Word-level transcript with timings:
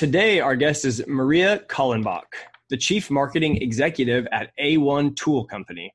Today, 0.00 0.40
our 0.40 0.56
guest 0.56 0.86
is 0.86 1.06
Maria 1.06 1.58
Kallenbach, 1.68 2.32
the 2.70 2.76
Chief 2.78 3.10
Marketing 3.10 3.60
Executive 3.60 4.26
at 4.32 4.50
A1 4.58 5.14
Tool 5.14 5.44
Company. 5.44 5.92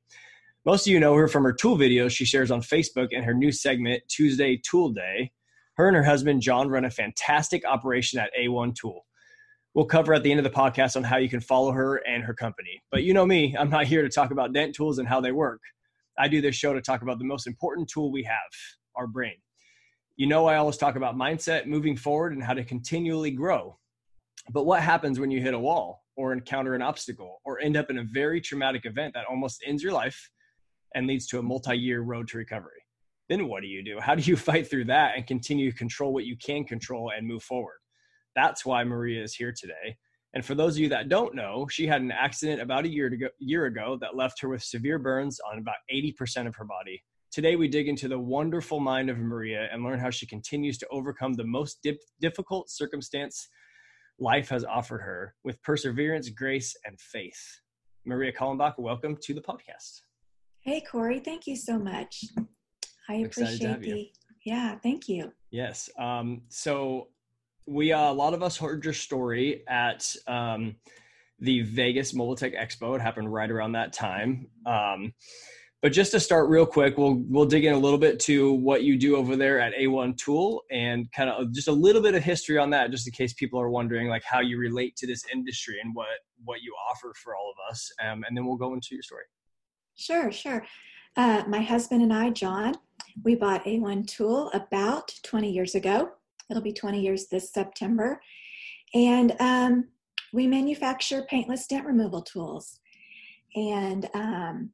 Most 0.64 0.86
of 0.86 0.94
you 0.94 1.00
know 1.00 1.16
her 1.16 1.28
from 1.28 1.42
her 1.42 1.52
tool 1.52 1.76
videos 1.76 2.12
she 2.12 2.24
shares 2.24 2.52
on 2.52 2.62
Facebook 2.62 3.08
and 3.16 3.26
her 3.26 3.34
new 3.34 3.52
segment, 3.52 4.04
Tuesday 4.08 4.62
Tool 4.64 4.90
Day. 4.90 5.32
Her 5.78 5.88
and 5.88 5.98
her 5.98 6.04
husband, 6.04 6.44
John, 6.44 6.70
run 6.70 6.86
a 6.86 6.92
fantastic 6.92 7.66
operation 7.66 8.20
at 8.20 8.30
A1 8.40 8.76
Tool. 8.76 9.08
We'll 9.74 9.86
cover 9.86 10.14
at 10.14 10.22
the 10.22 10.30
end 10.30 10.40
of 10.40 10.44
the 10.44 10.56
podcast 10.56 10.96
on 10.96 11.04
how 11.04 11.18
you 11.18 11.28
can 11.28 11.42
follow 11.42 11.72
her 11.72 11.96
and 12.08 12.24
her 12.24 12.36
company. 12.36 12.84
But 12.92 13.02
you 13.02 13.16
know 13.16 13.26
me, 13.26 13.56
I'm 13.58 13.72
not 13.72 13.88
here 13.88 14.04
to 14.04 14.10
talk 14.10 14.30
about 14.30 14.54
dent 14.54 14.76
tools 14.76 15.00
and 15.00 15.08
how 15.08 15.20
they 15.20 15.32
work. 15.32 15.62
I 16.16 16.28
do 16.28 16.42
this 16.42 16.56
show 16.56 16.76
to 16.76 16.82
talk 16.82 17.02
about 17.02 17.18
the 17.18 17.26
most 17.26 17.48
important 17.48 17.90
tool 17.90 18.12
we 18.12 18.22
have 18.22 18.52
our 18.96 19.08
brain. 19.08 19.38
You 20.16 20.28
know, 20.28 20.46
I 20.46 20.58
always 20.58 20.78
talk 20.78 20.96
about 20.96 21.18
mindset, 21.18 21.66
moving 21.66 21.98
forward, 21.98 22.34
and 22.34 22.44
how 22.44 22.54
to 22.54 22.64
continually 22.64 23.32
grow. 23.32 23.80
But 24.52 24.66
what 24.66 24.82
happens 24.82 25.20
when 25.20 25.32
you 25.32 25.42
hit 25.42 25.54
a 25.54 25.60
wall 25.60 26.04
or 26.16 26.32
encounter 26.32 26.76
an 26.76 26.82
obstacle 26.82 27.42
or 27.46 27.60
end 27.60 27.76
up 27.76 27.90
in 27.90 27.98
a 27.98 28.04
very 28.04 28.40
traumatic 28.40 28.86
event 28.86 29.14
that 29.16 29.26
almost 29.30 29.64
ends 29.66 29.82
your 29.82 29.94
life 29.94 30.30
and 30.94 31.08
leads 31.08 31.28
to 31.28 31.40
a 31.40 31.44
multi 31.44 31.76
year 31.78 32.02
road 32.02 32.28
to 32.30 32.38
recovery? 32.38 32.82
Then 33.28 33.48
what 33.48 33.62
do 33.62 33.68
you 33.68 33.84
do? 33.84 34.00
How 34.00 34.16
do 34.16 34.22
you 34.22 34.38
fight 34.50 34.70
through 34.70 34.86
that 34.86 35.16
and 35.16 35.26
continue 35.26 35.72
to 35.72 35.78
control 35.78 36.14
what 36.14 36.26
you 36.26 36.38
can 36.38 36.64
control 36.64 37.12
and 37.16 37.28
move 37.28 37.44
forward? 37.44 37.80
That's 38.36 38.66
why 38.66 38.84
Maria 38.84 39.24
is 39.24 39.34
here 39.34 39.54
today. 39.58 39.98
And 40.34 40.46
for 40.46 40.54
those 40.54 40.76
of 40.76 40.82
you 40.82 40.90
that 40.90 41.08
don't 41.08 41.34
know, 41.34 41.66
she 41.72 41.88
had 41.88 42.02
an 42.02 42.12
accident 42.12 42.62
about 42.62 42.84
a 42.84 42.90
year 42.90 43.08
ago, 43.08 43.30
year 43.40 43.66
ago 43.66 43.98
that 44.02 44.18
left 44.18 44.42
her 44.42 44.50
with 44.50 44.62
severe 44.62 45.00
burns 45.00 45.40
on 45.50 45.58
about 45.58 45.76
80% 45.92 46.46
of 46.46 46.56
her 46.56 46.66
body. 46.66 47.02
Today, 47.32 47.56
we 47.56 47.70
dig 47.70 47.88
into 47.88 48.10
the 48.10 48.20
wonderful 48.20 48.82
mind 48.82 49.10
of 49.10 49.18
Maria 49.18 49.70
and 49.72 49.84
learn 49.84 50.00
how 50.00 50.10
she 50.10 50.26
continues 50.26 50.78
to 50.80 50.88
overcome 50.92 51.34
the 51.34 51.46
most 51.46 51.80
dip- 51.84 52.02
difficult 52.20 52.70
circumstance 52.70 53.48
life 54.20 54.50
has 54.50 54.64
offered 54.64 55.02
her 55.02 55.36
with 55.44 55.62
perseverance, 55.62 56.30
grace, 56.30 56.76
and 56.86 57.00
faith. 57.00 57.62
Maria 58.06 58.32
Kallenbach, 58.32 58.76
welcome 58.78 59.18
to 59.22 59.34
the 59.34 59.42
podcast. 59.42 60.02
Hey, 60.62 60.82
Corey, 60.82 61.20
thank 61.20 61.48
you 61.48 61.56
so 61.56 61.78
much. 61.78 62.24
I 63.10 63.16
appreciate 63.16 63.82
the. 63.82 64.10
Yeah, 64.46 64.76
thank 64.82 65.08
you. 65.08 65.32
Yes. 65.52 65.90
Um, 65.98 66.44
so, 66.50 67.08
we 67.68 67.92
uh, 67.92 68.12
a 68.12 68.14
lot 68.14 68.34
of 68.36 68.44
us 68.44 68.58
heard 68.58 68.84
your 68.86 68.94
story 68.94 69.64
at 69.68 70.16
um, 70.28 70.76
the 71.40 71.62
Vegas 71.62 72.14
Mobile 72.14 72.36
Tech 72.36 72.54
Expo. 72.54 72.96
It 72.96 73.02
happened 73.02 73.34
right 73.34 73.50
around 73.50 73.72
that 73.72 73.92
time. 73.92 74.48
Um, 74.66 75.14
but 75.82 75.92
just 75.92 76.12
to 76.12 76.20
start 76.20 76.50
real 76.50 76.66
quick, 76.66 76.98
we'll 76.98 77.24
we'll 77.28 77.46
dig 77.46 77.66
in 77.66 77.74
a 77.74 77.78
little 77.78 78.00
bit 78.00 78.20
to 78.22 78.54
what 78.54 78.84
you 78.84 78.98
do 78.98 79.16
over 79.16 79.36
there 79.36 79.60
at 79.60 79.74
A1 79.76 80.18
Tool 80.18 80.64
and 80.72 81.12
kind 81.12 81.30
of 81.30 81.54
just 81.54 81.68
a 81.68 81.72
little 81.72 82.02
bit 82.02 82.16
of 82.16 82.24
history 82.24 82.58
on 82.58 82.70
that, 82.72 82.92
just 82.92 83.08
in 83.08 83.14
case 83.14 83.34
people 83.34 83.60
are 83.60 83.70
wondering 83.70 84.08
like 84.08 84.24
how 84.24 84.40
you 84.40 84.58
relate 84.58 84.96
to 84.98 85.08
this 85.08 85.24
industry 85.32 85.76
and 85.84 85.94
what 85.94 86.08
what 86.44 86.62
you 86.62 86.74
offer 86.90 87.14
for 87.22 87.36
all 87.36 87.52
of 87.52 87.72
us. 87.72 87.92
Um, 88.04 88.24
and 88.28 88.36
then 88.36 88.46
we'll 88.46 88.58
go 88.58 88.74
into 88.74 88.90
your 88.92 89.04
story. 89.04 89.26
Sure, 89.96 90.32
sure. 90.32 90.66
Uh, 91.18 91.44
my 91.48 91.62
husband 91.62 92.02
and 92.02 92.14
I, 92.14 92.30
John, 92.32 92.76
we 93.24 93.36
bought 93.36 93.64
A1 93.66 94.08
Tool 94.08 94.52
about 94.54 95.14
20 95.24 95.52
years 95.52 95.76
ago. 95.76 96.10
It'll 96.50 96.62
be 96.62 96.74
20 96.74 97.02
years 97.02 97.28
this 97.28 97.54
September, 97.54 98.20
and 98.94 99.36
um, 99.40 99.88
we 100.34 100.48
manufacture 100.48 101.26
paintless 101.30 101.68
dent 101.68 101.86
removal 101.86 102.22
tools. 102.22 102.80
And 103.56 104.10
um, 104.14 104.72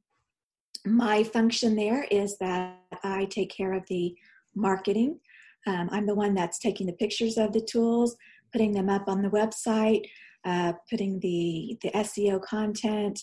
my 0.84 1.22
function 1.22 1.76
there 1.76 2.04
is 2.10 2.36
that 2.38 2.78
I 3.04 3.26
take 3.26 3.50
care 3.50 3.72
of 3.72 3.84
the 3.88 4.14
marketing. 4.54 5.20
Um, 5.66 5.88
I'm 5.92 6.06
the 6.06 6.14
one 6.14 6.34
that's 6.34 6.58
taking 6.58 6.86
the 6.86 6.92
pictures 6.94 7.38
of 7.38 7.52
the 7.52 7.60
tools, 7.60 8.16
putting 8.52 8.72
them 8.72 8.88
up 8.88 9.08
on 9.08 9.22
the 9.22 9.30
website, 9.30 10.02
uh, 10.44 10.72
putting 10.90 11.20
the, 11.20 11.78
the 11.82 11.90
SEO 11.90 12.42
content. 12.42 13.22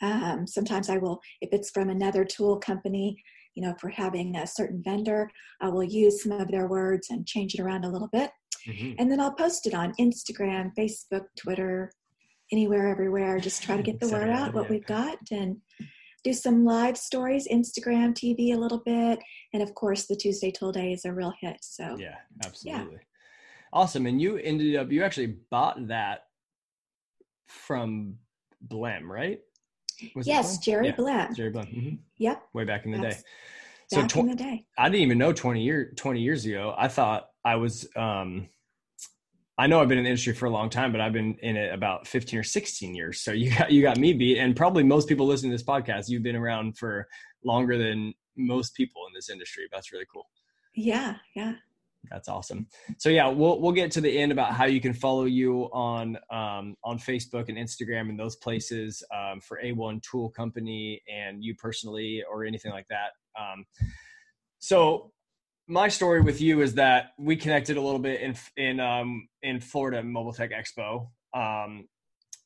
Um, 0.00 0.46
sometimes 0.46 0.88
I 0.88 0.98
will, 0.98 1.20
if 1.40 1.50
it's 1.52 1.70
from 1.70 1.90
another 1.90 2.24
tool 2.24 2.58
company, 2.58 3.22
you 3.54 3.62
know, 3.62 3.70
if 3.70 3.82
we're 3.82 3.90
having 3.90 4.34
a 4.36 4.46
certain 4.46 4.82
vendor, 4.82 5.30
I 5.60 5.68
will 5.68 5.84
use 5.84 6.22
some 6.22 6.32
of 6.32 6.50
their 6.50 6.66
words 6.66 7.08
and 7.10 7.26
change 7.26 7.54
it 7.54 7.60
around 7.60 7.84
a 7.84 7.90
little 7.90 8.08
bit. 8.08 8.30
Mm-hmm. 8.66 8.94
And 8.98 9.10
then 9.10 9.20
I'll 9.20 9.34
post 9.34 9.66
it 9.66 9.74
on 9.74 9.92
Instagram, 10.00 10.72
Facebook, 10.76 11.26
Twitter, 11.36 11.92
anywhere, 12.50 12.88
everywhere. 12.88 13.38
Just 13.38 13.62
try 13.62 13.76
to 13.76 13.82
get 13.82 14.00
the 14.00 14.08
word 14.08 14.30
out 14.30 14.54
what 14.54 14.68
we've 14.68 14.86
got 14.86 15.18
and 15.30 15.58
do 16.24 16.32
some 16.32 16.64
live 16.64 16.96
stories, 16.96 17.46
Instagram, 17.48 18.14
TV 18.14 18.54
a 18.54 18.56
little 18.56 18.82
bit, 18.84 19.18
and 19.52 19.62
of 19.62 19.74
course 19.74 20.06
the 20.06 20.16
Tuesday 20.16 20.50
Tool 20.50 20.72
Day 20.72 20.92
is 20.92 21.04
a 21.04 21.12
real 21.12 21.32
hit. 21.40 21.58
So 21.60 21.96
yeah, 21.98 22.16
absolutely, 22.44 22.94
yeah. 22.94 22.98
awesome. 23.72 24.06
And 24.06 24.20
you 24.20 24.38
ended 24.38 24.76
up 24.76 24.90
you 24.90 25.04
actually 25.04 25.36
bought 25.50 25.88
that 25.88 26.24
from 27.46 28.16
Blem, 28.66 29.02
right? 29.02 29.40
Was 30.16 30.26
yes, 30.26 30.58
Jerry 30.58 30.86
yeah, 30.86 30.96
Blem. 30.96 31.36
Jerry 31.36 31.52
Blem. 31.52 31.66
Mm-hmm. 31.66 31.96
Yep. 32.18 32.42
Way 32.54 32.64
back 32.64 32.84
in 32.86 32.92
the 32.92 32.98
That's, 32.98 33.16
day. 33.16 33.22
Back 33.92 34.10
so 34.10 34.20
tw- 34.20 34.22
in 34.22 34.26
the 34.28 34.34
day. 34.34 34.66
I 34.78 34.88
didn't 34.88 35.02
even 35.02 35.18
know 35.18 35.32
twenty 35.32 35.62
year 35.62 35.92
twenty 35.94 36.20
years 36.20 36.46
ago. 36.46 36.74
I 36.76 36.88
thought 36.88 37.28
I 37.44 37.56
was 37.56 37.86
um 37.96 38.48
I 39.56 39.68
know 39.68 39.80
I've 39.80 39.88
been 39.88 39.98
in 39.98 40.04
the 40.04 40.10
industry 40.10 40.34
for 40.34 40.46
a 40.46 40.50
long 40.50 40.68
time, 40.68 40.90
but 40.90 41.00
I've 41.00 41.12
been 41.12 41.36
in 41.42 41.56
it 41.56 41.72
about 41.72 42.08
15 42.08 42.40
or 42.40 42.42
16 42.42 42.94
years. 42.94 43.20
So 43.20 43.32
you 43.32 43.56
got 43.56 43.70
you 43.70 43.82
got 43.82 43.98
me 43.98 44.12
beat. 44.12 44.38
And 44.38 44.56
probably 44.56 44.82
most 44.82 45.08
people 45.08 45.26
listening 45.26 45.52
to 45.52 45.56
this 45.56 45.66
podcast, 45.66 46.08
you've 46.08 46.22
been 46.22 46.36
around 46.36 46.76
for 46.76 47.06
longer 47.44 47.78
than 47.78 48.14
most 48.36 48.74
people 48.74 49.02
in 49.06 49.14
this 49.14 49.30
industry. 49.30 49.64
That's 49.72 49.92
really 49.92 50.06
cool. 50.12 50.28
Yeah, 50.74 51.16
yeah. 51.36 51.54
That's 52.10 52.28
awesome. 52.28 52.66
So 52.98 53.08
yeah, 53.08 53.28
we'll 53.28 53.60
we'll 53.60 53.72
get 53.72 53.90
to 53.92 54.00
the 54.00 54.18
end 54.18 54.32
about 54.32 54.52
how 54.52 54.66
you 54.66 54.80
can 54.80 54.92
follow 54.92 55.24
you 55.24 55.64
on 55.72 56.18
um, 56.30 56.76
on 56.84 56.98
Facebook 56.98 57.48
and 57.48 57.56
Instagram 57.56 58.10
and 58.10 58.18
those 58.18 58.36
places 58.36 59.02
um, 59.14 59.40
for 59.40 59.60
A1 59.64 60.02
Tool 60.02 60.30
Company 60.30 61.00
and 61.08 61.42
you 61.42 61.54
personally 61.54 62.22
or 62.30 62.44
anything 62.44 62.72
like 62.72 62.86
that. 62.88 63.12
Um, 63.40 63.64
so 64.58 65.12
my 65.66 65.88
story 65.88 66.20
with 66.20 66.40
you 66.40 66.60
is 66.60 66.74
that 66.74 67.12
we 67.18 67.36
connected 67.36 67.76
a 67.76 67.80
little 67.80 67.98
bit 67.98 68.20
in 68.20 68.34
in 68.56 68.80
um, 68.80 69.28
in 69.42 69.60
Florida 69.60 70.02
Mobile 70.02 70.32
Tech 70.32 70.50
Expo. 70.50 71.08
Um, 71.34 71.86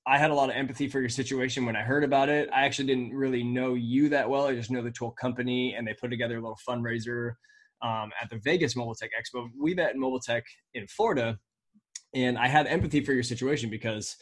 I 0.07 0.17
had 0.17 0.31
a 0.31 0.35
lot 0.35 0.49
of 0.49 0.57
empathy 0.57 0.89
for 0.89 1.01
your 1.01 1.09
situation 1.09 1.67
when 1.67 1.77
I 1.77 1.83
heard 1.83 2.05
about 2.05 2.29
it. 2.29 2.49
I 2.55 2.65
actually 2.65 2.87
didn't 2.87 3.13
really 3.13 3.43
know 3.43 3.75
you 3.75 4.09
that 4.11 4.31
well. 4.31 4.47
I 4.47 4.55
just 4.55 4.71
know 4.71 4.83
the 4.83 4.91
tool 4.91 5.11
company, 5.11 5.75
and 5.77 5.87
they 5.87 5.95
put 5.95 6.09
together 6.09 6.39
a 6.39 6.41
little 6.41 6.59
fundraiser 6.67 7.33
um, 7.83 8.11
at 8.23 8.31
the 8.31 8.39
Vegas 8.39 8.77
Mobile 8.77 8.95
Tech 8.95 9.11
Expo. 9.11 9.49
We 9.61 9.75
met 9.75 9.95
in 9.95 10.01
Mobile 10.01 10.21
Tech 10.21 10.45
in 10.75 10.87
Florida, 10.87 11.39
and 12.15 12.39
I 12.39 12.49
had 12.49 12.67
empathy 12.67 13.05
for 13.05 13.13
your 13.13 13.23
situation 13.23 13.69
because 13.69 14.17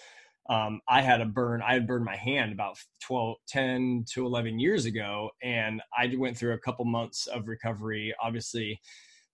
um, 0.49 0.81
I 0.89 1.03
had 1.03 1.21
a 1.21 1.27
burn. 1.27 1.63
I 1.63 1.75
had 1.75 1.87
burned 1.87 2.05
my 2.05 2.17
hand 2.17 2.53
about 2.53 2.79
12, 3.03 3.37
10 3.49 4.05
to 4.13 4.27
11 4.27 4.59
years 4.59 4.85
ago. 4.85 5.31
And 5.43 5.83
I 5.97 6.13
went 6.17 6.37
through 6.37 6.55
a 6.55 6.59
couple 6.59 6.85
months 6.85 7.27
of 7.27 7.49
recovery, 7.49 8.15
obviously 8.23 8.81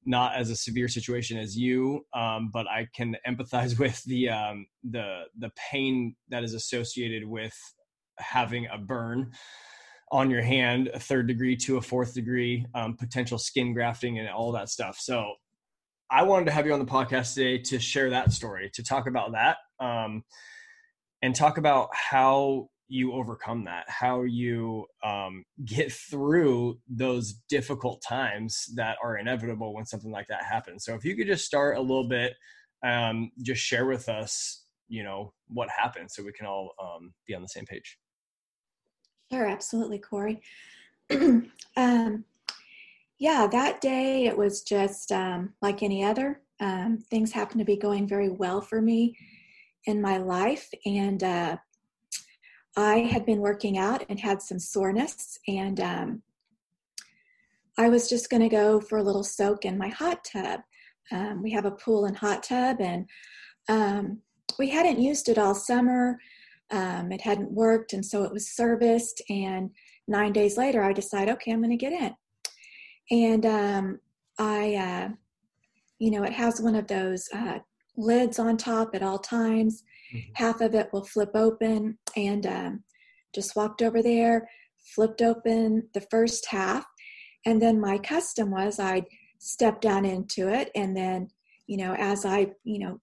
not 0.04 0.34
as 0.34 0.50
a 0.50 0.56
severe 0.56 0.88
situation 0.88 1.38
as 1.38 1.56
you, 1.56 2.04
um, 2.12 2.50
but 2.52 2.66
I 2.66 2.88
can 2.94 3.16
empathize 3.26 3.78
with 3.78 4.02
the, 4.04 4.30
um, 4.30 4.66
the, 4.82 5.24
the 5.38 5.50
pain 5.70 6.16
that 6.28 6.44
is 6.44 6.54
associated 6.54 7.24
with 7.24 7.56
having 8.18 8.66
a 8.72 8.78
burn 8.78 9.32
on 10.10 10.30
your 10.30 10.42
hand, 10.42 10.90
a 10.92 11.00
third 11.00 11.26
degree 11.26 11.56
to 11.56 11.78
a 11.78 11.80
fourth 11.80 12.14
degree, 12.14 12.66
um, 12.74 12.96
potential 12.96 13.38
skin 13.38 13.72
grafting 13.72 14.18
and 14.18 14.28
all 14.28 14.52
that 14.52 14.68
stuff. 14.68 14.98
So 14.98 15.34
I 16.10 16.22
wanted 16.24 16.44
to 16.46 16.50
have 16.50 16.66
you 16.66 16.74
on 16.74 16.80
the 16.80 16.84
podcast 16.84 17.34
today 17.34 17.58
to 17.58 17.78
share 17.78 18.10
that 18.10 18.32
story, 18.32 18.70
to 18.74 18.82
talk 18.82 19.06
about 19.06 19.32
that. 19.32 19.56
And 21.22 21.34
talk 21.34 21.56
about 21.56 21.88
how 21.92 22.68
you 22.88 23.14
overcome 23.14 23.64
that, 23.64 23.88
how 23.88 24.22
you 24.22 24.84
um, 25.02 25.44
get 25.64 25.90
through 25.90 26.78
those 26.88 27.34
difficult 27.48 28.02
times 28.06 28.66
that 28.74 28.98
are 29.02 29.16
inevitable 29.16 29.72
when 29.72 29.86
something 29.86 30.10
like 30.10 30.26
that 30.28 30.44
happens. 30.44 30.84
So, 30.84 30.94
if 30.94 31.04
you 31.04 31.16
could 31.16 31.26
just 31.26 31.46
start 31.46 31.78
a 31.78 31.80
little 31.80 32.06
bit, 32.06 32.34
um, 32.84 33.30
just 33.40 33.62
share 33.62 33.86
with 33.86 34.08
us, 34.08 34.64
you 34.88 35.04
know, 35.04 35.32
what 35.46 35.70
happened 35.70 36.10
so 36.10 36.22
we 36.22 36.32
can 36.32 36.46
all 36.46 36.72
um, 36.82 37.14
be 37.26 37.34
on 37.34 37.40
the 37.40 37.48
same 37.48 37.64
page. 37.64 37.98
Sure, 39.32 39.46
absolutely, 39.46 39.98
Corey. 39.98 40.42
um, 41.76 42.24
yeah, 43.18 43.46
that 43.46 43.80
day 43.80 44.26
it 44.26 44.36
was 44.36 44.62
just 44.62 45.12
um, 45.12 45.54
like 45.62 45.82
any 45.82 46.04
other. 46.04 46.42
Um, 46.60 46.98
things 47.10 47.32
happened 47.32 47.60
to 47.60 47.64
be 47.64 47.76
going 47.76 48.06
very 48.06 48.28
well 48.28 48.60
for 48.60 48.82
me 48.82 49.16
in 49.86 50.00
my 50.00 50.18
life, 50.18 50.68
and 50.86 51.22
uh, 51.22 51.56
I 52.76 52.98
had 52.98 53.26
been 53.26 53.40
working 53.40 53.78
out 53.78 54.04
and 54.08 54.18
had 54.18 54.40
some 54.40 54.58
soreness, 54.58 55.38
and 55.46 55.80
um, 55.80 56.22
I 57.78 57.88
was 57.88 58.08
just 58.08 58.30
going 58.30 58.42
to 58.42 58.48
go 58.48 58.80
for 58.80 58.98
a 58.98 59.02
little 59.02 59.24
soak 59.24 59.64
in 59.64 59.78
my 59.78 59.88
hot 59.88 60.24
tub. 60.24 60.60
Um, 61.10 61.42
we 61.42 61.50
have 61.52 61.64
a 61.64 61.70
pool 61.70 62.04
and 62.04 62.16
hot 62.16 62.42
tub, 62.42 62.76
and 62.80 63.06
um, 63.68 64.20
we 64.58 64.68
hadn't 64.68 65.00
used 65.00 65.28
it 65.28 65.38
all 65.38 65.54
summer. 65.54 66.18
Um, 66.70 67.12
it 67.12 67.20
hadn't 67.20 67.52
worked, 67.52 67.92
and 67.92 68.04
so 68.04 68.24
it 68.24 68.32
was 68.32 68.50
serviced. 68.50 69.22
And 69.28 69.70
nine 70.08 70.32
days 70.32 70.56
later, 70.56 70.82
I 70.82 70.92
decide, 70.92 71.28
okay, 71.28 71.52
I'm 71.52 71.62
going 71.62 71.70
to 71.70 71.76
get 71.76 71.92
in. 71.92 72.14
And 73.10 73.46
um, 73.46 74.00
I, 74.38 74.74
uh, 74.74 75.08
you 75.98 76.10
know, 76.10 76.22
it 76.22 76.32
has 76.32 76.60
one 76.60 76.74
of 76.74 76.86
those 76.86 77.28
uh, 77.34 77.58
lids 77.96 78.38
on 78.38 78.56
top 78.56 78.94
at 78.94 79.02
all 79.02 79.18
times. 79.18 79.82
Mm-hmm. 80.14 80.30
Half 80.34 80.60
of 80.60 80.74
it 80.74 80.88
will 80.92 81.04
flip 81.04 81.30
open, 81.34 81.98
and 82.16 82.46
um, 82.46 82.84
just 83.34 83.56
walked 83.56 83.82
over 83.82 84.02
there, 84.02 84.48
flipped 84.94 85.22
open 85.22 85.88
the 85.94 86.06
first 86.10 86.46
half, 86.46 86.84
and 87.46 87.60
then 87.60 87.80
my 87.80 87.98
custom 87.98 88.50
was 88.50 88.78
I'd 88.78 89.06
step 89.38 89.80
down 89.80 90.04
into 90.04 90.48
it, 90.48 90.70
and 90.74 90.96
then, 90.96 91.28
you 91.66 91.76
know, 91.76 91.94
as 91.98 92.24
I, 92.24 92.52
you 92.64 92.78
know, 92.78 93.00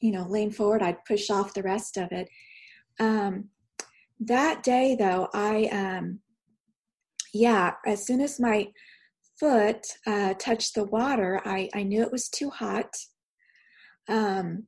you 0.00 0.12
know, 0.12 0.26
lean 0.28 0.50
forward, 0.50 0.82
I'd 0.82 1.04
push 1.06 1.30
off 1.30 1.54
the 1.54 1.62
rest 1.62 1.96
of 1.96 2.12
it. 2.12 2.28
Um, 3.00 3.48
that 4.20 4.62
day, 4.62 4.96
though, 4.98 5.28
I, 5.32 5.64
um, 5.72 6.20
yeah, 7.32 7.72
as 7.86 8.06
soon 8.06 8.20
as 8.20 8.38
my 8.38 8.68
foot 9.40 9.86
uh, 10.06 10.34
touched 10.34 10.74
the 10.74 10.84
water, 10.84 11.40
I, 11.44 11.68
I 11.74 11.82
knew 11.82 12.02
it 12.02 12.12
was 12.12 12.28
too 12.28 12.50
hot. 12.50 12.94
Um, 14.08 14.66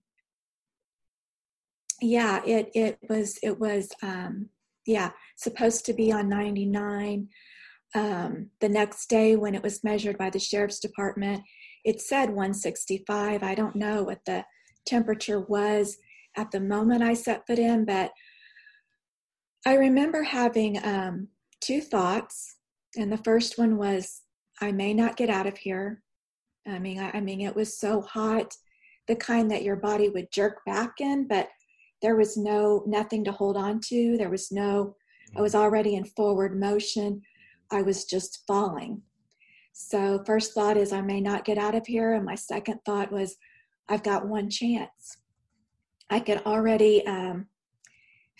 yeah, 2.00 2.42
it 2.44 2.70
it 2.74 2.98
was 3.08 3.38
it 3.42 3.58
was 3.58 3.90
um, 4.02 4.48
yeah 4.86 5.10
supposed 5.36 5.86
to 5.86 5.92
be 5.94 6.12
on 6.12 6.28
99. 6.28 7.28
Um, 7.94 8.50
the 8.60 8.68
next 8.68 9.08
day, 9.08 9.36
when 9.36 9.54
it 9.54 9.62
was 9.62 9.84
measured 9.84 10.18
by 10.18 10.28
the 10.30 10.38
sheriff's 10.38 10.80
department, 10.80 11.42
it 11.84 12.00
said 12.00 12.28
165. 12.28 13.42
I 13.42 13.54
don't 13.54 13.76
know 13.76 14.02
what 14.02 14.24
the 14.26 14.44
temperature 14.86 15.40
was 15.40 15.96
at 16.36 16.50
the 16.50 16.60
moment 16.60 17.02
I 17.02 17.14
set 17.14 17.46
foot 17.46 17.58
in, 17.58 17.84
but 17.84 18.10
I 19.66 19.74
remember 19.74 20.22
having 20.22 20.84
um, 20.84 21.28
two 21.60 21.80
thoughts, 21.80 22.56
and 22.96 23.10
the 23.10 23.18
first 23.18 23.58
one 23.58 23.78
was, 23.78 24.22
"I 24.60 24.72
may 24.72 24.92
not 24.92 25.16
get 25.16 25.30
out 25.30 25.46
of 25.46 25.58
here." 25.58 26.02
I 26.66 26.78
mean, 26.78 26.98
I, 26.98 27.10
I 27.14 27.20
mean, 27.20 27.40
it 27.40 27.56
was 27.56 27.78
so 27.78 28.00
hot, 28.02 28.54
the 29.08 29.16
kind 29.16 29.50
that 29.50 29.62
your 29.62 29.76
body 29.76 30.08
would 30.08 30.32
jerk 30.32 30.64
back 30.64 30.94
in, 31.00 31.26
but 31.28 31.48
there 32.02 32.16
was 32.16 32.36
no 32.36 32.82
nothing 32.86 33.24
to 33.24 33.32
hold 33.32 33.56
on 33.56 33.80
to. 33.88 34.16
There 34.16 34.30
was 34.30 34.52
no. 34.52 34.96
I 35.36 35.40
was 35.40 35.54
already 35.54 35.96
in 35.96 36.04
forward 36.04 36.58
motion. 36.58 37.22
I 37.70 37.82
was 37.82 38.04
just 38.04 38.44
falling. 38.46 39.02
So, 39.72 40.22
first 40.24 40.54
thought 40.54 40.76
is, 40.76 40.92
I 40.92 41.00
may 41.00 41.20
not 41.20 41.44
get 41.44 41.58
out 41.58 41.74
of 41.74 41.86
here. 41.86 42.14
And 42.14 42.24
my 42.24 42.34
second 42.34 42.80
thought 42.86 43.12
was, 43.12 43.36
I've 43.88 44.02
got 44.02 44.26
one 44.26 44.48
chance. 44.48 45.18
I 46.08 46.20
could 46.20 46.38
already 46.46 47.06
um, 47.06 47.46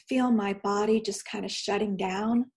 feel 0.08 0.30
my 0.30 0.54
body 0.54 1.00
just 1.00 1.26
kind 1.26 1.44
of 1.44 1.50
shutting 1.50 1.96
down. 1.96 2.50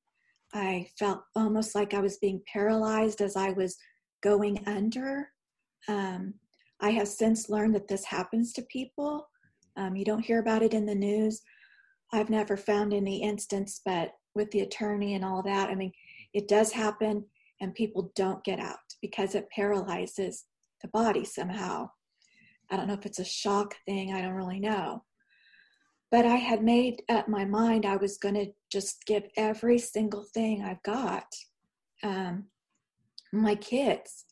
I 0.53 0.87
felt 0.97 1.21
almost 1.35 1.75
like 1.75 1.93
I 1.93 1.99
was 1.99 2.17
being 2.17 2.41
paralyzed 2.51 3.21
as 3.21 3.35
I 3.35 3.51
was 3.51 3.77
going 4.21 4.63
under. 4.65 5.29
Um, 5.87 6.35
I 6.81 6.91
have 6.91 7.07
since 7.07 7.49
learned 7.49 7.75
that 7.75 7.87
this 7.87 8.05
happens 8.05 8.53
to 8.53 8.61
people. 8.63 9.27
Um, 9.75 9.95
you 9.95 10.05
don't 10.05 10.25
hear 10.25 10.39
about 10.39 10.63
it 10.63 10.73
in 10.73 10.85
the 10.85 10.95
news. 10.95 11.41
I've 12.11 12.29
never 12.29 12.57
found 12.57 12.93
any 12.93 13.21
instance, 13.21 13.81
but 13.85 14.13
with 14.35 14.49
the 14.51 14.61
attorney 14.61 15.15
and 15.15 15.23
all 15.23 15.43
that, 15.43 15.69
I 15.69 15.75
mean, 15.75 15.91
it 16.33 16.47
does 16.47 16.71
happen, 16.71 17.25
and 17.61 17.73
people 17.75 18.11
don't 18.15 18.43
get 18.43 18.59
out 18.59 18.77
because 19.01 19.35
it 19.35 19.49
paralyzes 19.55 20.45
the 20.81 20.87
body 20.89 21.25
somehow. 21.25 21.89
I 22.71 22.77
don't 22.77 22.87
know 22.87 22.93
if 22.93 23.05
it's 23.05 23.19
a 23.19 23.25
shock 23.25 23.75
thing, 23.85 24.13
I 24.13 24.21
don't 24.21 24.33
really 24.33 24.59
know. 24.59 25.03
But 26.11 26.25
I 26.25 26.37
had 26.37 26.63
made 26.63 27.03
up 27.09 27.27
my 27.27 27.45
mind 27.45 27.85
I 27.85 27.97
was 27.97 28.17
going 28.17 28.35
to 28.35 28.47
just 28.71 29.05
give 29.05 29.23
every 29.37 29.77
single 29.77 30.23
thing 30.33 30.63
I've 30.63 30.81
got. 30.83 31.25
Um, 32.03 32.45
my 33.31 33.55
kids. 33.55 34.25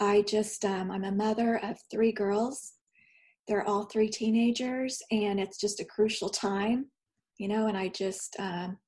I 0.00 0.22
just, 0.22 0.64
um, 0.64 0.90
I'm 0.90 1.04
a 1.04 1.12
mother 1.12 1.60
of 1.62 1.78
three 1.90 2.12
girls. 2.12 2.74
They're 3.46 3.66
all 3.66 3.84
three 3.84 4.08
teenagers, 4.08 5.02
and 5.10 5.38
it's 5.38 5.58
just 5.58 5.80
a 5.80 5.84
crucial 5.84 6.28
time, 6.28 6.86
you 7.38 7.48
know. 7.48 7.66
And 7.66 7.76
I 7.76 7.88
just, 7.88 8.36
um, 8.38 8.78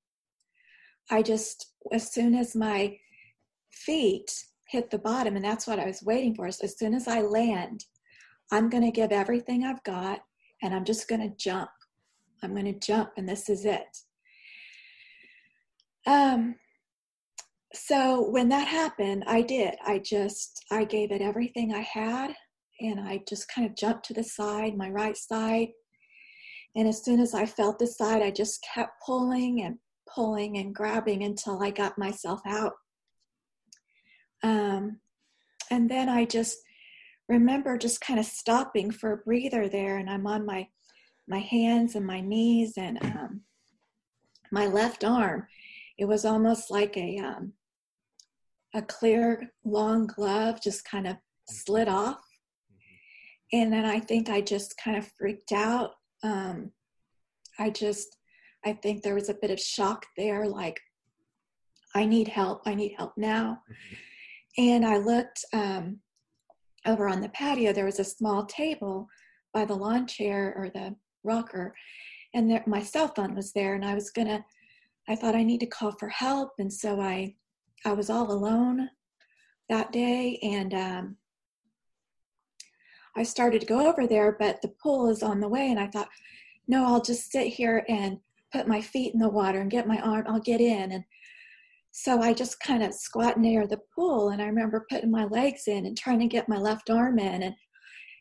I 1.11 1.23
just, 1.23 1.75
as 1.93 2.13
soon 2.13 2.35
as 2.35 2.57
my 2.57 2.99
feet 3.71 4.33
hit 4.69 4.91
the 4.91 4.99
bottom, 4.99 5.37
and 5.37 5.45
that's 5.45 5.67
what 5.67 5.79
I 5.79 5.87
was 5.87 6.03
waiting 6.03 6.35
for, 6.35 6.51
so 6.51 6.65
as 6.65 6.79
soon 6.79 6.95
as 6.95 7.07
I 7.07 7.21
land, 7.21 7.85
I'm 8.53 8.69
going 8.69 8.85
to 8.85 8.91
give 8.91 9.13
everything 9.13 9.65
I've 9.65 9.83
got 9.83 10.21
and 10.63 10.75
I'm 10.75 10.85
just 10.85 11.09
going 11.09 11.21
to 11.21 11.37
jump. 11.37 11.71
I'm 12.43 12.53
going 12.53 12.73
to 12.73 12.87
jump 12.87 13.11
and 13.17 13.29
this 13.29 13.49
is 13.49 13.65
it. 13.65 13.99
Um, 16.07 16.57
so 17.77 18.29
when 18.29 18.49
that 18.49 18.69
happened, 18.69 19.25
I 19.27 19.43
did. 19.43 19.75
I 19.85 19.99
just, 19.99 20.65
I 20.71 20.85
gave 20.85 21.13
it 21.13 21.23
everything 21.23 21.75
I 21.75 21.81
had 21.81 22.35
and 22.81 23.01
I 23.01 23.23
just 23.29 23.49
kind 23.49 23.69
of 23.69 23.77
jumped 23.77 24.07
to 24.07 24.15
the 24.15 24.25
side, 24.25 24.77
my 24.77 24.91
right 24.91 25.17
side. 25.17 25.69
And 26.75 26.87
as 26.87 27.05
soon 27.05 27.21
as 27.21 27.35
I 27.35 27.47
felt 27.47 27.79
the 27.79 27.87
side, 27.87 28.23
I 28.23 28.31
just 28.31 28.65
kept 28.75 29.03
pulling 29.05 29.63
and 29.63 29.79
pulling 30.13 30.59
and 30.59 30.75
grabbing 30.75 31.23
until 31.23 31.63
I 31.63 31.71
got 31.71 31.97
myself 31.97 32.41
out. 32.47 32.73
Um, 34.43 35.01
and 35.71 35.91
then 35.91 36.09
I 36.09 36.25
just 36.25 36.59
remember 37.29 37.77
just 37.77 38.01
kind 38.01 38.19
of 38.19 38.27
stopping 38.27 38.91
for 38.91 39.13
a 39.13 39.17
breather 39.19 39.69
there 39.69 39.99
and 39.99 40.09
i'm 40.09 40.27
on 40.27 40.47
my 40.47 40.67
my 41.29 41.39
hands 41.39 41.95
and 41.95 42.07
my 42.07 42.21
knees 42.21 42.75
and 42.77 43.03
um, 43.03 43.41
my 44.53 44.67
left 44.67 45.05
arm 45.05 45.47
it 45.99 46.05
was 46.05 46.25
almost 46.25 46.71
like 46.71 46.97
a 46.97 47.19
um, 47.19 47.53
a 48.77 48.83
clear 48.83 49.51
long 49.65 50.07
glove 50.07 50.61
just 50.63 50.85
kind 50.85 51.07
of 51.07 51.17
slid 51.49 51.89
off. 51.89 52.21
And 53.53 53.73
then 53.73 53.85
i 53.85 53.99
think 53.99 54.29
i 54.29 54.41
just 54.41 54.77
kind 54.83 54.97
of 54.97 55.11
freaked 55.19 55.53
out. 55.53 55.93
Um, 56.23 56.73
i 57.59 57.71
just 57.71 58.17
i 58.65 58.73
think 58.73 59.03
there 59.03 59.15
was 59.15 59.29
a 59.29 59.35
bit 59.41 59.51
of 59.51 59.61
shock 59.61 60.05
there 60.17 60.47
like 60.47 60.81
i 61.95 62.05
need 62.05 62.29
help 62.29 62.63
i 62.67 62.75
need 62.75 62.95
help 62.97 63.13
now. 63.17 63.63
And 64.59 64.85
i 64.85 64.97
looked 64.99 65.45
um, 65.53 66.01
over 66.87 67.09
on 67.09 67.21
the 67.21 67.29
patio, 67.31 67.73
there 67.73 67.85
was 67.85 67.99
a 67.99 68.05
small 68.05 68.47
table 68.47 69.09
by 69.53 69.65
the 69.65 69.75
lawn 69.75 70.07
chair 70.07 70.55
or 70.57 70.71
the 70.71 70.95
rocker, 71.25 71.75
and 72.35 72.51
there, 72.51 72.63
my 72.67 72.83
cell 72.83 73.09
phone 73.09 73.35
was 73.35 73.53
there. 73.53 73.75
And 73.75 73.85
I 73.85 73.95
was 73.95 74.11
gonna, 74.11 74.45
I 75.09 75.17
thought 75.17 75.35
I 75.35 75.43
need 75.43 75.61
to 75.61 75.67
call 75.67 75.93
for 75.93 76.09
help, 76.09 76.53
and 76.59 76.73
so 76.73 77.01
I, 77.01 77.35
I 77.85 77.93
was 77.93 78.11
all 78.11 78.31
alone 78.31 78.91
that 79.69 79.93
day, 79.93 80.39
and 80.43 80.75
um, 80.75 81.17
I 83.17 83.23
started 83.23 83.61
to 83.61 83.67
go 83.67 83.89
over 83.89 84.07
there, 84.07 84.37
but 84.39 84.63
the 84.63 84.73
pool 84.83 85.09
is 85.09 85.23
on 85.23 85.41
the 85.41 85.49
way, 85.49 85.71
and 85.71 85.81
I 85.81 85.87
thought, 85.89 86.09
no, 86.69 86.85
I'll 86.85 87.03
just 87.03 87.31
sit 87.31 87.47
here 87.47 87.85
and 87.89 88.19
put 88.53 88.69
my 88.69 88.81
feet 88.81 89.15
in 89.15 89.21
the 89.21 89.29
water 89.29 89.61
and 89.61 89.71
get 89.71 89.87
my 89.87 90.01
arm. 90.01 90.25
I'll 90.29 90.41
get 90.41 90.61
in, 90.61 90.93
and 90.93 91.05
so 91.99 92.21
I 92.21 92.35
just 92.35 92.61
kind 92.61 92.83
of 92.83 92.93
squat 92.93 93.39
near 93.39 93.67
the 93.67 93.81
pool 93.95 94.29
and 94.29 94.43
I 94.43 94.45
remember 94.45 94.85
putting 94.91 95.11
my 95.11 95.25
legs 95.25 95.63
in 95.67 95.87
and 95.87 95.97
trying 95.97 96.21
to 96.21 96.27
get 96.27 96.47
my 96.47 96.59
left 96.59 96.91
arm 96.91 97.19
in. 97.19 97.43
And 97.43 97.55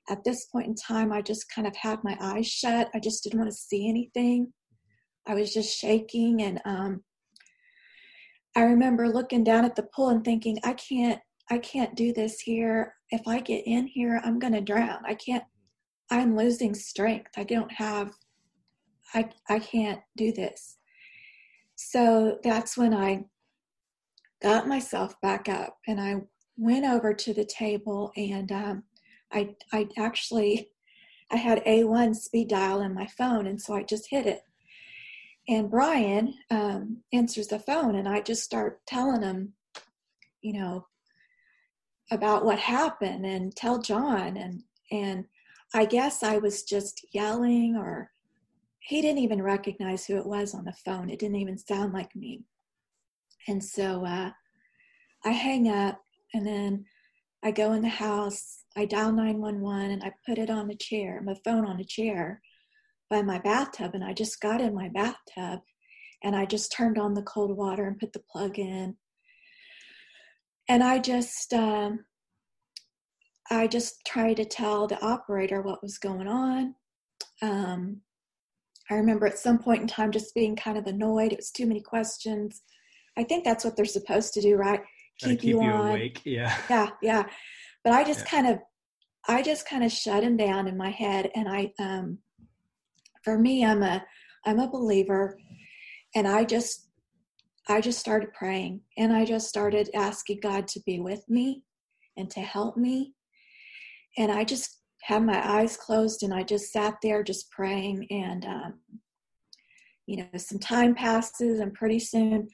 at 0.10 0.24
this 0.24 0.46
point 0.46 0.68
in 0.68 0.76
time, 0.76 1.12
I 1.12 1.22
just 1.22 1.52
kind 1.54 1.68
of 1.68 1.76
had 1.76 2.02
my 2.02 2.18
eyes 2.22 2.48
shut. 2.48 2.90
I 2.94 3.02
just 3.02 3.22
didn't 3.22 3.40
want 3.40 3.52
to 3.52 3.58
see 3.58 3.90
anything. 3.90 4.54
I 5.28 5.34
was 5.34 5.54
just 5.54 5.78
shaking. 5.78 6.42
And 6.42 6.62
um, 6.64 7.04
I 8.56 8.64
remember 8.64 9.10
looking 9.10 9.44
down 9.44 9.66
at 9.66 9.76
the 9.76 9.88
pool 9.96 10.10
and 10.10 10.24
thinking, 10.24 10.58
I 10.64 10.74
can't, 10.74 11.20
I 11.52 11.58
can't 11.58 11.96
do 11.96 12.14
this 12.14 12.40
here. 12.40 12.96
If 13.12 13.28
I 13.28 13.40
get 13.40 13.68
in 13.68 13.88
here, 13.88 14.22
I'm 14.24 14.40
going 14.40 14.54
to 14.54 14.62
drown. 14.62 15.00
I 15.06 15.16
can't, 15.16 15.44
I'm 16.10 16.36
losing 16.36 16.74
strength. 16.74 17.32
I 17.38 17.44
don't 17.44 17.72
have, 17.72 18.12
I, 19.14 19.30
I 19.50 19.60
can't 19.60 20.00
do 20.16 20.32
this. 20.32 20.78
So 21.76 22.40
that's 22.44 22.78
when 22.78 22.94
I 22.94 23.26
got 24.42 24.68
myself 24.68 25.20
back 25.22 25.50
up 25.50 25.78
and 25.88 26.00
I 26.00 26.16
went 26.58 26.86
over 26.86 27.14
to 27.14 27.34
the 27.34 27.46
table 27.46 28.12
and 28.16 28.52
um, 28.52 28.84
I, 29.32 29.56
I 29.74 29.88
actually 29.98 30.70
I 31.32 31.38
had 31.38 31.66
A1 31.66 32.16
speed 32.16 32.50
dial 32.50 32.82
in 32.82 32.94
my 32.94 33.08
phone 33.08 33.48
and 33.48 33.62
so 33.62 33.76
I 33.76 33.84
just 33.84 34.08
hit 34.10 34.26
it. 34.26 34.42
And 35.48 35.70
Brian 35.70 36.34
um, 36.50 37.04
answers 37.14 37.48
the 37.48 37.60
phone 37.60 37.96
and 37.96 38.08
I 38.08 38.22
just 38.22 38.44
start 38.44 38.82
telling 38.88 39.22
him, 39.22 39.54
you 40.42 40.54
know, 40.54 40.88
about 42.12 42.46
what 42.46 42.60
happened 42.60 43.26
and 43.26 43.56
tell 43.56 43.82
John 43.82 44.38
and 44.38 44.64
and 44.92 45.26
I 45.74 45.86
guess 45.86 46.24
I 46.24 46.38
was 46.38 46.64
just 46.64 47.06
yelling 47.12 47.76
or 47.76 48.12
he 48.80 49.02
didn't 49.02 49.24
even 49.24 49.42
recognize 49.42 50.06
who 50.06 50.18
it 50.18 50.26
was 50.26 50.54
on 50.54 50.64
the 50.64 50.74
phone. 50.74 51.10
It 51.10 51.20
didn't 51.20 51.38
even 51.38 51.58
sound 51.58 51.92
like 51.94 52.16
me. 52.16 52.44
And 53.48 53.64
so 53.64 54.06
uh, 54.06 54.32
I 55.24 55.32
hang 55.32 55.68
up 55.70 56.00
and 56.34 56.46
then 56.46 56.86
I 57.44 57.52
go 57.52 57.74
in 57.74 57.82
the 57.82 57.90
house, 57.90 58.64
I 58.78 58.86
dial 58.86 59.12
911 59.12 59.92
and 59.92 60.04
I 60.04 60.12
put 60.26 60.38
it 60.38 60.50
on 60.50 60.68
the 60.68 60.76
chair, 60.76 61.22
my 61.24 61.36
phone 61.44 61.66
on 61.66 61.80
a 61.80 61.84
chair 61.84 62.42
by 63.10 63.22
my 63.22 63.40
bathtub. 63.40 63.92
And 63.94 64.04
I 64.04 64.14
just 64.14 64.42
got 64.42 64.62
in 64.62 64.74
my 64.74 64.90
bathtub 64.90 65.60
and 66.24 66.36
I 66.36 66.46
just 66.46 66.72
turned 66.72 66.98
on 66.98 67.14
the 67.14 67.22
cold 67.22 67.56
water 67.56 67.88
and 67.88 68.00
put 68.00 68.14
the 68.14 68.24
plug 68.32 68.58
in. 68.58 68.96
And 70.68 70.84
I 70.84 71.00
just, 71.00 71.54
um, 71.54 72.06
I 73.52 73.68
just 73.68 74.02
tried 74.08 74.38
to 74.38 74.46
tell 74.46 74.88
the 74.88 75.00
operator 75.06 75.62
what 75.62 75.84
was 75.84 76.00
going 76.00 76.28
on. 76.28 76.74
Um, 77.42 78.02
I 78.90 78.96
remember 78.96 79.28
at 79.28 79.38
some 79.38 79.60
point 79.60 79.82
in 79.82 79.88
time 79.88 80.12
just 80.12 80.34
being 80.34 80.56
kind 80.56 80.78
of 80.78 80.88
annoyed. 80.88 81.32
It 81.32 81.38
was 81.38 81.52
too 81.52 81.68
many 81.68 81.82
questions. 81.82 82.64
I 83.18 83.24
think 83.24 83.44
that's 83.44 83.64
what 83.64 83.76
they're 83.76 83.86
supposed 83.86 84.34
to 84.34 84.42
do, 84.42 84.56
right? 84.56 84.82
Keep, 85.20 85.42
keep 85.42 85.44
you, 85.44 85.64
you 85.64 85.72
awake. 85.72 86.22
Yeah. 86.26 86.56
Yeah, 86.70 86.90
yeah. 87.02 87.24
But 87.84 87.94
I 87.94 88.04
just 88.04 88.22
yeah. 88.22 88.26
kind 88.32 88.48
of, 88.48 88.60
I 89.28 89.42
just 89.42 89.68
kind 89.68 89.84
of 89.84 89.92
shut 89.92 90.24
him 90.24 90.38
down 90.38 90.68
in 90.68 90.78
my 90.78 90.90
head, 90.90 91.32
and 91.36 91.48
I, 91.48 91.72
um, 91.80 92.20
for 93.26 93.38
me, 93.38 93.66
I'm 93.66 93.84
a, 93.84 94.06
I'm 94.46 94.60
a 94.60 94.70
believer, 94.70 95.38
and 96.14 96.28
I 96.28 96.46
just, 96.46 96.88
I 97.68 97.82
just 97.82 98.00
started 98.00 98.32
praying, 98.34 98.82
and 98.98 99.12
I 99.12 99.26
just 99.26 99.50
started 99.50 99.90
asking 99.94 100.40
God 100.42 100.68
to 100.70 100.80
be 100.86 101.00
with 101.00 101.28
me, 101.28 101.64
and 102.16 102.30
to 102.30 102.40
help 102.40 102.78
me, 102.78 103.14
and 104.18 104.32
I 104.32 104.46
just 104.46 104.80
had 105.02 105.24
my 105.24 105.60
eyes 105.60 105.76
closed, 105.76 106.24
and 106.24 106.34
I 106.34 106.44
just 106.44 106.72
sat 106.72 106.96
there 107.02 107.24
just 107.24 107.52
praying, 107.52 108.08
and 108.12 108.46
um, 108.46 108.80
you 110.06 110.18
know, 110.18 110.38
some 110.38 110.60
time 110.60 110.94
passes, 110.94 111.60
and 111.60 111.74
pretty 111.74 112.00
soon 112.00 112.48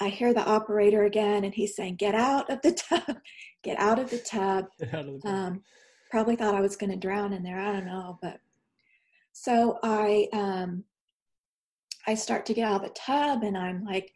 I 0.00 0.08
hear 0.08 0.34
the 0.34 0.44
operator 0.44 1.04
again, 1.04 1.44
and 1.44 1.54
he's 1.54 1.76
saying, 1.76 1.96
"Get 1.96 2.14
out 2.14 2.50
of 2.50 2.60
the 2.62 2.72
tub, 2.88 3.16
get 3.62 3.78
out 3.78 3.98
of 3.98 4.10
the 4.10 4.18
tub." 4.18 4.66
Of 4.80 4.90
the 4.90 5.28
um, 5.28 5.62
probably 6.10 6.36
thought 6.36 6.54
I 6.54 6.60
was 6.60 6.76
going 6.76 6.90
to 6.90 6.96
drown 6.96 7.32
in 7.32 7.42
there. 7.42 7.58
I 7.58 7.72
don't 7.72 7.86
know, 7.86 8.18
but 8.20 8.38
so 9.32 9.78
I 9.82 10.28
um, 10.32 10.84
I 12.06 12.14
start 12.14 12.46
to 12.46 12.54
get 12.54 12.66
out 12.68 12.82
of 12.82 12.88
the 12.88 12.94
tub, 12.94 13.42
and 13.42 13.56
I'm 13.56 13.84
like, 13.84 14.12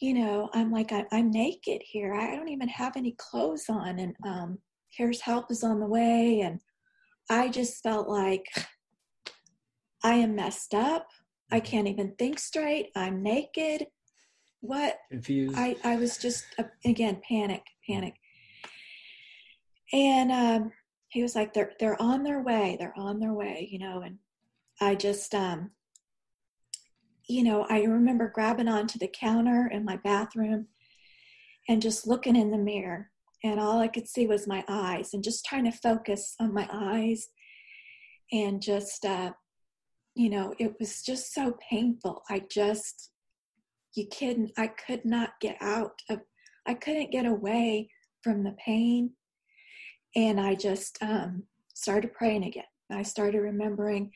you 0.00 0.14
know, 0.14 0.50
I'm 0.52 0.70
like 0.70 0.92
I, 0.92 1.04
am 1.12 1.30
naked 1.30 1.82
here. 1.84 2.14
I 2.14 2.36
don't 2.36 2.48
even 2.48 2.68
have 2.68 2.96
any 2.96 3.14
clothes 3.18 3.66
on, 3.68 3.98
and 3.98 4.14
um, 4.26 4.58
here's 4.90 5.20
help 5.20 5.50
is 5.50 5.64
on 5.64 5.80
the 5.80 5.86
way, 5.86 6.40
and 6.40 6.60
I 7.30 7.48
just 7.48 7.82
felt 7.82 8.08
like 8.08 8.46
I 10.02 10.14
am 10.14 10.36
messed 10.36 10.74
up. 10.74 11.06
I 11.50 11.60
mm-hmm. 11.60 11.66
can't 11.66 11.88
even 11.88 12.14
think 12.18 12.38
straight. 12.38 12.90
I'm 12.96 13.22
naked 13.22 13.86
what 14.64 14.96
confused 15.10 15.54
i 15.58 15.76
i 15.84 15.94
was 15.96 16.16
just 16.16 16.46
uh, 16.58 16.62
again 16.86 17.20
panic 17.28 17.62
panic 17.86 18.14
and 19.92 20.32
um 20.32 20.72
he 21.14 21.22
was 21.22 21.34
like 21.34 21.54
they're 21.54 21.72
they're 21.78 22.00
on 22.02 22.22
their 22.24 22.42
way 22.42 22.76
they're 22.78 22.96
on 22.96 23.20
their 23.20 23.32
way 23.32 23.66
you 23.70 23.78
know 23.78 24.02
and 24.02 24.18
i 24.80 24.94
just 24.94 25.34
um 25.34 25.70
you 27.28 27.42
know 27.42 27.64
i 27.70 27.82
remember 27.82 28.28
grabbing 28.28 28.68
onto 28.68 28.98
the 28.98 29.08
counter 29.08 29.70
in 29.72 29.84
my 29.84 29.96
bathroom 29.98 30.66
and 31.68 31.80
just 31.80 32.06
looking 32.06 32.36
in 32.36 32.50
the 32.50 32.58
mirror 32.58 33.10
and 33.44 33.60
all 33.60 33.78
i 33.78 33.88
could 33.88 34.08
see 34.08 34.26
was 34.26 34.46
my 34.46 34.64
eyes 34.68 35.14
and 35.14 35.24
just 35.24 35.44
trying 35.46 35.64
to 35.64 35.78
focus 35.78 36.34
on 36.40 36.52
my 36.52 36.68
eyes 36.72 37.28
and 38.32 38.60
just 38.60 39.06
uh 39.06 39.32
you 40.16 40.28
know 40.28 40.52
it 40.58 40.74
was 40.78 41.02
just 41.02 41.32
so 41.32 41.56
painful. 41.70 42.22
I 42.30 42.42
just 42.50 43.10
you 43.94 44.06
couldn't 44.08 44.50
i 44.58 44.66
could 44.66 45.04
not 45.04 45.40
get 45.40 45.56
out 45.60 46.02
of 46.10 46.20
i 46.66 46.74
couldn't 46.74 47.12
get 47.12 47.26
away 47.26 47.88
from 48.22 48.42
the 48.42 48.56
pain 48.64 49.12
and 50.16 50.40
i 50.40 50.54
just 50.54 50.98
um, 51.02 51.42
started 51.74 52.12
praying 52.12 52.44
again. 52.44 52.64
I 52.90 53.02
started 53.02 53.40
remembering 53.40 54.10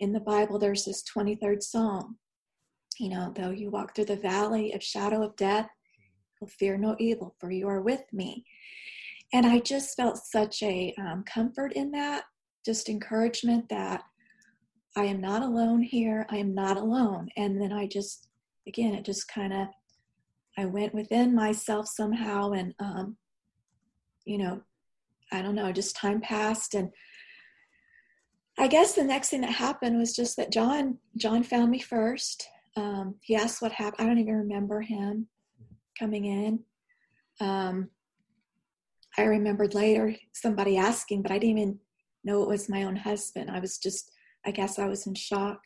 in 0.00 0.12
the 0.12 0.20
bible 0.20 0.58
there's 0.58 0.84
this 0.84 1.02
23rd 1.04 1.62
psalm 1.62 2.18
you 2.98 3.08
know 3.08 3.32
though 3.36 3.50
you 3.50 3.70
walk 3.70 3.94
through 3.94 4.06
the 4.06 4.16
valley 4.16 4.72
of 4.72 4.82
shadow 4.82 5.22
of 5.22 5.36
death 5.36 5.68
will 6.40 6.48
fear 6.48 6.76
no 6.76 6.96
evil 6.98 7.34
for 7.38 7.50
you 7.50 7.68
are 7.68 7.82
with 7.82 8.02
me. 8.12 8.44
And 9.32 9.46
i 9.46 9.60
just 9.60 9.96
felt 9.96 10.18
such 10.18 10.62
a 10.62 10.94
um, 10.98 11.24
comfort 11.24 11.72
in 11.74 11.90
that 11.92 12.24
just 12.64 12.88
encouragement 12.88 13.68
that 13.68 14.02
i 14.96 15.04
am 15.04 15.20
not 15.20 15.42
alone 15.42 15.82
here 15.82 16.26
i 16.30 16.36
am 16.36 16.54
not 16.54 16.76
alone. 16.76 17.28
And 17.36 17.60
then 17.60 17.72
i 17.72 17.86
just 17.86 18.26
again, 18.66 18.94
it 18.94 19.04
just 19.04 19.28
kind 19.28 19.52
of, 19.52 19.68
I 20.58 20.66
went 20.66 20.94
within 20.94 21.34
myself 21.34 21.88
somehow 21.88 22.52
and, 22.52 22.74
um, 22.78 23.16
you 24.24 24.38
know, 24.38 24.60
I 25.32 25.42
don't 25.42 25.54
know, 25.54 25.72
just 25.72 25.96
time 25.96 26.20
passed. 26.20 26.74
And 26.74 26.90
I 28.58 28.66
guess 28.66 28.94
the 28.94 29.04
next 29.04 29.30
thing 29.30 29.40
that 29.42 29.50
happened 29.50 29.98
was 29.98 30.14
just 30.14 30.36
that 30.36 30.52
John, 30.52 30.98
John 31.16 31.42
found 31.42 31.70
me 31.70 31.80
first. 31.80 32.46
Um, 32.76 33.16
he 33.22 33.36
asked 33.36 33.62
what 33.62 33.72
happened. 33.72 34.02
I 34.02 34.06
don't 34.06 34.18
even 34.18 34.34
remember 34.34 34.80
him 34.80 35.26
coming 35.98 36.24
in. 36.26 36.60
Um, 37.40 37.90
I 39.18 39.22
remembered 39.22 39.74
later 39.74 40.14
somebody 40.32 40.76
asking, 40.76 41.22
but 41.22 41.32
I 41.32 41.38
didn't 41.38 41.58
even 41.58 41.78
know 42.24 42.42
it 42.42 42.48
was 42.48 42.68
my 42.68 42.84
own 42.84 42.96
husband. 42.96 43.50
I 43.50 43.60
was 43.60 43.78
just, 43.78 44.10
I 44.46 44.50
guess 44.50 44.78
I 44.78 44.86
was 44.86 45.06
in 45.06 45.14
shock 45.14 45.60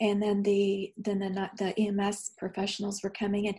and 0.00 0.22
then 0.22 0.42
the 0.42 0.92
then 0.96 1.20
the 1.20 1.50
the 1.58 1.78
EMS 1.80 2.32
professionals 2.36 3.02
were 3.02 3.10
coming 3.10 3.46
in. 3.46 3.54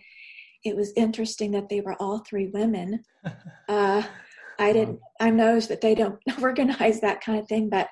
It 0.64 0.76
was 0.76 0.94
interesting 0.96 1.52
that 1.52 1.70
they 1.70 1.82
were 1.82 1.96
all 2.02 2.20
three 2.20 2.48
women. 2.48 3.04
Uh, 3.68 4.04
I 4.60 4.74
didn't. 4.74 5.00
I 5.20 5.30
noticed 5.30 5.70
that 5.70 5.82
they 5.82 5.96
don't 5.96 6.20
organize 6.42 7.02
that 7.02 7.22
kind 7.22 7.40
of 7.40 7.48
thing, 7.48 7.70
but 7.70 7.90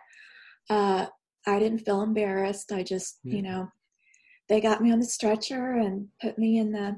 uh, 0.70 1.08
I 1.46 1.60
didn't 1.60 1.80
feel 1.80 2.02
embarrassed. 2.02 2.72
I 2.72 2.84
just, 2.84 3.20
yeah. 3.24 3.36
you 3.36 3.42
know, 3.42 3.68
they 4.50 4.62
got 4.62 4.82
me 4.82 4.92
on 4.92 5.00
the 5.00 5.06
stretcher 5.06 5.74
and 5.74 6.08
put 6.22 6.38
me 6.38 6.58
in 6.58 6.72
the 6.72 6.96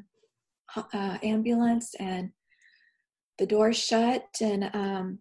uh, 0.75 1.17
ambulance, 1.23 1.93
and 1.99 2.31
the 3.37 3.45
door 3.45 3.73
shut. 3.73 4.25
And 4.41 4.69
um, 4.73 5.19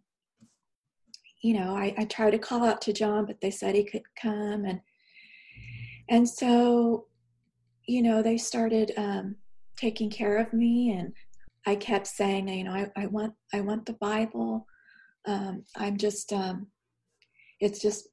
you 1.42 1.54
know, 1.54 1.76
I, 1.76 1.94
I 1.98 2.04
tried 2.04 2.32
to 2.32 2.38
call 2.38 2.64
out 2.64 2.80
to 2.82 2.92
John, 2.92 3.26
but 3.26 3.40
they 3.40 3.50
said 3.50 3.74
he 3.74 3.84
could 3.84 4.02
come, 4.20 4.64
and 4.64 4.80
and 6.08 6.28
so 6.28 7.06
you 7.86 8.02
know 8.02 8.22
they 8.22 8.38
started 8.38 8.92
um, 8.96 9.36
taking 9.76 10.10
care 10.10 10.38
of 10.38 10.52
me 10.52 10.92
and 10.92 11.12
i 11.66 11.74
kept 11.74 12.06
saying 12.06 12.48
you 12.48 12.64
know 12.64 12.72
i, 12.72 12.90
I 12.96 13.06
want 13.06 13.34
i 13.52 13.60
want 13.60 13.86
the 13.86 13.94
bible 13.94 14.66
um, 15.26 15.64
i'm 15.76 15.96
just 15.96 16.32
um, 16.32 16.66
it's 17.60 17.80
just 17.80 18.08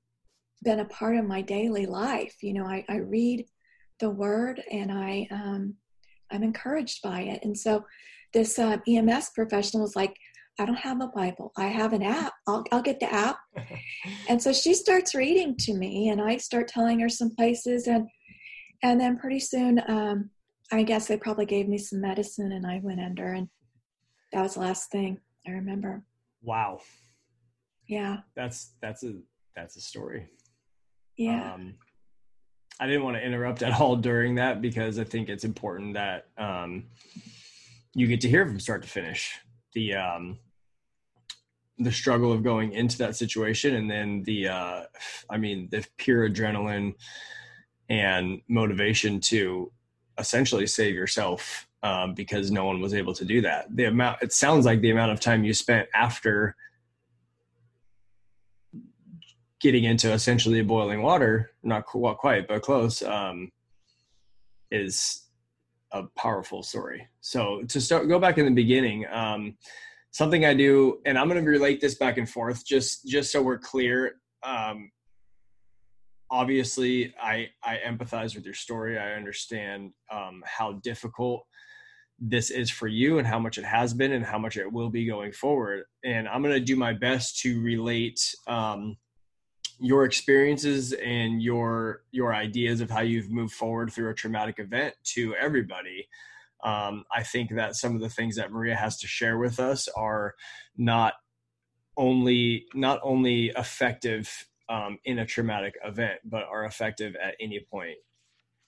been 0.63 0.79
a 0.79 0.86
part 0.86 1.17
of 1.17 1.25
my 1.25 1.41
daily 1.41 1.86
life 1.86 2.36
you 2.41 2.53
know 2.53 2.65
i, 2.65 2.86
I 2.89 2.98
read 2.98 3.46
the 4.00 4.10
word 4.10 4.62
and 4.72 4.91
i 4.91 5.27
um, 5.31 5.75
i'm 6.31 6.43
encouraged 6.43 7.01
by 7.01 7.22
it 7.22 7.43
and 7.43 7.58
so 7.58 7.86
this 8.34 8.58
uh, 8.60 8.77
ems 8.88 9.31
professional 9.36 9.84
was 9.84 9.96
like 9.96 10.15
I 10.60 10.65
don't 10.65 10.75
have 10.75 11.01
a 11.01 11.08
Bible. 11.08 11.51
I 11.58 11.67
have 11.67 11.93
an 11.93 12.03
app. 12.03 12.34
I'll, 12.48 12.63
I'll 12.72 12.81
get 12.81 13.00
the 13.00 13.12
app. 13.12 13.39
and 14.29 14.41
so 14.41 14.53
she 14.53 14.74
starts 14.74 15.15
reading 15.15 15.55
to 15.62 15.74
me, 15.74 16.10
and 16.10 16.22
I 16.22 16.38
start 16.38 16.67
telling 16.67 17.00
her 17.00 17.10
some 17.10 17.34
places, 17.36 17.88
and 17.88 18.08
and 18.84 19.00
then 19.00 19.17
pretty 19.17 19.39
soon, 19.39 19.81
um, 19.88 20.29
I 20.71 20.83
guess 20.83 21.07
they 21.07 21.17
probably 21.17 21.45
gave 21.45 21.67
me 21.67 21.77
some 21.77 22.01
medicine, 22.01 22.51
and 22.51 22.65
I 22.65 22.79
went 22.81 23.01
under, 23.01 23.33
and 23.33 23.49
that 24.31 24.41
was 24.41 24.53
the 24.53 24.61
last 24.61 24.91
thing 24.91 25.19
I 25.47 25.51
remember. 25.51 26.03
Wow. 26.41 26.79
Yeah. 27.87 28.19
That's 28.35 28.73
that's 28.81 29.03
a 29.03 29.15
that's 29.55 29.75
a 29.75 29.81
story. 29.81 30.29
Yeah. 31.17 31.53
Um, 31.53 31.75
I 32.79 32.87
didn't 32.87 33.03
want 33.03 33.17
to 33.17 33.23
interrupt 33.23 33.61
at 33.63 33.79
all 33.79 33.95
during 33.95 34.35
that 34.35 34.61
because 34.61 34.97
I 34.97 35.03
think 35.03 35.29
it's 35.29 35.43
important 35.43 35.95
that 35.95 36.27
um, 36.37 36.85
you 37.93 38.07
get 38.07 38.21
to 38.21 38.29
hear 38.29 38.45
from 38.45 38.59
start 38.59 38.81
to 38.83 38.89
finish 38.89 39.37
the 39.73 39.95
um, 39.95 40.39
the 41.83 41.91
struggle 41.91 42.31
of 42.31 42.43
going 42.43 42.73
into 42.73 42.97
that 42.99 43.15
situation 43.15 43.75
and 43.75 43.89
then 43.89 44.23
the 44.23 44.47
uh, 44.47 44.83
i 45.29 45.37
mean 45.37 45.67
the 45.71 45.85
pure 45.97 46.29
adrenaline 46.29 46.93
and 47.89 48.41
motivation 48.47 49.19
to 49.19 49.71
essentially 50.18 50.68
save 50.68 50.96
yourself 50.96 51.68
um, 51.84 52.13
because 52.13 52.51
no 52.51 52.65
one 52.65 52.80
was 52.80 52.94
able 52.94 53.13
to 53.13 53.25
do 53.25 53.41
that 53.41 53.65
the 53.75 53.86
amount 53.86 54.22
it 54.22 54.34
sounds 54.34 54.65
like 54.65 54.82
the 54.82 54.91
amount 54.91 55.12
of 55.12 55.20
time 55.20 55.44
you 55.44 55.53
spent 55.53 55.88
after 55.94 56.56
getting 59.60 59.84
into 59.84 60.12
essentially 60.12 60.62
boiling 60.62 61.01
water 61.01 61.51
not 61.63 61.86
quite 61.86 62.48
but 62.48 62.62
close 62.62 63.01
um, 63.03 63.50
is 64.70 65.27
a 65.91 66.03
powerful 66.18 66.63
story 66.63 67.08
so 67.20 67.62
to 67.63 67.82
start 67.82 68.08
go 68.08 68.20
back 68.20 68.38
in 68.38 68.46
the 68.46 68.51
beginning 68.51 69.06
um, 69.12 69.56
something 70.12 70.46
I 70.46 70.53
do, 70.53 71.00
and 71.06 71.18
I'm 71.18 71.27
going 71.27 71.44
to 71.44 71.50
relate 71.50 71.82
this 71.82 71.96
back 71.96 72.18
and 72.18 72.30
forth 72.30 72.65
just 72.65 73.08
just 73.08 73.32
so 73.32 73.41
we're 73.41 73.58
clear. 73.58 74.15
Um, 74.44 74.91
obviously 76.31 77.13
i 77.21 77.47
i 77.63 77.77
empathize 77.85 78.33
with 78.35 78.45
your 78.45 78.53
story. 78.53 78.97
I 78.97 79.13
understand 79.13 79.91
um, 80.09 80.41
how 80.45 80.73
difficult 80.83 81.45
this 82.19 82.50
is 82.50 82.69
for 82.69 82.88
you 82.88 83.17
and 83.17 83.27
how 83.27 83.39
much 83.39 83.57
it 83.57 83.65
has 83.65 83.93
been 83.93 84.11
and 84.11 84.23
how 84.23 84.38
much 84.38 84.55
it 84.55 84.71
will 84.71 84.89
be 84.89 85.05
going 85.05 85.33
forward. 85.33 85.83
And 86.03 86.27
i'm 86.27 86.41
going 86.41 86.55
to 86.55 86.59
do 86.59 86.75
my 86.75 86.93
best 86.93 87.39
to 87.41 87.61
relate 87.61 88.19
um, 88.47 88.97
your 89.79 90.05
experiences 90.05 90.93
and 90.93 91.41
your 91.43 92.03
your 92.11 92.33
ideas 92.33 92.79
of 92.81 92.89
how 92.89 93.01
you've 93.01 93.29
moved 93.29 93.53
forward 93.53 93.91
through 93.91 94.09
a 94.09 94.15
traumatic 94.15 94.57
event 94.59 94.95
to 95.03 95.35
everybody. 95.35 96.07
Um, 96.63 97.05
i 97.13 97.23
think 97.23 97.55
that 97.55 97.75
some 97.75 97.95
of 97.95 98.01
the 98.01 98.09
things 98.09 98.35
that 98.35 98.51
maria 98.51 98.75
has 98.75 99.00
to 99.00 99.07
share 99.07 99.39
with 99.39 99.59
us 99.59 99.88
are 99.97 100.35
not 100.77 101.15
only 101.97 102.67
not 102.75 103.00
only 103.03 103.47
effective 103.57 104.47
um, 104.71 104.97
in 105.03 105.19
a 105.19 105.25
traumatic 105.25 105.75
event, 105.83 106.19
but 106.23 106.45
are 106.45 106.65
effective 106.65 107.15
at 107.21 107.35
any 107.41 107.59
point 107.69 107.97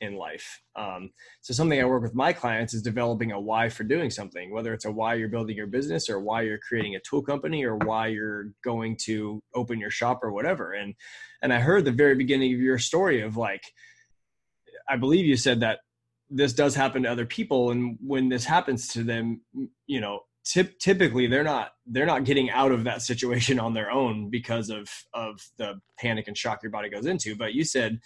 in 0.02 0.18
life. 0.18 0.62
Um, 0.76 1.12
so 1.42 1.54
something 1.54 1.80
I 1.80 1.86
work 1.86 2.04
with 2.04 2.14
my 2.14 2.34
clients 2.34 2.74
is 2.74 2.82
developing 2.82 3.32
a 3.32 3.40
why 3.40 3.70
for 3.70 3.86
doing 3.86 4.10
something, 4.10 4.52
whether 4.52 4.74
it's 4.74 4.84
a 4.84 4.92
why 4.92 5.14
you're 5.14 5.30
building 5.30 5.56
your 5.56 5.68
business 5.68 6.10
or 6.10 6.20
why 6.20 6.42
you're 6.42 6.60
creating 6.68 6.96
a 6.96 7.00
tool 7.00 7.24
company 7.24 7.64
or 7.64 7.78
why 7.78 8.08
you're 8.08 8.48
going 8.66 8.98
to 9.06 9.42
open 9.56 9.80
your 9.80 9.90
shop 9.90 10.20
or 10.22 10.34
whatever. 10.34 10.74
And 10.74 10.94
and 11.42 11.54
I 11.54 11.60
heard 11.60 11.86
the 11.86 11.92
very 11.92 12.16
beginning 12.16 12.54
of 12.54 12.60
your 12.60 12.80
story 12.80 13.22
of 13.22 13.38
like, 13.38 13.64
I 14.90 14.98
believe 14.98 15.26
you 15.26 15.38
said 15.38 15.62
that 15.62 15.80
this 16.30 16.54
does 16.54 16.76
happen 16.76 17.04
to 17.04 17.12
other 17.12 17.26
people, 17.26 17.72
and 17.72 17.98
when 18.06 18.28
this 18.28 18.44
happens 18.44 18.90
to 18.90 19.04
them, 19.04 19.42
you 19.88 20.02
know, 20.02 20.22
tip, 20.44 20.78
typically 20.80 21.28
they're 21.28 21.44
not 21.44 21.72
they're 21.86 22.06
not 22.06 22.24
getting 22.24 22.50
out 22.50 22.72
of 22.72 22.84
that 22.84 23.02
situation 23.02 23.60
on 23.60 23.74
their 23.74 23.92
own 23.92 24.30
because 24.30 24.70
of 24.70 24.90
of 25.14 25.40
the 25.58 25.80
panic 25.98 26.28
and 26.28 26.38
shock 26.38 26.62
your 26.64 26.72
body 26.72 26.90
goes 26.90 27.06
into. 27.06 27.36
But 27.36 27.54
you 27.54 27.64
said 27.64 28.00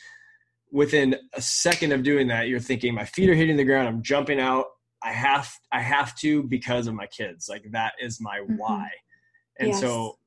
within 0.71 1.15
a 1.33 1.41
second 1.41 1.93
of 1.93 2.03
doing 2.03 2.27
that 2.27 2.47
you're 2.47 2.59
thinking 2.59 2.93
my 2.93 3.05
feet 3.05 3.29
are 3.29 3.35
hitting 3.35 3.57
the 3.57 3.63
ground. 3.63 3.87
I'm 3.87 4.03
jumping 4.03 4.39
out. 4.39 4.65
I 5.03 5.11
have 5.11 5.51
i 5.71 5.79
have 5.79 6.15
to 6.17 6.43
because 6.43 6.87
of 6.87 6.93
my 6.93 7.07
kids. 7.07 7.47
Like 7.49 7.65
that 7.71 7.93
is 7.99 8.19
my 8.21 8.39
mm-hmm. 8.39 8.57
why. 8.57 8.89
And 9.59 9.69
yes. 9.69 9.79
so 9.79 10.17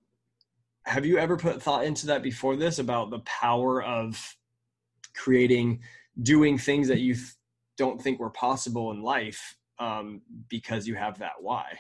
have 0.87 1.07
you 1.07 1.19
ever 1.19 1.37
put 1.37 1.62
thought 1.62 1.85
into 1.85 2.07
that 2.07 2.23
before 2.23 2.57
this 2.57 2.79
about 2.79 3.11
the 3.11 3.21
power 3.21 3.83
of 3.83 4.37
creating 5.14 5.81
doing 6.23 6.59
things 6.59 6.88
that 6.88 7.00
you 7.00 7.14
th- 7.14 7.26
don't 7.76 8.00
think 8.00 8.19
were 8.19 8.31
possible 8.31 8.90
in 8.90 9.02
life 9.02 9.57
um, 9.79 10.21
because 10.49 10.87
you 10.87 10.95
have 10.95 11.19
that 11.19 11.33
why 11.40 11.79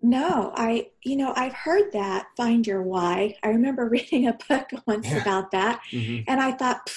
no, 0.00 0.52
I, 0.54 0.88
you 1.02 1.16
know, 1.16 1.32
I've 1.34 1.54
heard 1.54 1.92
that 1.92 2.28
find 2.36 2.66
your 2.66 2.82
why. 2.82 3.36
I 3.42 3.48
remember 3.48 3.88
reading 3.90 4.28
a 4.28 4.38
book 4.48 4.68
once 4.86 5.08
yeah. 5.08 5.20
about 5.20 5.50
that. 5.52 5.80
Mm-hmm. 5.90 6.22
And 6.28 6.40
I 6.40 6.52
thought, 6.52 6.90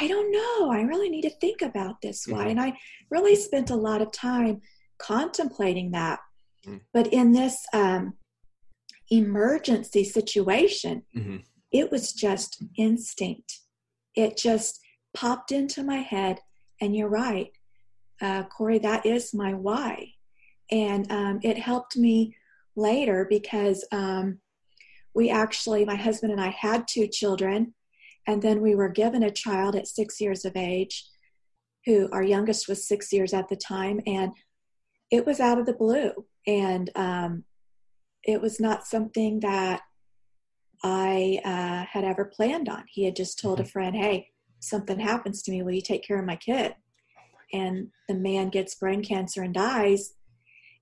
I 0.00 0.08
don't 0.08 0.32
know. 0.32 0.72
I 0.72 0.82
really 0.82 1.10
need 1.10 1.22
to 1.22 1.30
think 1.30 1.60
about 1.60 2.00
this 2.00 2.26
why. 2.26 2.40
Mm-hmm. 2.40 2.50
And 2.50 2.60
I 2.60 2.78
really 3.10 3.36
spent 3.36 3.70
a 3.70 3.76
lot 3.76 4.00
of 4.00 4.10
time 4.12 4.62
contemplating 4.98 5.90
that. 5.90 6.20
Mm-hmm. 6.66 6.78
But 6.94 7.08
in 7.08 7.32
this 7.32 7.66
um, 7.74 8.14
emergency 9.10 10.04
situation, 10.04 11.02
mm-hmm. 11.14 11.38
it 11.70 11.90
was 11.90 12.12
just 12.12 12.62
instinct. 12.78 13.60
It 14.14 14.38
just 14.38 14.80
popped 15.14 15.52
into 15.52 15.82
my 15.82 15.98
head. 15.98 16.40
And 16.80 16.96
you're 16.96 17.08
right, 17.08 17.52
uh, 18.20 18.44
Corey, 18.44 18.78
that 18.78 19.06
is 19.06 19.34
my 19.34 19.52
why. 19.52 20.14
And 20.72 21.10
um, 21.12 21.38
it 21.42 21.58
helped 21.58 21.96
me 21.96 22.34
later 22.74 23.26
because 23.28 23.86
um, 23.92 24.38
we 25.14 25.30
actually, 25.30 25.84
my 25.84 25.94
husband 25.94 26.32
and 26.32 26.40
I 26.40 26.48
had 26.48 26.88
two 26.88 27.06
children, 27.06 27.74
and 28.26 28.40
then 28.40 28.62
we 28.62 28.74
were 28.74 28.88
given 28.88 29.22
a 29.22 29.30
child 29.30 29.76
at 29.76 29.86
six 29.86 30.20
years 30.20 30.44
of 30.44 30.56
age, 30.56 31.04
who 31.84 32.08
our 32.10 32.22
youngest 32.22 32.68
was 32.68 32.88
six 32.88 33.12
years 33.12 33.34
at 33.34 33.48
the 33.48 33.56
time, 33.56 34.00
and 34.06 34.32
it 35.10 35.26
was 35.26 35.40
out 35.40 35.58
of 35.58 35.66
the 35.66 35.74
blue. 35.74 36.12
And 36.46 36.90
um, 36.96 37.44
it 38.24 38.40
was 38.40 38.58
not 38.58 38.86
something 38.86 39.40
that 39.40 39.82
I 40.82 41.40
uh, 41.44 41.84
had 41.90 42.04
ever 42.04 42.24
planned 42.24 42.68
on. 42.68 42.84
He 42.88 43.04
had 43.04 43.14
just 43.14 43.38
told 43.38 43.60
a 43.60 43.62
mm-hmm. 43.62 43.70
friend, 43.70 43.96
Hey, 43.96 44.28
something 44.60 44.98
happens 44.98 45.42
to 45.42 45.50
me. 45.50 45.62
Will 45.62 45.72
you 45.72 45.82
take 45.82 46.06
care 46.06 46.18
of 46.18 46.24
my 46.24 46.36
kid? 46.36 46.74
And 47.52 47.88
the 48.08 48.14
man 48.14 48.48
gets 48.48 48.74
brain 48.76 49.04
cancer 49.04 49.42
and 49.42 49.52
dies. 49.52 50.14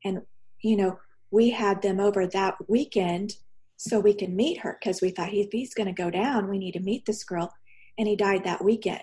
And, 0.04 0.22
you 0.62 0.76
know, 0.76 0.98
we 1.30 1.50
had 1.50 1.82
them 1.82 2.00
over 2.00 2.26
that 2.26 2.56
weekend 2.68 3.36
so 3.76 3.98
we 3.98 4.12
can 4.12 4.36
meet 4.36 4.58
her 4.58 4.76
because 4.78 5.00
we 5.00 5.10
thought 5.10 5.32
if 5.32 5.52
he's 5.52 5.74
going 5.74 5.86
to 5.86 6.02
go 6.02 6.10
down, 6.10 6.48
we 6.48 6.58
need 6.58 6.72
to 6.72 6.80
meet 6.80 7.06
this 7.06 7.24
girl. 7.24 7.52
And 7.98 8.06
he 8.06 8.16
died 8.16 8.44
that 8.44 8.64
weekend. 8.64 9.02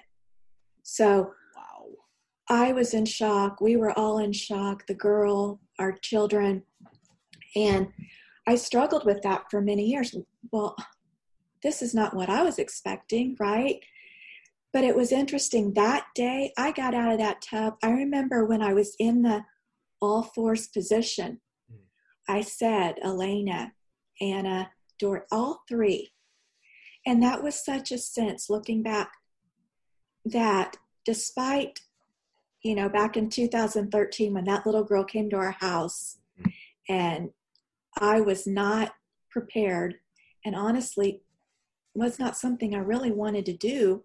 So 0.83 1.33
wow. 1.55 1.85
I 2.49 2.73
was 2.73 2.93
in 2.93 3.05
shock. 3.05 3.59
We 3.59 3.75
were 3.75 3.97
all 3.97 4.19
in 4.19 4.33
shock 4.33 4.85
the 4.87 4.93
girl, 4.93 5.59
our 5.79 5.93
children. 5.93 6.63
And 7.55 7.87
I 8.47 8.55
struggled 8.55 9.05
with 9.05 9.21
that 9.23 9.45
for 9.49 9.61
many 9.61 9.85
years. 9.85 10.15
Well, 10.51 10.75
this 11.63 11.81
is 11.81 11.93
not 11.93 12.15
what 12.15 12.29
I 12.29 12.43
was 12.43 12.59
expecting, 12.59 13.35
right? 13.39 13.79
But 14.73 14.83
it 14.83 14.95
was 14.95 15.11
interesting. 15.11 15.73
That 15.73 16.05
day, 16.13 16.53
I 16.57 16.71
got 16.71 16.93
out 16.93 17.11
of 17.11 17.17
that 17.17 17.41
tub. 17.41 17.77
I 17.83 17.89
remember 17.91 18.45
when 18.45 18.61
I 18.61 18.73
was 18.73 18.95
in 18.99 19.23
the 19.23 19.43
all 20.01 20.23
fours 20.23 20.67
position. 20.67 21.41
Mm. 21.71 21.77
I 22.27 22.41
said, 22.41 22.95
Elena, 23.03 23.73
Anna, 24.21 24.71
Dor, 24.99 25.25
all 25.31 25.63
three. 25.67 26.11
And 27.05 27.21
that 27.23 27.43
was 27.43 27.63
such 27.63 27.91
a 27.91 27.97
sense 27.97 28.49
looking 28.49 28.83
back 28.83 29.11
that 30.25 30.77
despite, 31.05 31.79
you 32.63 32.75
know, 32.75 32.89
back 32.89 33.15
in 33.15 33.29
2013 33.29 34.33
when 34.33 34.45
that 34.45 34.65
little 34.65 34.83
girl 34.83 35.03
came 35.03 35.29
to 35.29 35.37
our 35.37 35.51
house 35.51 36.17
mm. 36.39 36.51
and 36.89 37.29
I 37.99 38.21
was 38.21 38.45
not 38.45 38.93
prepared 39.29 39.95
and 40.45 40.55
honestly 40.55 41.21
was 41.93 42.19
not 42.19 42.37
something 42.37 42.75
I 42.75 42.79
really 42.79 43.11
wanted 43.11 43.45
to 43.47 43.53
do. 43.53 44.03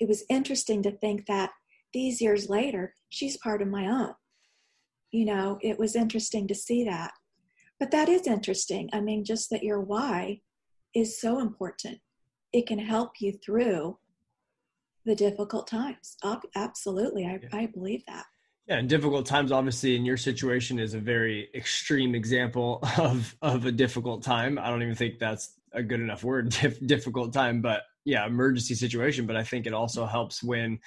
It 0.00 0.08
was 0.08 0.24
interesting 0.30 0.82
to 0.84 0.92
think 0.92 1.26
that 1.26 1.50
these 1.92 2.20
years 2.20 2.48
later, 2.48 2.94
she's 3.08 3.36
part 3.36 3.60
of 3.62 3.68
my 3.68 3.86
own 3.86 4.14
you 5.10 5.24
know, 5.24 5.58
it 5.62 5.78
was 5.78 5.96
interesting 5.96 6.46
to 6.48 6.54
see 6.54 6.84
that. 6.84 7.12
But 7.80 7.90
that 7.92 8.08
is 8.08 8.26
interesting. 8.26 8.90
I 8.92 9.00
mean, 9.00 9.24
just 9.24 9.50
that 9.50 9.62
your 9.62 9.80
why 9.80 10.40
is 10.94 11.20
so 11.20 11.40
important. 11.40 11.98
It 12.52 12.66
can 12.66 12.78
help 12.78 13.12
you 13.20 13.32
through 13.44 13.98
the 15.04 15.14
difficult 15.14 15.66
times. 15.66 16.16
Absolutely. 16.54 17.24
I, 17.24 17.38
yeah. 17.42 17.48
I 17.52 17.66
believe 17.66 18.02
that. 18.06 18.24
Yeah, 18.66 18.76
and 18.76 18.88
difficult 18.88 19.24
times, 19.24 19.50
obviously, 19.50 19.96
in 19.96 20.04
your 20.04 20.18
situation 20.18 20.78
is 20.78 20.92
a 20.92 20.98
very 20.98 21.48
extreme 21.54 22.14
example 22.14 22.80
of 22.98 23.34
of 23.40 23.64
a 23.64 23.72
difficult 23.72 24.22
time. 24.22 24.58
I 24.58 24.68
don't 24.68 24.82
even 24.82 24.94
think 24.94 25.18
that's 25.18 25.54
a 25.72 25.82
good 25.82 26.00
enough 26.00 26.22
word, 26.22 26.50
difficult 26.86 27.32
time, 27.32 27.62
but 27.62 27.82
yeah, 28.04 28.26
emergency 28.26 28.74
situation. 28.74 29.26
But 29.26 29.36
I 29.36 29.42
think 29.42 29.66
it 29.66 29.72
also 29.72 30.04
helps 30.04 30.42
when 30.42 30.78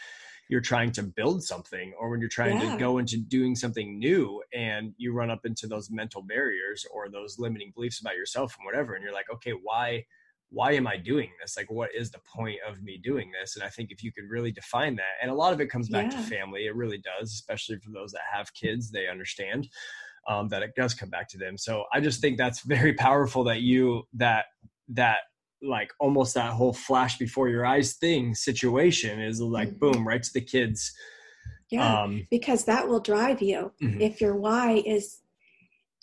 you're 0.51 0.59
trying 0.59 0.91
to 0.91 1.01
build 1.01 1.41
something 1.41 1.93
or 1.97 2.09
when 2.09 2.19
you're 2.19 2.29
trying 2.29 2.59
yeah. 2.59 2.73
to 2.73 2.77
go 2.77 2.97
into 2.97 3.17
doing 3.17 3.55
something 3.55 3.97
new 3.97 4.43
and 4.53 4.93
you 4.97 5.13
run 5.13 5.31
up 5.31 5.45
into 5.45 5.65
those 5.65 5.89
mental 5.89 6.21
barriers 6.21 6.85
or 6.93 7.09
those 7.09 7.39
limiting 7.39 7.71
beliefs 7.73 8.01
about 8.01 8.17
yourself 8.17 8.55
and 8.59 8.65
whatever 8.65 8.93
and 8.93 9.01
you're 9.01 9.13
like 9.13 9.31
okay 9.33 9.53
why 9.63 10.03
why 10.49 10.73
am 10.73 10.85
i 10.85 10.97
doing 10.97 11.29
this 11.41 11.55
like 11.55 11.71
what 11.71 11.89
is 11.97 12.11
the 12.11 12.19
point 12.35 12.59
of 12.69 12.83
me 12.83 12.99
doing 13.01 13.31
this 13.39 13.55
and 13.55 13.63
i 13.63 13.69
think 13.69 13.91
if 13.91 14.03
you 14.03 14.11
could 14.11 14.25
really 14.29 14.51
define 14.51 14.97
that 14.97 15.15
and 15.21 15.31
a 15.31 15.33
lot 15.33 15.53
of 15.53 15.61
it 15.61 15.67
comes 15.67 15.87
back 15.87 16.11
yeah. 16.11 16.17
to 16.19 16.23
family 16.27 16.65
it 16.65 16.75
really 16.75 16.99
does 16.99 17.31
especially 17.31 17.77
for 17.77 17.91
those 17.91 18.11
that 18.11 18.21
have 18.29 18.53
kids 18.53 18.91
they 18.91 19.07
understand 19.07 19.69
um, 20.27 20.49
that 20.49 20.61
it 20.61 20.71
does 20.75 20.93
come 20.93 21.09
back 21.09 21.29
to 21.29 21.37
them 21.37 21.57
so 21.57 21.85
i 21.93 22.01
just 22.01 22.19
think 22.19 22.37
that's 22.37 22.61
very 22.65 22.93
powerful 22.93 23.45
that 23.45 23.61
you 23.61 24.03
that 24.13 24.45
that 24.89 25.19
like 25.61 25.91
almost 25.99 26.33
that 26.33 26.51
whole 26.51 26.73
flash 26.73 27.17
before 27.17 27.49
your 27.49 27.65
eyes 27.65 27.93
thing 27.93 28.33
situation 28.33 29.19
is 29.21 29.39
like 29.39 29.69
mm-hmm. 29.69 29.91
boom 29.91 30.07
right 30.07 30.23
to 30.23 30.33
the 30.33 30.41
kids 30.41 30.91
yeah 31.69 32.01
um, 32.01 32.25
because 32.29 32.65
that 32.65 32.87
will 32.87 32.99
drive 32.99 33.41
you 33.41 33.71
mm-hmm. 33.81 34.01
if 34.01 34.19
your 34.19 34.35
why 34.35 34.81
is 34.85 35.19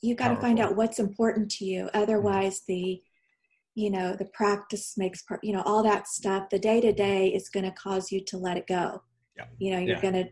you 0.01 0.15
got 0.15 0.29
to 0.29 0.41
find 0.41 0.61
out 0.61 0.77
what's 0.77 1.01
important 1.01 1.51
to 1.51 1.65
you 1.65 1.91
otherwise 1.93 2.61
mm-hmm. 2.61 2.73
the 2.73 3.03
you 3.75 3.91
know 3.91 4.15
the 4.17 4.25
practice 4.27 4.95
makes 4.97 5.23
part 5.23 5.41
you 5.43 5.53
know 5.53 5.63
all 5.63 5.83
that 5.83 6.09
stuff 6.09 6.49
the 6.51 6.59
day 6.59 6.81
to 6.81 6.93
day 6.93 7.29
is 7.29 7.49
going 7.49 7.65
to 7.65 7.73
cause 7.73 8.11
you 8.11 8.25
to 8.25 8.37
let 8.37 8.57
it 8.57 8.67
go 8.67 9.03
yeah. 9.37 9.45
you 9.59 9.73
know 9.73 9.79
you're 9.79 9.97
yeah. 9.97 10.03
going 10.03 10.15
to 10.15 10.25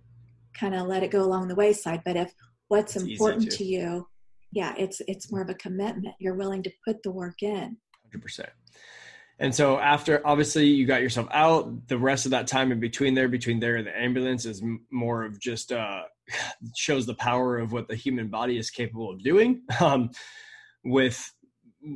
kind 0.59 0.75
of 0.75 0.87
let 0.87 1.03
it 1.03 1.11
go 1.11 1.23
along 1.23 1.49
the 1.49 1.55
wayside 1.55 2.01
but 2.05 2.17
if 2.17 2.33
what's 2.69 2.97
it's 2.97 3.05
important 3.05 3.51
to. 3.51 3.59
to 3.59 3.65
you 3.65 4.07
yeah 4.53 4.75
it's 4.77 5.01
it's 5.07 5.31
more 5.31 5.43
of 5.43 5.51
a 5.51 5.55
commitment 5.55 6.15
you're 6.19 6.35
willing 6.35 6.63
to 6.63 6.71
put 6.85 7.03
the 7.03 7.11
work 7.11 7.43
in 7.43 7.77
100% 8.15 8.47
and 9.39 9.55
so 9.55 9.79
after 9.79 10.27
obviously 10.27 10.67
you 10.67 10.87
got 10.87 11.03
yourself 11.03 11.29
out, 11.31 11.89
the 11.89 11.99
rest 11.99 12.25
of 12.25 12.31
that 12.31 12.47
time 12.47 12.73
in 12.73 12.81
between 12.81 13.15
there, 13.15 13.29
between 13.29 13.61
there 13.61 13.77
and 13.77 13.87
the 13.87 13.99
ambulance 13.99 14.47
is 14.47 14.63
more 14.91 15.25
of 15.25 15.39
just 15.39 15.73
uh, 15.73 16.03
shows 16.75 17.07
the 17.07 17.15
power 17.15 17.59
of 17.59 17.73
what 17.73 17.89
the 17.89 17.97
human 17.97 18.29
body 18.29 18.57
is 18.57 18.71
capable 18.71 19.11
of 19.11 19.23
doing. 19.23 19.63
Um, 19.81 20.11
with 20.85 21.33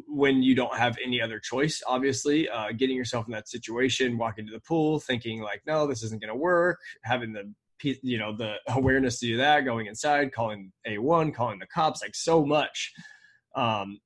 when 0.07 0.43
you 0.43 0.55
don't 0.55 0.77
have 0.77 0.97
any 1.05 1.21
other 1.21 1.41
choice 1.41 1.83
obviously 1.87 2.49
uh, 2.49 2.71
getting 2.77 2.97
yourself 2.97 3.27
in 3.27 3.33
that 3.33 3.49
situation 3.49 4.19
walking 4.19 4.47
to 4.47 4.53
the 4.53 4.61
pool 4.61 5.01
thinking 5.01 5.41
like 5.41 5.63
no 5.67 5.87
this 5.87 6.03
isn't 6.03 6.21
going 6.21 6.33
to 6.33 6.39
work 6.39 6.79
having 7.03 7.33
the 7.33 7.53
you 7.83 8.19
know 8.19 8.37
the 8.37 8.55
awareness 8.69 9.19
to 9.19 9.27
do 9.27 9.37
that 9.37 9.65
going 9.65 9.87
inside 9.87 10.33
calling 10.33 10.71
a1 10.87 11.35
calling 11.35 11.59
the 11.59 11.67
cops 11.67 12.03
like 12.03 12.15
so 12.15 12.45
much 12.45 12.93
um 13.57 13.99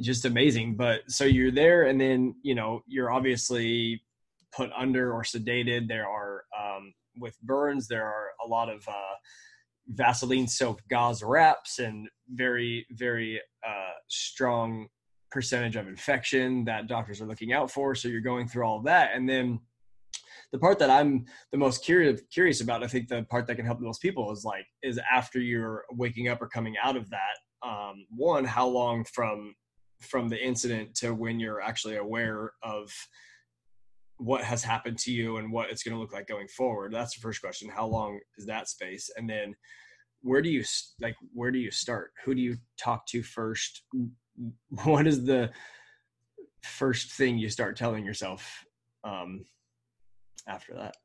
just 0.00 0.24
amazing. 0.24 0.76
But 0.76 1.00
so 1.08 1.24
you're 1.24 1.50
there 1.50 1.86
and 1.86 2.00
then 2.00 2.34
you 2.42 2.54
know 2.54 2.82
you're 2.86 3.10
obviously 3.10 4.02
put 4.54 4.70
under 4.76 5.12
or 5.12 5.22
sedated. 5.22 5.88
There 5.88 6.06
are 6.06 6.44
um 6.58 6.92
with 7.16 7.36
burns 7.42 7.88
there 7.88 8.06
are 8.06 8.28
a 8.44 8.48
lot 8.48 8.68
of 8.68 8.86
uh 8.88 9.14
vaseline 9.88 10.46
soaked 10.46 10.88
gauze 10.88 11.22
wraps 11.22 11.80
and 11.80 12.08
very 12.28 12.86
very 12.92 13.40
uh 13.66 13.92
strong 14.08 14.86
percentage 15.30 15.76
of 15.76 15.86
infection 15.88 16.64
that 16.64 16.88
doctors 16.88 17.20
are 17.20 17.26
looking 17.26 17.52
out 17.52 17.70
for. 17.70 17.94
So 17.94 18.08
you're 18.08 18.20
going 18.20 18.48
through 18.48 18.64
all 18.64 18.78
of 18.78 18.84
that. 18.84 19.10
And 19.14 19.28
then 19.28 19.60
the 20.52 20.58
part 20.58 20.78
that 20.80 20.90
I'm 20.90 21.24
the 21.52 21.58
most 21.58 21.84
curious 21.84 22.20
curious 22.32 22.60
about, 22.60 22.82
I 22.82 22.88
think 22.88 23.08
the 23.08 23.22
part 23.24 23.46
that 23.46 23.56
can 23.56 23.66
help 23.66 23.78
the 23.78 23.86
most 23.86 24.02
people 24.02 24.32
is 24.32 24.44
like 24.44 24.66
is 24.82 24.98
after 25.12 25.38
you're 25.38 25.84
waking 25.92 26.28
up 26.28 26.42
or 26.42 26.48
coming 26.48 26.74
out 26.82 26.96
of 26.96 27.08
that. 27.10 27.66
Um, 27.66 28.06
one, 28.10 28.44
how 28.44 28.66
long 28.66 29.04
from 29.04 29.54
from 30.00 30.28
the 30.28 30.42
incident 30.42 30.94
to 30.96 31.14
when 31.14 31.38
you're 31.38 31.60
actually 31.60 31.96
aware 31.96 32.52
of 32.62 32.92
what 34.16 34.44
has 34.44 34.62
happened 34.62 34.98
to 34.98 35.10
you 35.10 35.38
and 35.38 35.50
what 35.50 35.70
it's 35.70 35.82
going 35.82 35.94
to 35.94 36.00
look 36.00 36.12
like 36.12 36.26
going 36.26 36.48
forward. 36.48 36.92
That's 36.92 37.14
the 37.14 37.20
first 37.20 37.40
question. 37.40 37.70
How 37.70 37.86
long 37.86 38.20
is 38.36 38.46
that 38.46 38.68
space? 38.68 39.10
And 39.16 39.28
then 39.28 39.54
where 40.22 40.42
do 40.42 40.50
you 40.50 40.62
like 41.00 41.16
where 41.32 41.50
do 41.50 41.58
you 41.58 41.70
start? 41.70 42.12
Who 42.24 42.34
do 42.34 42.40
you 42.42 42.56
talk 42.78 43.06
to 43.08 43.22
first? 43.22 43.82
What 44.84 45.06
is 45.06 45.24
the 45.24 45.50
first 46.62 47.12
thing 47.12 47.36
you 47.36 47.50
start 47.50 47.76
telling 47.76 48.06
yourself 48.06 48.64
um, 49.04 49.44
after 50.48 50.72
that? 50.74 50.96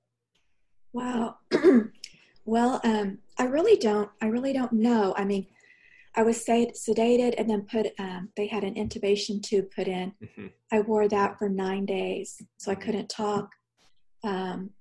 Wow. 0.93 1.35
well, 2.45 2.79
um, 2.85 3.17
I 3.37 3.43
really 3.45 3.75
don't. 3.75 4.09
I 4.21 4.27
really 4.27 4.53
don't 4.53 4.71
know. 4.71 5.13
I 5.17 5.25
mean, 5.25 5.47
I 6.15 6.23
was 6.23 6.43
sedated 6.45 7.35
and 7.37 7.49
then 7.49 7.67
put. 7.69 7.87
Um, 7.99 8.29
they 8.37 8.47
had 8.47 8.63
an 8.63 8.75
intubation 8.75 9.41
tube 9.41 9.65
put 9.75 9.87
in. 9.87 10.13
Mm-hmm. 10.23 10.47
I 10.71 10.81
wore 10.81 11.07
that 11.07 11.37
for 11.37 11.49
nine 11.49 11.85
days, 11.85 12.41
so 12.57 12.71
I 12.71 12.75
couldn't 12.75 13.09
talk. 13.09 13.49
Um, 14.23 14.71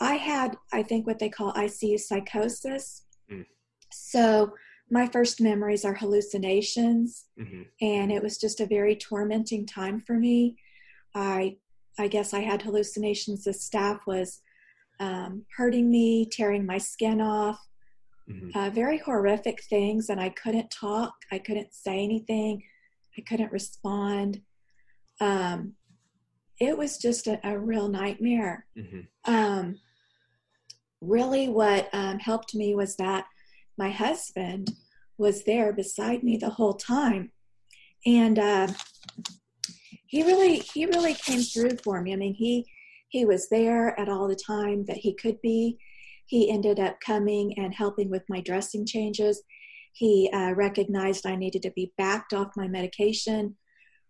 I 0.00 0.14
had, 0.14 0.56
I 0.72 0.82
think, 0.82 1.06
what 1.06 1.18
they 1.18 1.28
call 1.28 1.52
ICU 1.54 1.98
psychosis. 2.00 3.04
Mm. 3.32 3.46
So 3.92 4.52
my 4.90 5.06
first 5.06 5.40
memories 5.40 5.84
are 5.84 5.94
hallucinations, 5.94 7.26
mm-hmm. 7.40 7.62
and 7.80 8.12
it 8.12 8.22
was 8.22 8.38
just 8.38 8.60
a 8.60 8.66
very 8.66 8.96
tormenting 8.96 9.66
time 9.66 10.00
for 10.00 10.14
me. 10.14 10.56
I 11.14 11.56
I 11.98 12.08
guess 12.08 12.34
I 12.34 12.40
had 12.40 12.62
hallucinations. 12.62 13.44
The 13.44 13.52
staff 13.52 14.00
was 14.06 14.42
um, 15.00 15.44
hurting 15.56 15.90
me, 15.90 16.28
tearing 16.30 16.66
my 16.66 16.78
skin 16.78 17.20
off, 17.20 17.58
mm-hmm. 18.30 18.58
uh, 18.58 18.70
very 18.70 18.98
horrific 18.98 19.62
things. 19.64 20.08
And 20.08 20.20
I 20.20 20.30
couldn't 20.30 20.70
talk, 20.70 21.14
I 21.32 21.38
couldn't 21.38 21.74
say 21.74 22.02
anything, 22.02 22.62
I 23.18 23.22
couldn't 23.22 23.52
respond. 23.52 24.40
Um, 25.20 25.74
it 26.60 26.76
was 26.76 26.98
just 26.98 27.26
a, 27.26 27.38
a 27.44 27.58
real 27.58 27.88
nightmare. 27.88 28.66
Mm-hmm. 28.76 29.32
Um, 29.32 29.78
really, 31.00 31.48
what 31.48 31.88
um, 31.92 32.18
helped 32.18 32.54
me 32.54 32.74
was 32.74 32.96
that 32.96 33.26
my 33.78 33.90
husband 33.90 34.70
was 35.18 35.44
there 35.44 35.72
beside 35.72 36.22
me 36.22 36.36
the 36.36 36.50
whole 36.50 36.74
time. 36.74 37.32
And 38.04 38.38
uh, 38.38 38.68
he 40.06 40.22
really 40.22 40.58
he 40.58 40.86
really 40.86 41.14
came 41.14 41.40
through 41.40 41.76
for 41.82 42.00
me. 42.00 42.12
I 42.12 42.16
mean, 42.16 42.34
he 42.34 42.66
he 43.08 43.24
was 43.24 43.48
there 43.48 43.98
at 43.98 44.08
all 44.08 44.28
the 44.28 44.36
time 44.36 44.84
that 44.86 44.98
he 44.98 45.14
could 45.14 45.40
be. 45.42 45.78
He 46.26 46.50
ended 46.50 46.80
up 46.80 46.98
coming 47.00 47.54
and 47.58 47.74
helping 47.74 48.10
with 48.10 48.22
my 48.28 48.40
dressing 48.40 48.86
changes. 48.86 49.42
He 49.92 50.28
uh, 50.32 50.52
recognized 50.52 51.26
I 51.26 51.36
needed 51.36 51.62
to 51.62 51.70
be 51.70 51.92
backed 51.96 52.32
off 52.34 52.56
my 52.56 52.68
medication. 52.68 53.56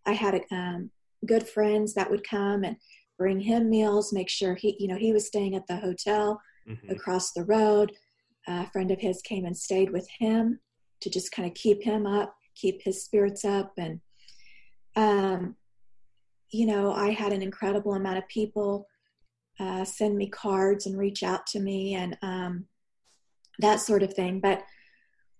I 0.07 0.13
had 0.13 0.41
um, 0.51 0.91
good 1.27 1.49
friends 1.49 1.95
that 1.95 2.11
would 2.11 2.29
come 2.29 2.65
and 2.65 2.77
bring 3.19 3.41
him 3.41 3.71
meals, 3.71 4.13
make 4.13 4.29
sure 4.29 4.55
he, 4.55 4.77
you 4.79 4.89
know, 4.89 4.97
he 4.97 5.13
was 5.13 5.27
staying 5.27 5.55
at 5.55 5.67
the 5.67 5.77
hotel 5.77 6.41
mm-hmm. 6.69 6.91
across 6.91 7.33
the 7.33 7.45
road. 7.45 7.93
A 8.49 8.69
friend 8.71 8.91
of 8.91 9.01
his 9.01 9.23
came 9.23 9.45
and 9.45 9.57
stayed 9.57 9.91
with 9.91 10.09
him 10.19 10.61
to 11.01 11.11
just 11.11 11.33
kind 11.33 11.49
of 11.49 11.55
keep 11.55 11.83
him 11.83 12.07
up, 12.07 12.35
keep 12.55 12.81
his 12.83 13.05
spirits 13.05 13.45
up, 13.45 13.73
and 13.77 14.01
um, 14.95 15.57
you 16.51 16.67
know, 16.67 16.93
I 16.93 17.11
had 17.11 17.33
an 17.33 17.43
incredible 17.43 17.95
amount 17.95 18.19
of 18.19 18.29
people 18.29 18.87
uh, 19.59 19.85
send 19.85 20.17
me 20.17 20.29
cards 20.29 20.87
and 20.87 20.99
reach 20.99 21.23
out 21.23 21.47
to 21.49 21.61
me 21.61 21.95
and 21.95 22.17
um, 22.23 22.67
that 23.59 23.81
sort 23.81 24.03
of 24.03 24.15
thing. 24.15 24.41
But 24.41 24.63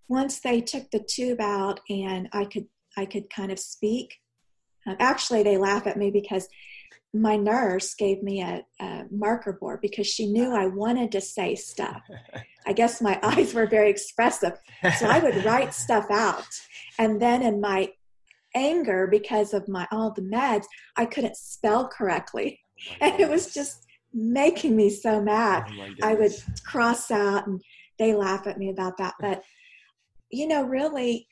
once 0.09 0.41
they 0.41 0.61
took 0.61 0.91
the 0.91 1.01
tube 1.01 1.41
out 1.41 1.81
and 1.91 2.29
I 2.33 2.45
could 2.45 2.67
I 2.97 3.05
could 3.05 3.29
kind 3.29 3.53
of 3.53 3.59
speak. 3.59 4.17
Uh, 4.87 4.95
actually, 4.99 5.43
they 5.43 5.59
laugh 5.59 5.87
at 5.87 5.99
me 5.99 6.11
because 6.11 6.49
my 7.13 7.37
nurse 7.37 7.95
gave 7.95 8.23
me 8.23 8.41
a, 8.41 8.65
a, 8.81 9.05
marker 9.11 9.53
board 9.53 9.81
because 9.83 10.07
she 10.07 10.27
knew 10.27 10.55
I 10.55 10.67
wanted 10.67 11.13
to 11.13 11.21
say 11.21 11.55
stuff. 11.57 12.01
I 12.67 12.73
guess 12.73 13.03
my 13.03 13.19
eyes 13.23 13.53
were 13.53 13.67
very 13.67 13.91
expressive. 13.91 14.55
So 14.99 15.07
I 15.07 15.19
would 15.19 15.45
write 15.45 15.75
stuff 15.85 16.07
out. 16.11 16.47
And 16.99 17.21
then 17.21 17.43
in 17.43 17.61
my 17.61 17.91
anger 18.57 19.07
because 19.07 19.53
of 19.53 19.69
my 19.69 19.87
all 19.93 20.11
the 20.11 20.23
meds 20.23 20.65
i 20.97 21.05
couldn't 21.05 21.37
spell 21.37 21.87
correctly 21.87 22.59
oh 22.91 22.95
and 23.03 23.21
it 23.21 23.29
was 23.29 23.53
just 23.53 23.86
making 24.17 24.75
me 24.75 24.89
so 24.89 25.21
mad. 25.21 25.65
Oh 25.69 25.95
i 26.03 26.15
would 26.15 26.33
cross 26.65 27.11
out 27.11 27.47
and 27.47 27.61
they 27.99 28.15
laugh 28.15 28.47
at 28.47 28.59
me 28.59 28.71
about 28.71 28.97
that. 28.97 29.15
But 29.21 29.43
you 30.31 30.49
know 30.49 30.63
really 30.63 31.29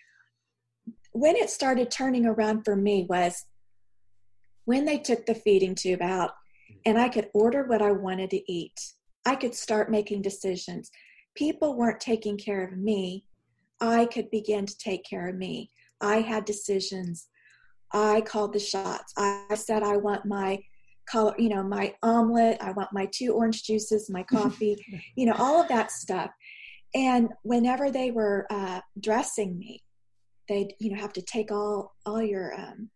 when 1.12 1.36
it 1.36 1.50
started 1.50 1.90
turning 1.90 2.26
around 2.26 2.64
for 2.64 2.76
me 2.76 3.06
was 3.08 3.46
when 4.66 4.84
they 4.84 4.98
took 4.98 5.26
the 5.26 5.34
feeding 5.34 5.74
tube 5.74 6.02
out 6.02 6.32
and 6.86 6.98
i 6.98 7.08
could 7.08 7.28
order 7.34 7.64
what 7.66 7.82
i 7.82 7.90
wanted 7.90 8.30
to 8.30 8.52
eat. 8.52 8.78
I 9.26 9.36
could 9.36 9.54
start 9.54 9.90
making 9.90 10.20
decisions. 10.20 10.90
People 11.34 11.76
weren't 11.76 12.00
taking 12.00 12.36
care 12.36 12.62
of 12.62 12.76
me. 12.76 13.24
I 13.80 14.04
could 14.04 14.30
begin 14.30 14.66
to 14.66 14.78
take 14.78 15.04
care 15.04 15.28
of 15.28 15.36
me. 15.36 15.70
I 16.00 16.16
had 16.16 16.44
decisions. 16.44 17.28
I 17.92 18.20
called 18.20 18.52
the 18.52 18.60
shots. 18.60 19.14
I 19.16 19.54
said 19.54 19.82
I 19.82 19.96
want 19.96 20.26
my 20.26 20.58
color, 21.06 21.34
you 21.38 21.48
know, 21.48 21.62
my 21.62 21.94
omelet. 22.02 22.58
I 22.60 22.72
want 22.72 22.92
my 22.92 23.08
two 23.12 23.32
orange 23.32 23.64
juices, 23.64 24.10
my 24.10 24.22
coffee, 24.30 24.76
you 25.16 25.26
know, 25.26 25.34
all 25.38 25.60
of 25.60 25.68
that 25.68 25.90
stuff. 25.90 26.30
And 26.94 27.30
whenever 27.42 27.90
they 27.90 28.10
were 28.10 28.46
uh, 28.50 28.80
dressing 29.00 29.58
me, 29.58 29.82
they'd 30.48 30.74
you 30.78 30.92
know 30.92 31.00
have 31.00 31.12
to 31.14 31.22
take 31.22 31.50
all 31.50 31.94
all 32.06 32.22
your 32.22 32.54
um, 32.54 32.90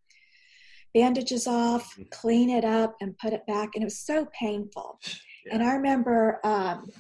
bandages 0.95 1.47
off, 1.47 1.93
mm-hmm. 1.93 2.03
clean 2.11 2.51
it 2.51 2.65
up, 2.65 2.97
and 3.01 3.19
put 3.19 3.33
it 3.33 3.47
back, 3.47 3.71
and 3.75 3.83
it 3.83 3.87
was 3.87 4.01
so 4.01 4.27
painful. 4.39 4.99
Yeah. 5.47 5.55
And 5.55 5.63
I 5.63 5.75
remember 5.75 6.41
um, 6.45 6.91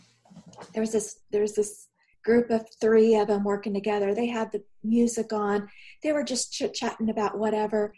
there 0.73 0.81
was 0.83 0.92
this 0.92 1.21
there 1.31 1.42
was 1.42 1.55
this 1.55 1.88
group 2.25 2.51
of 2.51 2.66
three 2.81 3.14
of 3.14 3.29
them 3.29 3.44
working 3.44 3.75
together. 3.75 4.14
They 4.14 4.27
had 4.27 4.53
the 4.53 4.62
music 4.83 5.33
on. 5.33 5.68
They 6.03 6.12
were 6.12 6.25
just 6.25 6.53
chit 6.53 6.75
chatting 6.75 7.09
about 7.09 7.38
whatever. 7.38 7.94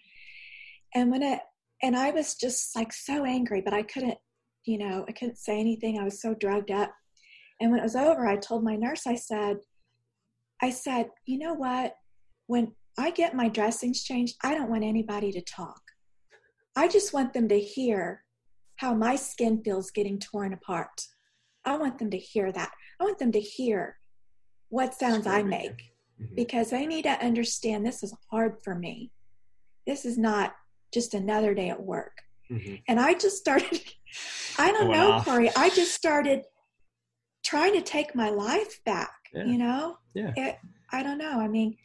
And 0.94 1.10
when 1.10 1.22
it, 1.22 1.40
and 1.82 1.96
I 1.96 2.10
was 2.10 2.34
just 2.34 2.74
like 2.76 2.92
so 2.92 3.24
angry, 3.24 3.62
but 3.62 3.74
I 3.74 3.82
couldn't, 3.82 4.18
you 4.64 4.78
know, 4.78 5.04
I 5.08 5.12
couldn't 5.12 5.38
say 5.38 5.58
anything. 5.58 5.98
I 5.98 6.04
was 6.04 6.20
so 6.20 6.34
drugged 6.34 6.70
up. 6.70 6.92
And 7.60 7.70
when 7.70 7.80
it 7.80 7.84
was 7.84 7.96
over, 7.96 8.26
I 8.26 8.36
told 8.36 8.64
my 8.64 8.76
nurse, 8.76 9.06
I 9.06 9.14
said, 9.14 9.58
I 10.62 10.70
said, 10.70 11.08
you 11.26 11.38
know 11.38 11.54
what? 11.54 11.94
When 12.46 12.72
I 12.98 13.10
get 13.10 13.34
my 13.34 13.48
dressings 13.48 14.02
changed, 14.02 14.36
I 14.42 14.54
don't 14.54 14.70
want 14.70 14.84
anybody 14.84 15.32
to 15.32 15.40
talk. 15.42 15.80
I 16.76 16.88
just 16.88 17.12
want 17.12 17.32
them 17.32 17.48
to 17.48 17.58
hear 17.58 18.24
how 18.76 18.94
my 18.94 19.16
skin 19.16 19.62
feels 19.62 19.90
getting 19.90 20.18
torn 20.18 20.52
apart. 20.52 21.06
I 21.64 21.76
want 21.76 21.98
them 21.98 22.10
to 22.10 22.18
hear 22.18 22.52
that. 22.52 22.72
I 22.98 23.04
want 23.04 23.18
them 23.18 23.32
to 23.32 23.40
hear 23.40 23.96
what 24.68 24.94
sounds 24.94 25.26
I 25.26 25.42
make 25.42 25.70
mm-hmm. 26.20 26.34
because 26.34 26.70
they 26.70 26.86
need 26.86 27.02
to 27.02 27.24
understand 27.24 27.84
this 27.84 28.02
is 28.02 28.14
hard 28.30 28.56
for 28.62 28.74
me. 28.74 29.10
This 29.86 30.04
is 30.04 30.16
not 30.16 30.54
just 30.92 31.14
another 31.14 31.54
day 31.54 31.68
at 31.68 31.82
work. 31.82 32.18
Mm-hmm. 32.50 32.76
And 32.88 32.98
I 32.98 33.14
just 33.14 33.36
started, 33.36 33.80
I 34.58 34.72
don't 34.72 34.90
know, 34.90 35.12
off. 35.12 35.24
Corey, 35.24 35.50
I 35.56 35.70
just 35.70 35.94
started 35.94 36.42
trying 37.44 37.74
to 37.74 37.82
take 37.82 38.14
my 38.14 38.30
life 38.30 38.80
back, 38.84 39.14
yeah. 39.32 39.44
you 39.44 39.58
know? 39.58 39.96
Yeah. 40.14 40.32
It, 40.36 40.58
I 40.92 41.02
don't 41.02 41.18
know. 41.18 41.40
I 41.40 41.48
mean, 41.48 41.76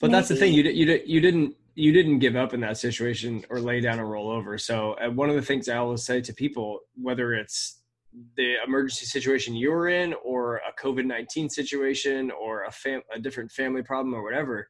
but 0.00 0.08
maybe, 0.08 0.12
that's 0.12 0.28
the 0.28 0.36
thing. 0.36 0.52
You, 0.52 0.62
you, 0.64 1.00
you 1.04 1.20
didn't, 1.20 1.54
you 1.74 1.92
didn't 1.92 2.20
give 2.20 2.36
up 2.36 2.54
in 2.54 2.60
that 2.60 2.78
situation 2.78 3.44
or 3.50 3.60
lay 3.60 3.80
down 3.80 3.98
and 3.98 4.10
roll 4.10 4.30
over. 4.30 4.56
So 4.56 4.94
uh, 4.94 5.10
one 5.10 5.28
of 5.28 5.36
the 5.36 5.42
things 5.42 5.68
I 5.68 5.76
always 5.76 6.04
say 6.04 6.20
to 6.22 6.32
people, 6.32 6.80
whether 6.94 7.34
it's 7.34 7.82
the 8.36 8.54
emergency 8.66 9.04
situation 9.06 9.54
you're 9.54 9.88
in 9.88 10.14
or 10.24 10.56
a 10.56 10.82
COVID-19 10.82 11.50
situation 11.50 12.30
or 12.30 12.64
a 12.64 12.70
fam- 12.70 13.02
a 13.12 13.18
different 13.18 13.52
family 13.52 13.82
problem 13.82 14.14
or 14.14 14.22
whatever, 14.22 14.66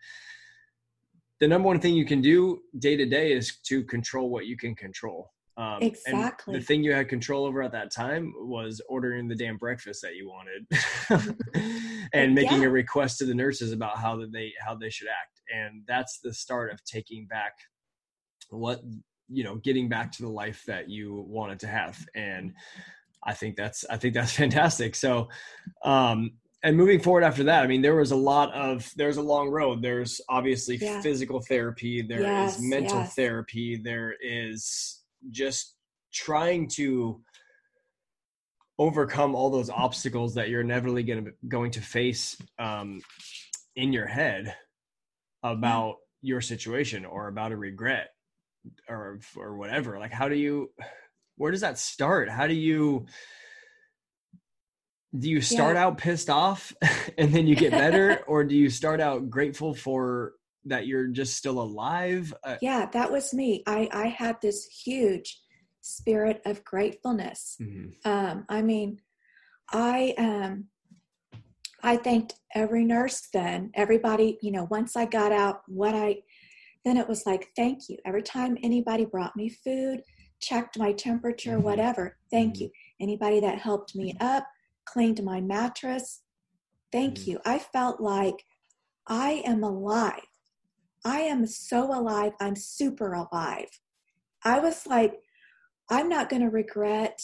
the 1.41 1.49
number 1.49 1.67
one 1.67 1.81
thing 1.81 1.95
you 1.95 2.07
can 2.07 2.21
do 2.21 2.61
day 2.79 2.97
to 2.97 3.07
day 3.07 3.33
is 3.33 3.59
to 3.65 3.85
control 3.85 4.31
what 4.31 4.47
you 4.47 4.57
can 4.57 4.75
control. 4.75 5.31
Um, 5.59 5.79
exactly. 5.81 6.59
the 6.59 6.63
thing 6.63 6.85
you 6.85 6.93
had 6.93 7.09
control 7.09 7.47
over 7.47 7.63
at 7.63 7.73
that 7.73 7.91
time 7.91 8.35
was 8.37 8.83
ordering 8.91 9.27
the 9.27 9.35
damn 9.35 9.57
breakfast 9.57 10.03
that 10.03 10.15
you 10.15 10.29
wanted, 10.29 11.35
and 12.13 12.35
making 12.35 12.61
yeah. 12.61 12.69
a 12.69 12.71
request 12.71 13.19
to 13.19 13.25
the 13.25 13.35
nurses 13.35 13.73
about 13.73 13.97
how 13.99 14.23
they 14.31 14.53
how 14.65 14.75
they 14.75 14.91
should 14.91 15.09
act. 15.09 15.41
And 15.55 15.83
that's 15.89 16.19
the 16.23 16.35
start 16.35 16.73
of 16.73 16.85
taking 16.85 17.27
back 17.27 17.55
what 18.51 18.83
you 19.29 19.45
know, 19.45 19.57
getting 19.57 19.89
back 19.89 20.13
to 20.13 20.23
the 20.23 20.29
life 20.29 20.63
that 20.67 20.89
you 20.89 21.25
wanted 21.29 21.59
to 21.61 21.67
have. 21.67 21.99
And 22.15 22.53
I 23.25 23.35
think 23.35 23.57
that's 23.57 23.85
I 23.91 23.97
think 23.97 24.15
that's 24.15 24.33
fantastic. 24.37 24.95
So, 24.95 25.29
um, 25.85 26.33
and 26.67 26.77
moving 26.77 26.99
forward 26.99 27.23
after 27.23 27.45
that, 27.45 27.63
I 27.63 27.69
mean, 27.69 27.81
there 27.81 27.95
was 27.95 28.11
a 28.11 28.17
lot 28.17 28.53
of 28.53 28.93
there's 28.97 29.19
a 29.19 29.23
long 29.23 29.51
road. 29.51 29.83
There's 29.83 30.21
obviously 30.29 30.77
yeah. 30.77 31.01
physical 31.01 31.41
therapy. 31.41 32.03
There 32.03 32.23
yes, 32.23 32.57
is 32.57 32.63
mental 32.65 32.99
yes. 32.99 33.15
therapy. 33.15 33.77
There 33.77 34.17
is 34.21 35.01
just 35.31 35.77
trying 36.13 36.67
to 36.71 37.21
overcome 38.81 39.37
all 39.37 39.49
those 39.49 39.71
obstacles 39.71 40.35
that 40.35 40.49
you're 40.49 40.61
inevitably 40.61 41.05
going 41.05 41.27
to 41.27 41.33
going 41.47 41.71
to 41.71 41.81
face 41.81 42.37
um, 42.59 43.01
in 43.77 43.93
your 43.93 44.07
head 44.07 44.53
about 45.45 45.99
your 46.21 46.41
situation 46.41 47.05
or 47.05 47.29
about 47.29 47.53
a 47.53 47.57
regret 47.57 48.09
or 48.89 49.21
or 49.37 49.57
whatever 49.57 50.01
like 50.01 50.11
how 50.11 50.29
do 50.29 50.35
you 50.35 50.69
where 51.37 51.53
does 51.53 51.61
that 51.61 51.79
start 51.79 52.29
how 52.29 52.49
do 52.49 52.55
you 52.55 53.07
do 55.19 55.29
you 55.29 55.41
start 55.41 55.77
yeah. 55.77 55.87
out 55.87 55.99
pissed 55.99 56.31
off 56.31 56.73
and 57.19 57.33
then 57.33 57.47
you 57.47 57.57
get 57.57 57.71
better 57.71 58.23
or 58.27 58.45
do 58.45 58.55
you 58.55 58.71
start 58.71 59.01
out 59.01 59.31
grateful 59.31 59.75
for 59.75 60.35
that 60.65 60.87
you're 60.87 61.07
just 61.07 61.37
still 61.37 61.61
alive 61.61 62.35
uh, 62.45 62.57
yeah 62.61 62.87
that 62.93 63.11
was 63.11 63.33
me 63.33 63.63
i 63.67 63.89
i 63.93 64.07
had 64.07 64.37
this 64.41 64.65
huge 64.85 65.41
spirit 65.81 66.41
of 66.45 66.65
gratefulness 66.65 67.57
mm-hmm. 67.61 67.89
um 68.09 68.45
i 68.49 68.61
mean 68.61 68.99
i 69.73 70.13
um 70.19 70.65
i 71.83 71.97
thanked 71.97 72.35
every 72.55 72.85
nurse 72.85 73.29
then 73.33 73.71
everybody 73.75 74.39
you 74.43 74.51
know 74.51 74.67
once 74.71 74.97
i 74.97 75.05
got 75.05 75.31
out 75.31 75.63
what 75.69 75.95
i 75.95 76.17
then 76.85 76.97
it 76.97 77.09
was 77.09 77.27
like 77.27 77.49
thank 77.55 77.89
you 77.89 77.97
every 78.05 78.23
time 78.23 78.59
anybody 78.63 79.05
brought 79.05 79.37
me 79.37 79.49
food 79.49 80.03
checked 80.41 80.79
my 80.79 80.93
temperature 80.93 81.53
mm-hmm. 81.53 81.63
whatever 81.63 82.17
thank 82.31 82.55
mm-hmm. 82.55 82.65
you 82.65 82.71
anybody 83.01 83.39
that 83.39 83.59
helped 83.59 83.95
me 83.95 84.13
up 84.21 84.45
cleaned 84.87 85.23
my 85.23 85.41
mattress 85.41 86.23
thank 86.93 87.15
mm-hmm. 87.15 87.33
you 87.33 87.41
i 87.45 87.59
felt 87.59 88.01
like 88.01 88.45
i 89.07 89.43
am 89.45 89.63
alive 89.63 90.21
I 91.07 91.21
am 91.21 91.47
so 91.47 91.97
alive. 91.97 92.33
I'm 92.41 92.57
super 92.57 93.13
alive. 93.13 93.69
I 94.45 94.59
was 94.59 94.89
like, 94.89 95.15
I'm 95.89 96.09
not 96.09 96.29
going 96.29 96.43
to 96.43 96.49
regret. 96.49 97.23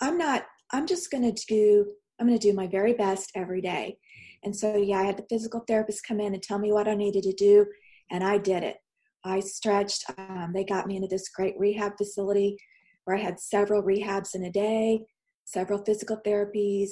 I'm 0.00 0.16
not, 0.16 0.46
I'm 0.70 0.86
just 0.86 1.10
going 1.10 1.24
to 1.24 1.46
do, 1.46 1.86
I'm 2.20 2.28
going 2.28 2.38
to 2.38 2.48
do 2.48 2.54
my 2.54 2.68
very 2.68 2.92
best 2.92 3.32
every 3.34 3.60
day. 3.60 3.98
And 4.44 4.54
so, 4.54 4.76
yeah, 4.76 5.00
I 5.00 5.06
had 5.06 5.16
the 5.16 5.26
physical 5.28 5.64
therapist 5.66 6.06
come 6.06 6.20
in 6.20 6.34
and 6.34 6.42
tell 6.42 6.60
me 6.60 6.70
what 6.70 6.86
I 6.86 6.94
needed 6.94 7.24
to 7.24 7.32
do, 7.32 7.66
and 8.12 8.22
I 8.22 8.38
did 8.38 8.62
it. 8.62 8.76
I 9.24 9.40
stretched. 9.40 10.04
Um, 10.16 10.52
they 10.54 10.64
got 10.64 10.86
me 10.86 10.94
into 10.94 11.08
this 11.08 11.30
great 11.30 11.54
rehab 11.58 11.94
facility 11.98 12.56
where 13.04 13.16
I 13.16 13.20
had 13.20 13.40
several 13.40 13.82
rehabs 13.82 14.36
in 14.36 14.44
a 14.44 14.52
day, 14.52 15.04
several 15.44 15.84
physical 15.84 16.18
therapies, 16.26 16.90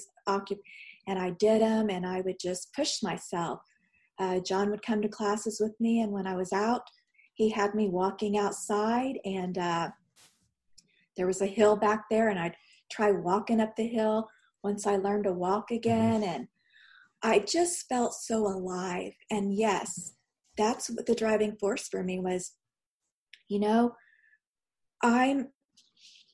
and 1.06 1.18
I 1.18 1.30
did 1.30 1.62
them, 1.62 1.90
and 1.90 2.06
I 2.06 2.20
would 2.20 2.38
just 2.38 2.72
push 2.74 3.02
myself. 3.02 3.60
Uh, 4.18 4.40
John 4.40 4.70
would 4.70 4.82
come 4.82 5.02
to 5.02 5.08
classes 5.08 5.58
with 5.60 5.74
me, 5.80 6.00
and 6.00 6.12
when 6.12 6.26
I 6.26 6.36
was 6.36 6.52
out, 6.52 6.82
he 7.34 7.48
had 7.48 7.74
me 7.74 7.88
walking 7.88 8.38
outside, 8.38 9.18
and 9.24 9.58
uh, 9.58 9.90
there 11.16 11.26
was 11.26 11.40
a 11.40 11.46
hill 11.46 11.76
back 11.76 12.04
there, 12.10 12.28
and 12.28 12.38
I'd 12.38 12.56
try 12.90 13.10
walking 13.10 13.60
up 13.60 13.74
the 13.76 13.86
hill 13.86 14.28
once 14.62 14.86
I 14.86 14.96
learned 14.96 15.24
to 15.24 15.32
walk 15.32 15.70
mm-hmm. 15.70 15.76
again, 15.76 16.22
and 16.22 16.48
I 17.22 17.40
just 17.40 17.88
felt 17.88 18.14
so 18.14 18.46
alive. 18.46 19.12
And 19.30 19.54
yes, 19.54 20.14
that's 20.56 20.90
what 20.90 21.06
the 21.06 21.14
driving 21.14 21.56
force 21.56 21.88
for 21.88 22.02
me 22.02 22.18
was. 22.18 22.52
You 23.48 23.60
know, 23.60 23.94
I'm 25.02 25.48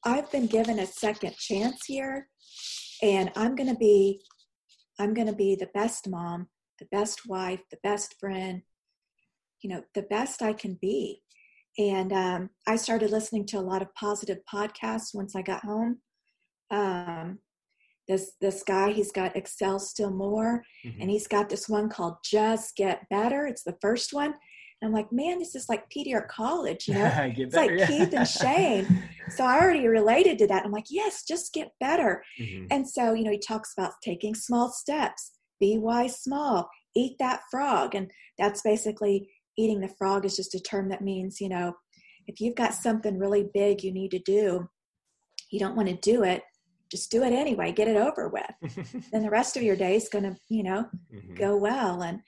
I've 0.08 0.30
been 0.32 0.46
given 0.46 0.78
a 0.78 0.86
second 0.86 1.36
chance 1.36 1.84
here, 1.86 2.28
and 3.02 3.30
I'm 3.36 3.54
going 3.54 3.68
to 3.68 3.78
be 3.78 4.20
I'm 4.98 5.14
going 5.14 5.28
to 5.28 5.34
be 5.34 5.54
the 5.54 5.70
best 5.74 6.08
mom 6.08 6.48
the 6.78 6.86
best 6.90 7.26
wife, 7.26 7.60
the 7.70 7.78
best 7.82 8.14
friend, 8.18 8.62
you 9.62 9.70
know, 9.70 9.82
the 9.94 10.02
best 10.02 10.42
I 10.42 10.52
can 10.52 10.78
be. 10.80 11.22
And 11.76 12.12
um, 12.12 12.50
I 12.66 12.76
started 12.76 13.10
listening 13.10 13.46
to 13.46 13.58
a 13.58 13.60
lot 13.60 13.82
of 13.82 13.94
positive 13.94 14.38
podcasts 14.52 15.14
once 15.14 15.36
I 15.36 15.42
got 15.42 15.64
home. 15.64 15.98
Um, 16.70 17.38
this 18.08 18.32
this 18.40 18.62
guy, 18.62 18.92
he's 18.92 19.12
got 19.12 19.36
Excel 19.36 19.78
Still 19.78 20.10
More, 20.10 20.64
mm-hmm. 20.84 21.00
and 21.00 21.10
he's 21.10 21.28
got 21.28 21.50
this 21.50 21.68
one 21.68 21.88
called 21.88 22.16
Just 22.24 22.74
Get 22.74 23.08
Better. 23.10 23.46
It's 23.46 23.64
the 23.64 23.76
first 23.80 24.12
one. 24.12 24.34
And 24.80 24.88
I'm 24.88 24.92
like, 24.92 25.12
man, 25.12 25.38
this 25.38 25.54
is 25.54 25.68
like 25.68 25.90
PDR 25.90 26.26
College, 26.28 26.88
you 26.88 26.94
know? 26.94 27.12
it's 27.36 27.54
better, 27.54 27.76
like 27.76 27.78
yeah. 27.78 27.86
Keith 27.86 28.14
and 28.14 28.28
Shane. 28.28 29.02
so 29.30 29.44
I 29.44 29.60
already 29.60 29.86
related 29.86 30.38
to 30.38 30.46
that. 30.48 30.64
I'm 30.64 30.72
like, 30.72 30.86
yes, 30.90 31.24
just 31.24 31.52
get 31.52 31.70
better. 31.80 32.22
Mm-hmm. 32.40 32.66
And 32.70 32.88
so, 32.88 33.14
you 33.14 33.24
know, 33.24 33.30
he 33.30 33.38
talks 33.38 33.72
about 33.76 33.92
taking 34.02 34.34
small 34.34 34.70
steps 34.70 35.32
be 35.60 35.78
wise 35.78 36.20
small 36.20 36.68
eat 36.96 37.16
that 37.18 37.40
frog 37.50 37.94
and 37.94 38.10
that's 38.38 38.62
basically 38.62 39.28
eating 39.56 39.80
the 39.80 39.92
frog 39.98 40.24
is 40.24 40.36
just 40.36 40.54
a 40.54 40.60
term 40.60 40.88
that 40.88 41.02
means 41.02 41.40
you 41.40 41.48
know 41.48 41.72
if 42.26 42.40
you've 42.40 42.56
got 42.56 42.74
something 42.74 43.18
really 43.18 43.48
big 43.54 43.82
you 43.82 43.92
need 43.92 44.10
to 44.10 44.18
do 44.20 44.68
you 45.50 45.58
don't 45.58 45.76
want 45.76 45.88
to 45.88 45.96
do 45.96 46.22
it 46.22 46.42
just 46.90 47.10
do 47.10 47.22
it 47.22 47.32
anyway 47.32 47.72
get 47.72 47.88
it 47.88 47.96
over 47.96 48.28
with 48.28 48.74
then 49.12 49.22
the 49.22 49.30
rest 49.30 49.56
of 49.56 49.62
your 49.62 49.76
day 49.76 49.96
is 49.96 50.08
going 50.08 50.24
to 50.24 50.36
you 50.48 50.62
know 50.62 50.84
mm-hmm. 51.14 51.34
go 51.34 51.56
well 51.56 52.02
and 52.02 52.20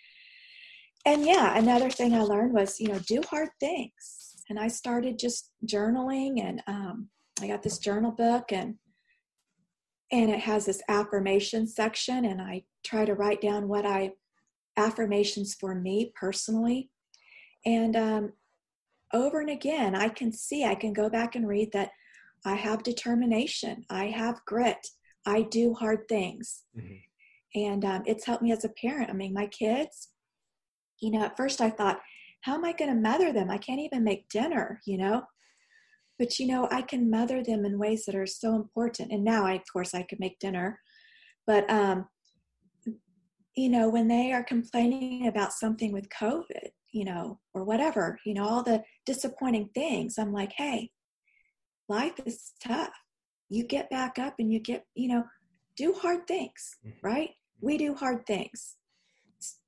and 1.07 1.25
yeah 1.25 1.57
another 1.57 1.91
thing 1.91 2.15
i 2.15 2.21
learned 2.21 2.53
was 2.53 2.79
you 2.79 2.89
know 2.89 2.99
do 3.07 3.23
hard 3.31 3.49
things 3.59 4.20
and 4.51 4.59
i 4.59 4.69
started 4.69 5.19
just 5.19 5.51
journaling 5.67 6.41
and 6.45 6.63
um, 6.67 7.09
i 7.41 7.47
got 7.47 7.63
this 7.63 7.79
journal 7.79 8.11
book 8.11 8.53
and 8.53 8.75
and 10.13 10.31
it 10.31 10.41
has 10.41 10.67
this 10.67 10.83
affirmation 10.89 11.67
section 11.67 12.27
and 12.27 12.43
i 12.43 12.63
try 12.85 13.05
to 13.05 13.15
write 13.15 13.41
down 13.41 13.69
what 13.69 13.87
i 13.87 14.11
affirmations 14.81 15.55
for 15.55 15.75
me 15.75 16.13
personally. 16.15 16.91
And 17.67 17.95
um, 17.97 18.33
over 19.13 19.41
and 19.41 19.51
again 19.51 19.97
i 19.97 20.09
can 20.09 20.33
see 20.33 20.65
i 20.65 20.75
can 20.75 20.93
go 20.93 21.11
back 21.11 21.35
and 21.35 21.49
read 21.49 21.73
that 21.73 21.91
i 22.45 22.55
have 22.55 22.85
determination 22.85 23.85
i 23.91 24.05
have 24.05 24.41
grit 24.47 24.87
i 25.27 25.43
do 25.43 25.75
hard 25.75 26.07
things. 26.09 26.63
Mm-hmm. 26.79 27.61
and 27.61 27.85
um, 27.85 28.03
it's 28.07 28.25
helped 28.25 28.45
me 28.45 28.53
as 28.53 28.65
a 28.65 28.69
parent. 28.69 29.11
I 29.11 29.15
mean 29.15 29.35
my 29.35 29.47
kids 29.47 30.11
you 31.01 31.11
know 31.11 31.25
at 31.25 31.37
first 31.37 31.61
i 31.61 31.71
thought 31.71 31.99
how 32.43 32.55
am 32.55 32.65
i 32.65 32.73
going 32.73 32.93
to 32.95 33.01
mother 33.01 33.33
them? 33.33 33.51
I 33.51 33.59
can't 33.59 33.81
even 33.81 34.05
make 34.05 34.29
dinner 34.29 34.81
you 34.87 34.99
know? 34.99 35.23
But 36.19 36.39
you 36.39 36.47
know 36.47 36.69
i 36.71 36.83
can 36.83 37.11
mother 37.11 37.43
them 37.43 37.65
in 37.65 37.79
ways 37.79 38.05
that 38.07 38.15
are 38.15 38.27
so 38.27 38.55
important. 38.55 39.13
And 39.13 39.25
now 39.25 39.45
i 39.47 39.55
of 39.55 39.63
course 39.73 39.95
i 39.95 40.03
could 40.03 40.21
make 40.21 40.39
dinner. 40.39 40.81
But 41.47 41.71
um 41.71 42.07
you 43.57 43.69
know 43.69 43.89
when 43.89 44.09
they 44.09 44.33
are 44.33 44.45
complaining 44.45 45.27
about 45.27 45.53
something 45.53 45.93
with 45.93 46.09
covid 46.09 46.69
you 46.93 47.05
know 47.05 47.41
or 47.53 47.65
whatever 47.65 48.19
you 48.25 48.33
know 48.33 48.45
all 48.45 48.63
the 48.63 48.83
disappointing 49.05 49.69
things 49.75 50.19
i'm 50.19 50.33
like 50.33 50.53
hey 50.53 50.89
life 51.91 52.15
is 52.25 52.53
tough. 52.65 52.95
You 53.51 53.65
get 53.65 53.91
back 53.91 54.19
up 54.19 54.37
and 54.39 54.51
you 54.51 54.61
get 54.61 54.87
you 54.95 55.09
know 55.09 55.25
do 55.77 55.93
hard 55.93 56.27
things 56.27 56.77
mm-hmm. 56.87 57.07
right? 57.07 57.31
We 57.61 57.77
do 57.77 57.95
hard 57.95 58.25
things. 58.27 58.77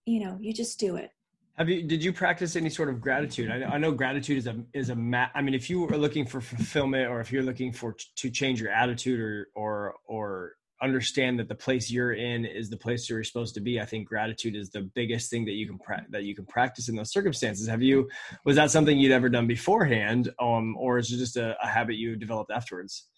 You 0.07 0.25
know 0.25 0.39
you 0.41 0.55
just 0.55 0.79
do 0.79 0.97
it 0.97 1.11
have 1.57 1.69
you? 1.69 1.83
Did 1.83 2.03
you 2.03 2.13
practice 2.13 2.57
any 2.57 2.71
sort 2.71 2.89
of 2.89 3.01
gratitude? 3.01 3.51
I, 3.51 3.75
I 3.75 3.79
know 3.79 3.93
gratitude 3.93 4.39
is 4.39 4.47
a 4.47 4.57
is 4.73 4.89
a 4.89 4.95
ma- 4.95 5.29
I 5.35 5.43
mean, 5.43 5.55
if 5.55 5.69
you 5.69 5.87
are 5.89 5.99
looking 5.99 6.25
for 6.25 6.41
fulfillment, 6.41 7.11
or 7.11 7.21
if 7.21 7.31
you're 7.31 7.43
looking 7.43 7.73
for 7.73 7.95
to 8.17 8.31
change 8.31 8.61
your 8.61 8.71
attitude, 8.71 9.21
or 9.21 9.49
or 9.55 9.95
or 10.07 10.53
understand 10.83 11.39
that 11.39 11.49
the 11.49 11.55
place 11.55 11.91
you're 11.91 12.15
in 12.15 12.45
is 12.47 12.69
the 12.71 12.77
place 12.77 13.09
you're 13.09 13.23
supposed 13.23 13.55
to 13.55 13.61
be, 13.61 13.81
I 13.81 13.85
think 13.85 14.09
gratitude 14.09 14.57
is 14.57 14.71
the 14.71 14.91
biggest 14.95 15.31
thing 15.31 15.45
that 15.45 15.53
you 15.53 15.67
can 15.67 15.79
pra- 15.79 16.07
that 16.09 16.25
you 16.25 16.35
can 16.35 16.47
practice 16.47 16.89
in 16.89 16.97
those 16.97 17.13
circumstances. 17.13 17.69
Have 17.69 17.83
you? 17.83 18.09
Was 18.47 18.57
that 18.57 18.71
something 18.71 18.99
you'd 18.99 19.13
ever 19.13 19.29
done 19.29 19.47
beforehand, 19.47 20.31
um, 20.41 20.75
or 20.79 20.97
is 20.99 21.13
it 21.13 21.19
just 21.19 21.37
a, 21.37 21.55
a 21.63 21.67
habit 21.67 21.97
you 21.97 22.17
developed 22.17 22.51
afterwards? 22.51 23.09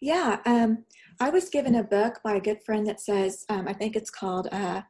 Yeah, 0.00 0.40
um, 0.44 0.84
I 1.20 1.30
was 1.30 1.50
given 1.50 1.76
a 1.76 1.84
book 1.84 2.20
by 2.24 2.34
a 2.34 2.40
good 2.40 2.62
friend 2.64 2.86
that 2.86 3.00
says, 3.00 3.44
um, 3.48 3.68
I 3.68 3.74
think 3.74 3.94
it's 3.94 4.10
called. 4.10 4.48
Uh, 4.50 4.82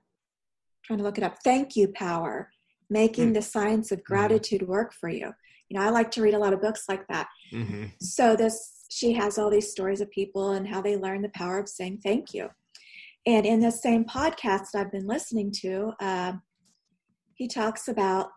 trying 0.83 0.99
to 0.99 1.05
look 1.05 1.19
it 1.19 1.25
up. 1.25 1.37
Thank 1.45 1.77
you, 1.77 1.89
power 1.89 2.49
making 2.91 3.31
mm. 3.31 3.35
the 3.35 3.43
science 3.43 3.93
of 3.93 3.99
mm-hmm. 3.99 4.13
gratitude 4.13 4.63
work 4.67 4.93
for 4.93 5.09
you. 5.09 5.33
You 5.69 5.79
know, 5.79 5.87
I 5.87 5.91
like 5.91 6.11
to 6.13 6.23
read 6.23 6.35
a 6.35 6.39
lot 6.39 6.53
of 6.53 6.61
books 6.61 6.85
like 6.89 7.07
that. 7.09 7.29
Mm-hmm. 7.53 7.87
So 8.01 8.37
this 8.37 8.77
she 8.91 9.13
has 9.13 9.39
all 9.39 9.51
these 9.51 9.71
stories 9.71 10.01
of 10.01 10.11
people 10.11 10.51
and 10.53 10.67
how 10.67 10.83
they 10.83 10.97
learn 10.97 11.23
the 11.23 11.29
power 11.31 11.59
of 11.59 11.69
saying 11.69 12.01
thank 12.03 12.35
you. 12.35 12.49
And 13.25 13.47
in 13.47 13.61
this 13.61 13.81
same 13.81 14.05
podcast 14.05 14.75
I've 14.75 14.91
been 14.91 15.07
listening 15.07 15.53
to, 15.61 15.93
uh, 16.01 16.33
he 17.35 17.47
talks 17.47 17.87
about 17.87 18.31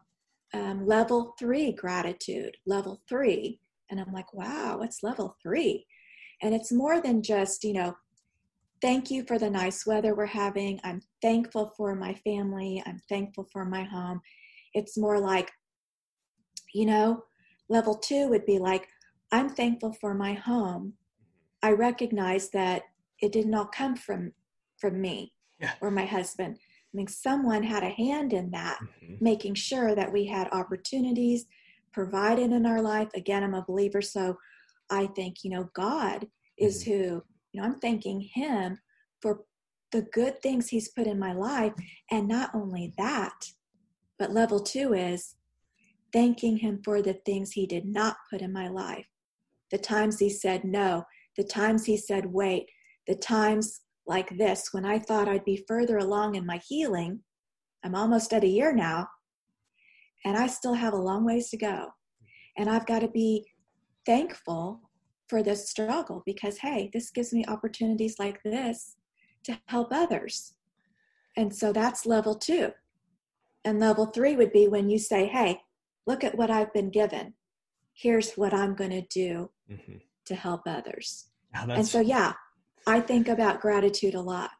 um, 0.54 0.86
level 0.86 1.34
three 1.40 1.72
gratitude, 1.72 2.56
level 2.68 3.02
three. 3.10 3.60
And 3.90 4.00
I'm 4.00 4.14
like, 4.14 4.32
wow, 4.34 4.78
what's 4.78 5.02
level 5.02 5.36
three? 5.42 5.86
And 6.42 6.54
it's 6.54 6.72
more 6.72 7.02
than 7.02 7.24
just, 7.24 7.64
you 7.64 7.74
know, 7.74 7.96
thank 8.82 9.10
you 9.10 9.24
for 9.24 9.40
the 9.40 9.50
nice 9.50 9.86
weather 9.86 10.14
we're 10.14 10.26
having. 10.26 10.80
I'm 10.84 11.02
thankful 11.22 11.74
for 11.76 11.96
my 11.96 12.14
family. 12.16 12.84
I'm 12.86 13.00
thankful 13.10 13.48
for 13.52 13.66
my 13.66 13.84
home. 13.84 14.22
It's 14.74 14.98
more 14.98 15.20
like, 15.20 15.52
you 16.74 16.86
know, 16.86 17.24
level 17.70 17.96
two 17.96 18.28
would 18.30 18.46
be 18.46 18.60
like, 18.60 18.88
I'm 19.32 19.50
thankful 19.50 19.94
for 19.94 20.14
my 20.14 20.34
home. 20.34 20.94
I 21.62 21.72
recognize 21.72 22.50
that 22.50 22.84
it 23.22 23.32
did 23.32 23.48
not 23.48 23.60
all 23.60 23.66
come 23.66 23.96
from 23.96 24.34
from 24.78 25.00
me 25.00 25.34
yeah. 25.60 25.72
or 25.82 25.90
my 25.90 26.06
husband. 26.06 26.58
I 26.60 26.98
mean, 26.98 27.08
someone 27.08 27.64
had 27.64 27.84
a 27.84 27.90
hand 27.90 28.34
in 28.34 28.52
that, 28.52 28.80
mm-hmm. 28.82 29.16
making 29.22 29.56
sure 29.56 29.96
that 29.96 30.12
we 30.12 30.26
had 30.26 30.50
opportunities 30.52 31.46
provided 31.94 32.52
in 32.52 32.66
our 32.66 32.82
life. 32.82 33.08
Again, 33.16 33.44
I'm 33.44 33.54
a 33.54 33.66
believer, 33.66 34.02
so 34.02 34.38
I 34.92 35.08
think, 35.08 35.44
you 35.44 35.50
know, 35.50 35.70
God 35.74 36.28
is 36.58 36.84
mm-hmm. 36.84 36.92
who, 36.92 37.24
you 37.54 37.62
know, 37.62 37.64
I'm 37.64 37.80
thanking 37.80 38.30
Him 38.34 38.78
for 39.22 39.46
the 39.92 40.04
good 40.14 40.42
things 40.42 40.68
He's 40.68 40.90
put 40.90 41.08
in 41.08 41.18
my 41.18 41.34
life. 41.34 41.74
And 42.12 42.28
not 42.28 42.54
only 42.54 42.94
that, 42.98 43.48
but 44.24 44.32
level 44.32 44.62
two 44.62 44.94
is 44.94 45.36
thanking 46.14 46.56
Him 46.56 46.80
for 46.82 47.02
the 47.02 47.16
things 47.26 47.52
He 47.52 47.68
did 47.68 47.84
not 47.84 48.16
put 48.32 48.40
in 48.40 48.54
my 48.54 48.70
life. 48.70 49.06
The 49.70 49.78
times 49.78 50.18
He 50.18 50.30
said 50.30 50.64
no, 50.64 51.04
the 51.36 51.44
times 51.44 51.84
He 51.84 51.98
said 51.98 52.28
wait, 52.28 52.70
the 53.06 53.16
times 53.16 53.82
like 54.08 54.30
this 54.38 54.70
when 54.72 54.86
I 54.86 54.98
thought 54.98 55.28
I'd 55.28 55.44
be 55.44 55.66
further 55.68 55.98
along 55.98 56.36
in 56.36 56.46
my 56.46 56.62
healing. 56.70 57.20
I'm 57.84 57.96
almost 57.96 58.32
at 58.32 58.46
a 58.46 58.48
year 58.48 58.74
now, 58.74 59.10
and 60.24 60.38
I 60.38 60.48
still 60.48 60.76
have 60.76 60.94
a 60.94 60.98
long 60.98 61.26
ways 61.26 61.50
to 61.50 61.58
go. 61.58 61.88
And 62.58 62.70
I've 62.70 62.86
got 62.86 63.00
to 63.00 63.10
be 63.10 63.46
thankful 64.06 64.90
for 65.28 65.44
this 65.44 65.70
struggle 65.70 66.24
because, 66.26 66.60
hey, 66.60 66.90
this 66.94 67.10
gives 67.10 67.34
me 67.34 67.44
opportunities 67.50 68.20
like 68.20 68.42
this 68.44 68.96
to 69.44 69.60
help 69.68 69.90
others. 69.92 70.54
And 71.36 71.54
so 71.54 71.74
that's 71.74 72.06
level 72.06 72.36
two. 72.36 72.72
And 73.66 73.80
level 73.80 74.08
three 74.08 74.36
would 74.36 74.52
be 74.52 74.68
when 74.68 74.90
you 74.90 75.00
say, 75.00 75.28
hey, 75.28 75.62
look 76.06 76.24
at 76.24 76.36
what 76.36 76.50
I've 76.50 76.74
been 76.74 76.90
given. 76.90 77.34
Here's 77.94 78.34
what 78.34 78.54
I'm 78.54 78.76
going 78.76 78.90
to 78.92 79.04
do 79.04 79.52
mm-hmm. 79.72 79.98
to 80.26 80.36
help 80.36 80.62
others. 80.66 81.28
and 81.54 81.88
so, 81.88 82.00
yeah, 82.02 82.34
I 82.88 83.00
think 83.00 83.28
about 83.28 83.62
gratitude 83.62 84.16
a 84.16 84.22
lot. 84.22 84.52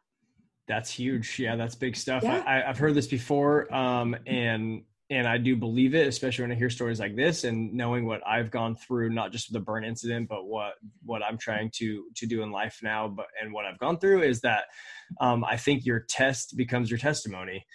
That's 0.66 0.90
huge. 0.90 1.38
Yeah, 1.38 1.56
that's 1.56 1.74
big 1.74 1.96
stuff. 1.96 2.22
Yeah. 2.22 2.42
I, 2.46 2.66
have 2.66 2.78
heard 2.78 2.94
this 2.94 3.06
before, 3.06 3.72
um, 3.74 4.16
and 4.26 4.82
and 5.10 5.28
I 5.28 5.36
do 5.36 5.54
believe 5.54 5.94
it, 5.94 6.08
especially 6.08 6.44
when 6.44 6.52
I 6.52 6.54
hear 6.54 6.70
stories 6.70 6.98
like 6.98 7.14
this 7.14 7.44
and 7.44 7.74
knowing 7.74 8.06
what 8.06 8.26
I've 8.26 8.50
gone 8.50 8.74
through, 8.74 9.10
not 9.10 9.30
just 9.30 9.52
the 9.52 9.60
burn 9.60 9.84
incident, 9.84 10.28
but 10.28 10.46
what 10.46 10.74
what 11.04 11.22
I'm 11.22 11.36
trying 11.36 11.70
to 11.76 12.06
to 12.16 12.26
do 12.26 12.42
in 12.42 12.50
life 12.50 12.80
now, 12.82 13.08
but 13.08 13.26
and 13.40 13.52
what 13.52 13.66
I've 13.66 13.78
gone 13.78 13.98
through 13.98 14.22
is 14.22 14.40
that 14.40 14.64
um, 15.20 15.44
I 15.44 15.58
think 15.58 15.84
your 15.84 16.06
test 16.08 16.56
becomes 16.56 16.90
your 16.90 16.98
testimony. 16.98 17.66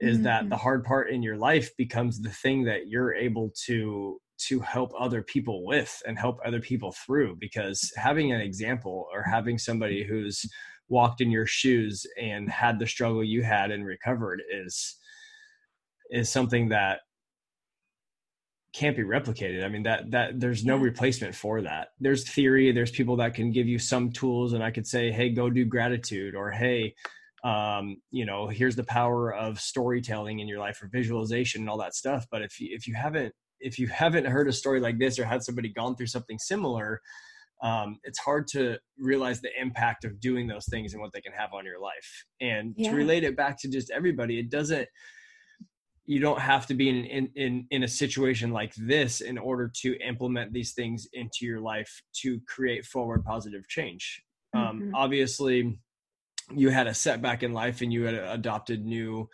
Is 0.00 0.16
mm-hmm. 0.16 0.24
that 0.24 0.48
the 0.48 0.56
hard 0.56 0.84
part 0.84 1.10
in 1.10 1.22
your 1.22 1.36
life 1.36 1.70
becomes 1.76 2.20
the 2.20 2.30
thing 2.30 2.64
that 2.64 2.88
you're 2.88 3.14
able 3.14 3.52
to 3.66 4.20
to 4.36 4.60
help 4.60 4.92
other 4.98 5.22
people 5.22 5.64
with 5.64 6.02
and 6.06 6.18
help 6.18 6.38
other 6.44 6.60
people 6.60 6.92
through 6.92 7.36
because 7.38 7.92
having 7.96 8.32
an 8.32 8.40
example 8.40 9.06
or 9.12 9.22
having 9.22 9.58
somebody 9.58 10.04
who's 10.04 10.44
walked 10.88 11.20
in 11.20 11.30
your 11.30 11.46
shoes 11.46 12.04
and 12.20 12.50
had 12.50 12.78
the 12.78 12.86
struggle 12.86 13.22
you 13.22 13.42
had 13.42 13.70
and 13.70 13.86
recovered 13.86 14.42
is 14.52 14.96
is 16.10 16.28
something 16.28 16.68
that 16.68 17.00
can't 18.74 18.96
be 18.96 19.02
replicated. 19.02 19.64
I 19.64 19.68
mean 19.68 19.84
that 19.84 20.10
that 20.10 20.40
there's 20.40 20.64
no 20.64 20.76
replacement 20.76 21.34
for 21.34 21.62
that. 21.62 21.88
There's 22.00 22.28
theory, 22.28 22.72
there's 22.72 22.90
people 22.90 23.16
that 23.16 23.34
can 23.34 23.52
give 23.52 23.68
you 23.68 23.78
some 23.78 24.10
tools 24.10 24.52
and 24.52 24.62
I 24.62 24.70
could 24.70 24.86
say, 24.86 25.12
"Hey, 25.12 25.30
go 25.30 25.48
do 25.48 25.64
gratitude," 25.64 26.34
or 26.34 26.50
"Hey, 26.50 26.94
um, 27.44 27.96
you 28.10 28.26
know, 28.26 28.48
here's 28.48 28.74
the 28.74 28.84
power 28.84 29.32
of 29.32 29.60
storytelling 29.60 30.40
in 30.40 30.48
your 30.48 30.58
life 30.58 30.82
or 30.82 30.88
visualization 30.88 31.60
and 31.60 31.70
all 31.70 31.78
that 31.78 31.94
stuff." 31.94 32.26
But 32.30 32.42
if 32.42 32.60
you, 32.60 32.68
if 32.72 32.88
you 32.88 32.94
haven't 32.94 33.32
if 33.60 33.78
you 33.78 33.86
haven't 33.88 34.26
heard 34.26 34.48
a 34.48 34.52
story 34.52 34.80
like 34.80 34.98
this 34.98 35.18
or 35.18 35.24
had 35.24 35.42
somebody 35.42 35.70
gone 35.70 35.96
through 35.96 36.06
something 36.06 36.38
similar, 36.38 37.00
um, 37.62 37.98
it's 38.04 38.18
hard 38.18 38.46
to 38.48 38.78
realize 38.98 39.40
the 39.40 39.50
impact 39.58 40.04
of 40.04 40.20
doing 40.20 40.46
those 40.46 40.66
things 40.66 40.92
and 40.92 41.00
what 41.00 41.12
they 41.12 41.20
can 41.22 41.32
have 41.32 41.54
on 41.54 41.64
your 41.64 41.80
life. 41.80 42.26
And 42.40 42.74
yeah. 42.76 42.90
to 42.90 42.96
relate 42.96 43.24
it 43.24 43.36
back 43.36 43.58
to 43.60 43.70
just 43.70 43.90
everybody, 43.90 44.38
it 44.38 44.50
doesn't. 44.50 44.88
You 46.06 46.20
don't 46.20 46.40
have 46.40 46.66
to 46.66 46.74
be 46.74 46.90
in, 46.90 47.04
in 47.06 47.30
in 47.34 47.66
in 47.70 47.82
a 47.82 47.88
situation 47.88 48.50
like 48.50 48.74
this 48.76 49.22
in 49.22 49.38
order 49.38 49.70
to 49.80 49.96
implement 50.06 50.52
these 50.52 50.74
things 50.74 51.08
into 51.14 51.46
your 51.46 51.60
life 51.60 52.02
to 52.20 52.40
create 52.46 52.84
forward 52.84 53.24
positive 53.24 53.66
change. 53.68 54.22
Um, 54.54 54.60
mm-hmm. 54.60 54.82
Um, 54.88 54.94
obviously, 54.94 55.78
you 56.52 56.70
had 56.70 56.86
a 56.86 56.94
setback 56.94 57.42
in 57.42 57.52
life 57.52 57.80
and 57.80 57.92
you 57.92 58.04
had 58.04 58.14
adopted 58.14 58.84
new 58.84 59.28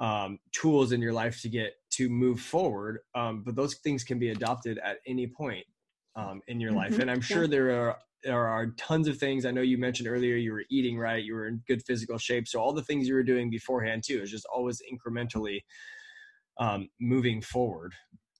um, 0.00 0.38
tools 0.52 0.92
in 0.92 1.00
your 1.00 1.12
life 1.12 1.40
to 1.42 1.48
get 1.48 1.74
to 1.92 2.08
move 2.08 2.40
forward. 2.40 3.00
Um, 3.14 3.42
but 3.44 3.54
those 3.54 3.74
things 3.76 4.04
can 4.04 4.18
be 4.18 4.30
adopted 4.30 4.78
at 4.78 4.98
any 5.06 5.26
point 5.26 5.66
um, 6.16 6.40
in 6.48 6.60
your 6.60 6.70
mm-hmm. 6.70 6.78
life. 6.78 6.98
And 6.98 7.10
I'm 7.10 7.20
sure 7.20 7.42
yeah. 7.42 7.50
there 7.50 7.70
are 7.80 7.98
there 8.24 8.46
are 8.46 8.68
tons 8.78 9.06
of 9.06 9.18
things. 9.18 9.44
I 9.44 9.50
know 9.50 9.60
you 9.60 9.76
mentioned 9.76 10.08
earlier 10.08 10.36
you 10.36 10.52
were 10.52 10.64
eating 10.70 10.98
right, 10.98 11.22
you 11.22 11.34
were 11.34 11.46
in 11.46 11.62
good 11.68 11.82
physical 11.84 12.16
shape. 12.16 12.48
So 12.48 12.58
all 12.58 12.72
the 12.72 12.82
things 12.82 13.06
you 13.06 13.14
were 13.14 13.22
doing 13.22 13.50
beforehand 13.50 14.02
too 14.06 14.22
is 14.22 14.30
just 14.30 14.46
always 14.52 14.80
incrementally 14.90 15.60
um, 16.58 16.88
moving 16.98 17.42
forward. 17.42 17.92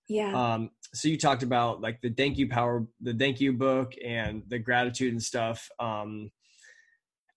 Yeah. 0.09 0.33
Um, 0.35 0.71
so 0.93 1.09
you 1.09 1.19
talked 1.19 1.43
about 1.43 1.81
like 1.81 2.01
the 2.01 2.11
thank 2.11 2.39
you 2.39 2.49
power, 2.49 2.87
the 3.01 3.15
thank 3.15 3.41
you 3.41 3.53
book 3.53 3.93
and 4.05 4.43
the 4.49 4.59
gratitude 4.59 5.13
and 5.13 5.23
stuff. 5.23 5.69
Um, 5.79 6.31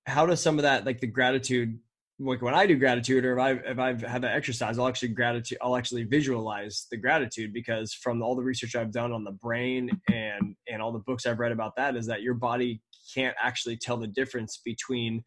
how 0.07 0.25
does 0.25 0.41
some 0.41 0.57
of 0.57 0.63
that, 0.63 0.85
like 0.85 0.99
the 0.99 1.07
gratitude 1.07 1.77
like 2.19 2.41
when 2.41 2.55
I 2.55 2.65
do 2.65 2.75
gratitude 2.75 3.25
or 3.25 3.33
if 3.33 3.39
I 3.39 3.51
if 3.69 3.79
I've 3.79 4.01
had 4.01 4.23
that 4.23 4.35
exercise, 4.35 4.79
I'll 4.79 4.87
actually 4.87 5.09
gratitude 5.09 5.57
I'll 5.61 5.75
actually 5.75 6.03
visualize 6.03 6.87
the 6.89 6.97
gratitude 6.97 7.53
because 7.53 7.93
from 7.93 8.23
all 8.23 8.35
the 8.35 8.41
research 8.41 8.75
I've 8.75 8.91
done 8.91 9.11
on 9.11 9.23
the 9.23 9.33
brain 9.33 9.91
and 10.11 10.55
and 10.67 10.81
all 10.81 10.91
the 10.91 10.99
books 10.99 11.25
I've 11.25 11.39
read 11.39 11.51
about 11.51 11.75
that 11.75 11.95
is 11.95 12.07
that 12.07 12.23
your 12.23 12.33
body 12.33 12.81
can't 13.13 13.35
actually 13.41 13.77
tell 13.77 13.97
the 13.97 14.07
difference 14.07 14.59
between 14.65 15.23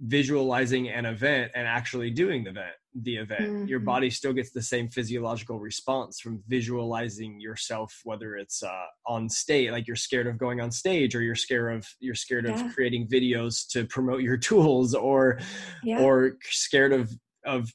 visualizing 0.00 0.88
an 0.88 1.04
event 1.04 1.52
and 1.54 1.66
actually 1.66 2.10
doing 2.10 2.44
the 2.44 2.50
event 2.50 2.74
the 3.02 3.16
event 3.16 3.42
mm-hmm. 3.42 3.66
your 3.66 3.78
body 3.78 4.10
still 4.10 4.32
gets 4.32 4.50
the 4.50 4.62
same 4.62 4.88
physiological 4.88 5.60
response 5.60 6.18
from 6.18 6.42
visualizing 6.48 7.40
yourself 7.40 8.00
whether 8.04 8.34
it's 8.34 8.62
uh, 8.62 8.84
on 9.06 9.28
stage 9.28 9.70
like 9.70 9.86
you're 9.86 9.94
scared 9.94 10.26
of 10.26 10.38
going 10.38 10.60
on 10.60 10.70
stage 10.70 11.14
or 11.14 11.22
you're 11.22 11.36
scared 11.36 11.76
of 11.76 11.86
you're 12.00 12.14
scared 12.14 12.46
yeah. 12.46 12.66
of 12.66 12.74
creating 12.74 13.06
videos 13.06 13.68
to 13.68 13.84
promote 13.86 14.22
your 14.22 14.36
tools 14.48 14.94
or 14.94 15.38
yeah. 15.84 16.00
or 16.00 16.36
scared 16.44 16.92
of 16.92 17.12
of 17.44 17.70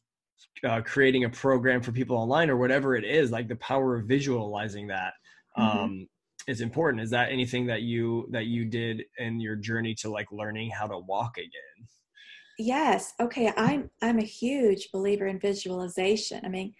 uh, 0.63 0.81
creating 0.81 1.23
a 1.25 1.29
program 1.29 1.81
for 1.81 1.91
people 1.91 2.17
online 2.17 2.49
or 2.49 2.57
whatever 2.57 2.95
it 2.95 3.05
is 3.05 3.31
like 3.31 3.47
the 3.47 3.55
power 3.57 3.95
of 3.95 4.05
visualizing 4.05 4.87
that 4.87 5.13
mm-hmm. 5.57 5.77
um, 5.77 6.07
is 6.47 6.61
important 6.61 7.01
is 7.01 7.09
that 7.09 7.31
anything 7.31 7.65
that 7.65 7.83
you 7.83 8.27
that 8.31 8.45
you 8.45 8.65
did 8.65 9.03
in 9.17 9.39
your 9.39 9.55
journey 9.55 9.95
to 9.95 10.09
like 10.09 10.27
learning 10.31 10.69
how 10.69 10.87
to 10.87 10.97
walk 10.97 11.37
again 11.37 11.87
Yes. 12.57 13.13
Okay. 13.19 13.51
I'm 13.57 13.89
I'm 14.01 14.19
a 14.19 14.23
huge 14.23 14.89
believer 14.91 15.27
in 15.27 15.39
visualization. 15.39 16.41
I 16.45 16.49
mean, 16.49 16.73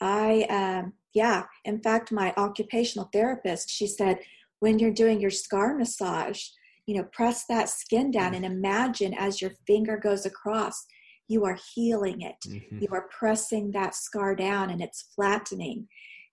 I 0.00 0.42
um, 0.50 0.94
yeah. 1.14 1.44
In 1.64 1.80
fact, 1.80 2.12
my 2.12 2.32
occupational 2.36 3.08
therapist 3.12 3.70
she 3.70 3.86
said 3.86 4.18
when 4.60 4.78
you're 4.78 4.92
doing 4.92 5.20
your 5.20 5.30
scar 5.30 5.74
massage, 5.74 6.42
you 6.86 6.96
know, 6.96 7.04
press 7.12 7.44
that 7.48 7.68
skin 7.68 8.10
down 8.10 8.34
and 8.34 8.44
imagine 8.44 9.14
as 9.14 9.40
your 9.40 9.52
finger 9.66 9.96
goes 9.96 10.26
across, 10.26 10.86
you 11.28 11.44
are 11.44 11.58
healing 11.74 12.22
it. 12.22 12.36
Mm-hmm. 12.46 12.78
You 12.80 12.88
are 12.92 13.08
pressing 13.16 13.72
that 13.72 13.94
scar 13.94 14.34
down 14.34 14.70
and 14.70 14.80
it's 14.80 15.10
flattening. 15.14 15.88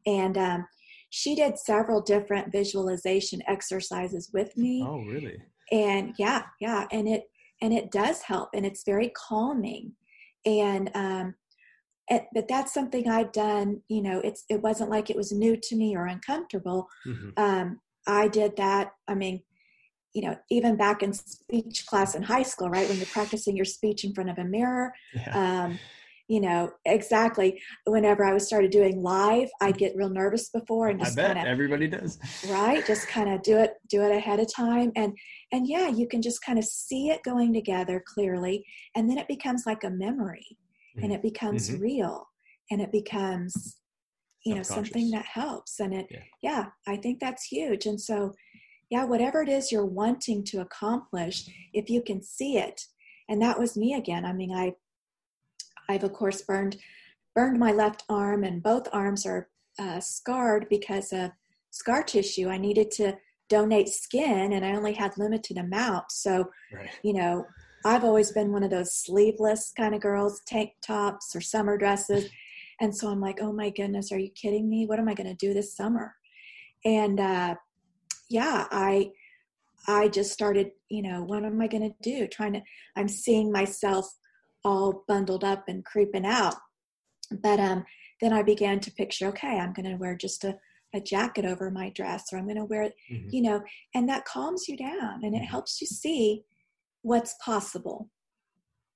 And 0.06 0.38
um, 0.38 0.68
she 1.10 1.36
did 1.36 1.58
several 1.58 2.02
different 2.02 2.52
visualization 2.52 3.42
exercises 3.48 4.32
with 4.34 4.56
me. 4.58 4.84
Oh, 4.86 5.00
really? 5.02 5.42
And 5.72 6.14
yeah, 6.18 6.44
yeah, 6.60 6.86
and 6.92 7.08
it 7.08 7.24
and 7.62 7.74
it 7.74 7.92
does 7.92 8.22
help 8.22 8.50
and 8.54 8.66
it's 8.66 8.84
very 8.84 9.12
calming 9.16 9.94
and 10.46 10.90
um 10.96 11.36
it, 12.08 12.26
but 12.34 12.48
that's 12.48 12.74
something 12.74 13.10
i've 13.10 13.32
done 13.32 13.82
you 13.88 14.02
know 14.02 14.20
it's 14.24 14.44
it 14.50 14.62
wasn't 14.62 14.90
like 14.90 15.10
it 15.10 15.16
was 15.16 15.32
new 15.32 15.56
to 15.56 15.76
me 15.76 15.96
or 15.96 16.08
uncomfortable 16.08 16.88
mm-hmm. 17.06 17.30
um 17.38 17.80
i 18.08 18.28
did 18.28 18.56
that 18.58 18.92
i 19.08 19.14
mean 19.14 19.42
you 20.14 20.22
know 20.24 20.36
even 20.50 20.76
back 20.76 21.04
in 21.04 21.14
speech 21.14 21.86
class 21.86 22.16
in 22.16 22.24
high 22.24 22.44
school 22.44 22.70
right 22.70 22.88
when 22.90 22.98
you're 22.98 23.06
practicing 23.08 23.56
your 23.56 23.66
speech 23.66 24.04
in 24.04 24.14
front 24.14 24.30
of 24.30 24.38
a 24.38 24.44
mirror 24.44 24.92
yeah. 25.14 25.64
um 25.66 25.80
you 26.32 26.40
know 26.40 26.72
exactly 26.86 27.62
whenever 27.86 28.24
i 28.24 28.34
was 28.34 28.48
started 28.48 28.72
doing 28.72 29.04
live 29.04 29.50
i'd 29.60 29.78
get 29.78 29.94
real 29.98 30.10
nervous 30.10 30.50
before 30.50 30.88
and 30.88 31.02
just 31.02 31.18
kind 31.18 31.38
of 31.38 31.44
everybody 31.46 31.90
does 31.90 32.20
right 32.50 32.86
just 32.88 33.06
kind 33.10 33.30
of 33.30 33.42
do 33.42 33.58
it 33.58 33.74
do 33.90 34.02
it 34.02 34.16
ahead 34.16 34.40
of 34.40 34.48
time 34.54 34.94
and 34.96 35.14
and 35.52 35.68
yeah 35.68 35.90
you 35.90 36.08
can 36.08 36.22
just 36.22 36.42
kind 36.42 36.58
of 36.58 36.64
see 36.64 37.10
it 37.10 37.22
going 37.24 37.54
together 37.54 38.02
clearly 38.08 38.66
and 38.96 39.10
then 39.10 39.18
it 39.18 39.28
becomes 39.28 39.64
like 39.66 39.84
a 39.84 39.90
memory 39.90 40.58
mm-hmm. 40.96 41.04
and 41.04 41.12
it 41.12 41.22
becomes 41.22 41.70
mm-hmm. 41.70 41.82
real 41.82 42.26
and 42.72 42.80
it 42.80 42.94
becomes 42.94 43.80
you 44.46 44.56
know 44.56 44.64
something 44.64 45.12
that 45.12 45.26
helps 45.26 45.82
and 45.82 45.94
it 45.94 46.08
yeah. 46.10 46.20
yeah 46.42 46.66
i 46.88 46.96
think 46.96 47.20
that's 47.20 47.44
huge 47.44 47.86
and 47.88 48.00
so 48.00 48.34
yeah 48.90 49.04
whatever 49.04 49.42
it 49.42 49.50
is 49.50 49.70
you're 49.70 49.86
wanting 49.86 50.46
to 50.46 50.62
accomplish 50.62 51.50
if 51.74 51.90
you 51.90 52.02
can 52.02 52.24
see 52.24 52.58
it 52.58 52.82
and 53.28 53.42
that 53.42 53.60
was 53.60 53.76
me 53.76 53.96
again 53.96 54.24
i 54.24 54.32
mean 54.32 54.54
i 54.54 54.72
i've 55.90 56.04
of 56.04 56.14
course 56.14 56.42
burned 56.42 56.78
burned 57.36 57.60
my 57.60 57.72
left 57.72 58.04
arm 58.10 58.44
and 58.44 58.64
both 58.64 58.88
arms 58.92 59.26
are 59.26 59.50
uh, 59.80 60.00
scarred 60.00 60.66
because 60.70 61.14
of 61.14 61.32
scar 61.70 62.04
tissue 62.04 62.50
i 62.50 62.58
needed 62.58 62.92
to 62.92 63.16
donate 63.50 63.90
skin 63.90 64.54
and 64.54 64.66
i 64.66 64.76
only 64.76 64.94
had 64.94 65.18
limited 65.18 65.58
amount 65.58 66.06
so 66.10 66.50
right. 66.74 66.90
you 67.04 67.14
know 67.14 67.46
i've 67.86 68.04
always 68.04 68.32
been 68.32 68.52
one 68.52 68.64
of 68.64 68.70
those 68.70 68.96
sleeveless 68.96 69.74
kind 69.76 69.96
of 69.96 70.02
girls 70.02 70.42
tank 70.46 70.72
tops 70.82 71.36
or 71.36 71.42
summer 71.42 71.78
dresses 71.78 72.30
and 72.82 72.96
so 72.96 73.10
I'm 73.10 73.22
like, 73.22 73.38
oh 73.42 73.54
my 73.54 73.70
goodness, 73.70 74.12
are 74.12 74.18
you 74.18 74.32
kidding 74.32 74.68
me? 74.68 74.88
What 74.88 75.00
am 75.00 75.08
I 75.08 75.14
going 75.14 75.30
to 75.30 75.36
do 75.36 75.54
this 75.54 75.76
summer? 75.76 76.16
And 76.84 77.20
uh, 77.20 77.56
yeah, 78.28 78.66
I 78.72 79.12
I 79.88 80.10
just 80.10 80.32
started, 80.32 80.72
you 80.90 81.04
know, 81.04 81.24
what 81.24 81.46
am 81.46 81.62
I 81.62 81.68
going 81.68 81.90
to 81.90 81.96
do? 82.02 82.28
Trying 82.28 82.54
to, 82.54 82.62
I'm 82.96 83.08
seeing 83.08 83.52
myself 83.52 84.12
all 84.64 85.04
bundled 85.08 85.44
up 85.44 85.66
and 85.68 85.86
creeping 85.86 86.26
out. 86.26 86.56
But 87.42 87.60
um, 87.60 87.86
then 88.20 88.34
I 88.34 88.44
began 88.44 88.80
to 88.82 88.92
picture, 88.92 89.28
okay, 89.28 89.60
I'm 89.60 89.74
going 89.74 89.90
to 89.90 89.96
wear 89.96 90.16
just 90.16 90.44
a, 90.44 90.58
a 90.94 91.00
jacket 91.00 91.46
over 91.46 91.72
my 91.72 91.90
dress, 91.90 92.26
or 92.32 92.38
I'm 92.38 92.46
going 92.46 92.58
to 92.58 92.66
wear, 92.66 92.92
mm-hmm. 93.12 93.30
you 93.30 93.42
know, 93.42 93.62
and 93.96 94.08
that 94.10 94.26
calms 94.26 94.66
you 94.68 94.78
down 94.78 95.24
and 95.24 95.34
it 95.34 95.40
mm-hmm. 95.40 95.46
helps 95.46 95.80
you 95.82 95.88
see 95.88 96.44
what's 97.02 97.36
possible. 97.44 98.10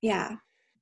Yeah. 0.01 0.35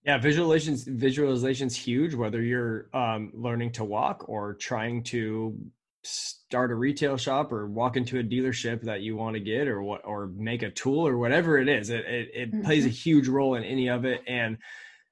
Yeah, 0.06 0.20
visualizations 0.20 0.86
visualizations 0.86 1.74
huge. 1.74 2.14
Whether 2.14 2.42
you're 2.42 2.90
um, 2.94 3.32
learning 3.34 3.72
to 3.74 3.86
walk 3.86 4.28
or 4.28 4.56
trying 4.56 5.02
to 5.04 5.58
start 6.04 6.72
a 6.72 6.76
retail 6.76 7.18
shop 7.18 7.52
or 7.52 7.68
walk 7.68 7.98
into 7.98 8.20
a 8.20 8.24
dealership 8.24 8.82
that 8.82 9.02
you 9.02 9.16
want 9.16 9.36
to 9.36 9.40
get 9.40 9.68
or 9.68 9.82
what 9.82 10.02
or 10.06 10.28
make 10.36 10.62
a 10.62 10.70
tool 10.70 11.08
or 11.08 11.18
whatever 11.18 11.58
it 11.58 11.70
is, 11.70 11.90
it 11.90 12.06
it, 12.06 12.30
it 12.34 12.52
mm-hmm. 12.52 12.62
plays 12.64 12.86
a 12.86 12.90
mm-hmm. 12.90 12.96
huge 12.96 13.28
role 13.28 13.56
in 13.56 13.64
any 13.64 13.90
of 13.90 14.06
it. 14.06 14.22
And 14.28 14.58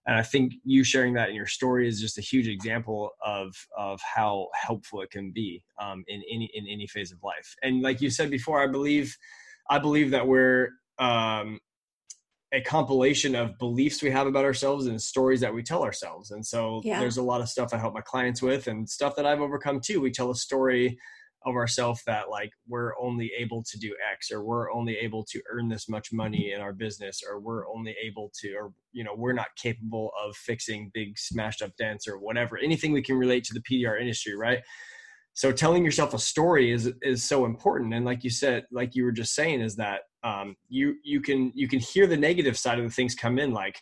and 0.05 0.15
I 0.17 0.23
think 0.23 0.53
you 0.63 0.83
sharing 0.83 1.13
that 1.13 1.29
in 1.29 1.35
your 1.35 1.47
story 1.47 1.87
is 1.87 2.01
just 2.01 2.17
a 2.17 2.21
huge 2.21 2.47
example 2.47 3.11
of 3.25 3.55
of 3.77 4.01
how 4.01 4.47
helpful 4.53 5.01
it 5.01 5.11
can 5.11 5.31
be 5.31 5.63
um, 5.79 6.03
in 6.07 6.21
any 6.31 6.49
in 6.53 6.65
any 6.67 6.87
phase 6.87 7.11
of 7.11 7.19
life. 7.23 7.55
And 7.61 7.81
like 7.81 8.01
you 8.01 8.09
said 8.09 8.29
before, 8.29 8.61
I 8.61 8.67
believe 8.67 9.15
I 9.69 9.79
believe 9.79 10.11
that 10.11 10.27
we're 10.27 10.69
um, 10.97 11.59
a 12.53 12.61
compilation 12.61 13.33
of 13.35 13.57
beliefs 13.57 14.01
we 14.01 14.11
have 14.11 14.27
about 14.27 14.43
ourselves 14.43 14.87
and 14.87 15.01
stories 15.01 15.39
that 15.39 15.53
we 15.53 15.63
tell 15.63 15.83
ourselves. 15.83 16.31
And 16.31 16.45
so 16.45 16.81
yeah. 16.83 16.99
there's 16.99 17.17
a 17.17 17.23
lot 17.23 17.41
of 17.41 17.47
stuff 17.47 17.73
I 17.73 17.77
help 17.77 17.93
my 17.93 18.01
clients 18.01 18.41
with 18.41 18.67
and 18.67 18.89
stuff 18.89 19.15
that 19.15 19.25
I've 19.25 19.39
overcome 19.39 19.79
too. 19.79 20.01
We 20.01 20.11
tell 20.11 20.31
a 20.31 20.35
story 20.35 20.97
of 21.45 21.55
ourselves 21.55 22.01
that 22.05 22.29
like 22.29 22.51
we're 22.67 22.93
only 22.99 23.31
able 23.37 23.63
to 23.63 23.79
do 23.79 23.95
X 24.11 24.31
or 24.31 24.43
we're 24.43 24.71
only 24.71 24.97
able 24.97 25.23
to 25.25 25.41
earn 25.51 25.69
this 25.69 25.89
much 25.89 26.13
money 26.13 26.51
in 26.51 26.61
our 26.61 26.73
business 26.73 27.21
or 27.27 27.39
we're 27.39 27.67
only 27.67 27.95
able 28.03 28.31
to 28.41 28.53
or 28.53 28.73
you 28.91 29.03
know 29.03 29.15
we're 29.15 29.33
not 29.33 29.47
capable 29.55 30.11
of 30.23 30.35
fixing 30.35 30.91
big 30.93 31.17
smashed 31.17 31.63
up 31.63 31.75
dents 31.77 32.07
or 32.07 32.19
whatever 32.19 32.59
anything 32.59 32.91
we 32.91 33.01
can 33.01 33.17
relate 33.17 33.43
to 33.43 33.55
the 33.55 33.61
PDR 33.61 33.99
industry 33.99 34.35
right 34.35 34.59
so 35.33 35.51
telling 35.51 35.85
yourself 35.85 36.13
a 36.13 36.19
story 36.19 36.71
is 36.71 36.91
is 37.01 37.23
so 37.23 37.45
important. 37.45 37.93
And 37.93 38.05
like 38.05 38.23
you 38.23 38.29
said 38.29 38.65
like 38.71 38.95
you 38.95 39.03
were 39.03 39.11
just 39.11 39.33
saying 39.33 39.61
is 39.61 39.75
that 39.77 40.01
um, 40.23 40.55
you 40.69 40.95
you 41.03 41.21
can 41.21 41.51
you 41.55 41.67
can 41.67 41.79
hear 41.79 42.07
the 42.07 42.17
negative 42.17 42.57
side 42.57 42.79
of 42.79 42.85
the 42.85 42.91
things 42.91 43.15
come 43.15 43.39
in. 43.39 43.51
Like 43.51 43.81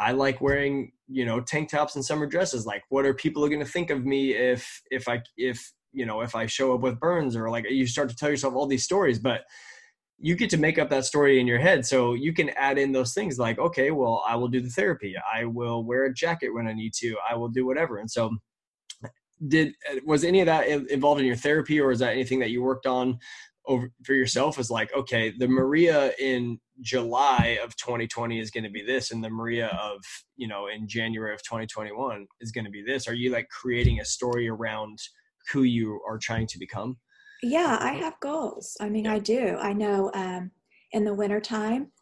i 0.00 0.12
like 0.12 0.40
wearing 0.40 0.92
you 1.08 1.26
know 1.26 1.40
tank 1.40 1.68
tops 1.68 1.96
and 1.96 2.04
summer 2.04 2.26
dresses. 2.26 2.66
Like 2.66 2.84
what 2.88 3.04
are 3.04 3.14
people 3.14 3.46
going 3.48 3.60
to 3.60 3.66
think 3.66 3.90
of 3.90 4.04
me 4.06 4.32
if 4.34 4.80
if 4.90 5.08
i 5.08 5.22
if 5.36 5.72
you 5.92 6.06
know 6.06 6.20
if 6.20 6.34
i 6.34 6.46
show 6.46 6.74
up 6.74 6.80
with 6.80 7.00
burns 7.00 7.34
or 7.36 7.50
like 7.50 7.64
you 7.68 7.86
start 7.86 8.08
to 8.10 8.16
tell 8.16 8.30
yourself 8.30 8.54
all 8.54 8.66
these 8.66 8.84
stories 8.84 9.18
but 9.18 9.42
you 10.20 10.34
get 10.36 10.50
to 10.50 10.56
make 10.56 10.78
up 10.78 10.90
that 10.90 11.04
story 11.04 11.38
in 11.38 11.46
your 11.46 11.60
head. 11.60 11.86
So 11.86 12.14
you 12.14 12.32
can 12.32 12.50
add 12.50 12.76
in 12.76 12.92
those 12.92 13.14
things 13.14 13.38
like 13.38 13.58
okay 13.58 13.90
well 13.90 14.24
i 14.26 14.34
will 14.36 14.48
do 14.48 14.60
the 14.60 14.70
therapy. 14.70 15.14
I 15.34 15.44
will 15.44 15.84
wear 15.84 16.06
a 16.06 16.14
jacket 16.14 16.50
when 16.54 16.66
i 16.66 16.72
need 16.72 16.94
to. 16.94 17.16
I 17.30 17.34
will 17.34 17.48
do 17.48 17.66
whatever. 17.66 17.98
And 17.98 18.10
so 18.10 18.30
did 19.46 19.74
was 20.04 20.24
any 20.24 20.40
of 20.40 20.46
that 20.46 20.66
involved 20.66 21.20
in 21.20 21.26
your 21.26 21.36
therapy 21.36 21.80
or 21.80 21.92
is 21.92 22.00
that 22.00 22.12
anything 22.12 22.40
that 22.40 22.50
you 22.50 22.62
worked 22.62 22.86
on 22.86 23.18
over 23.66 23.90
for 24.04 24.14
yourself? 24.14 24.58
Is 24.58 24.70
like 24.70 24.92
okay 24.94 25.32
the 25.36 25.46
maria 25.46 26.12
in 26.18 26.58
july 26.80 27.58
of 27.62 27.74
2020 27.76 28.38
is 28.38 28.50
going 28.50 28.64
to 28.64 28.70
be 28.70 28.82
this 28.82 29.10
and 29.10 29.22
the 29.22 29.30
maria 29.30 29.66
of 29.82 30.00
you 30.36 30.46
know 30.46 30.68
in 30.68 30.86
january 30.86 31.34
of 31.34 31.42
2021 31.42 32.26
is 32.40 32.50
going 32.50 32.64
to 32.64 32.70
be 32.70 32.82
this. 32.82 33.06
Are 33.06 33.14
you 33.14 33.30
like 33.30 33.48
creating 33.48 34.00
a 34.00 34.04
story 34.04 34.48
around 34.48 34.98
who 35.52 35.62
you 35.62 36.00
are 36.06 36.18
trying 36.18 36.46
to 36.48 36.58
become? 36.58 36.96
Yeah 37.42 37.78
i 37.80 37.92
have 37.92 38.18
goals. 38.20 38.76
I 38.80 38.88
mean 38.88 39.04
yeah. 39.04 39.14
i 39.14 39.18
do. 39.18 39.56
I 39.60 39.72
know 39.72 40.10
um 40.14 40.50
in 40.92 41.04
the 41.04 41.14
wintertime 41.14 41.92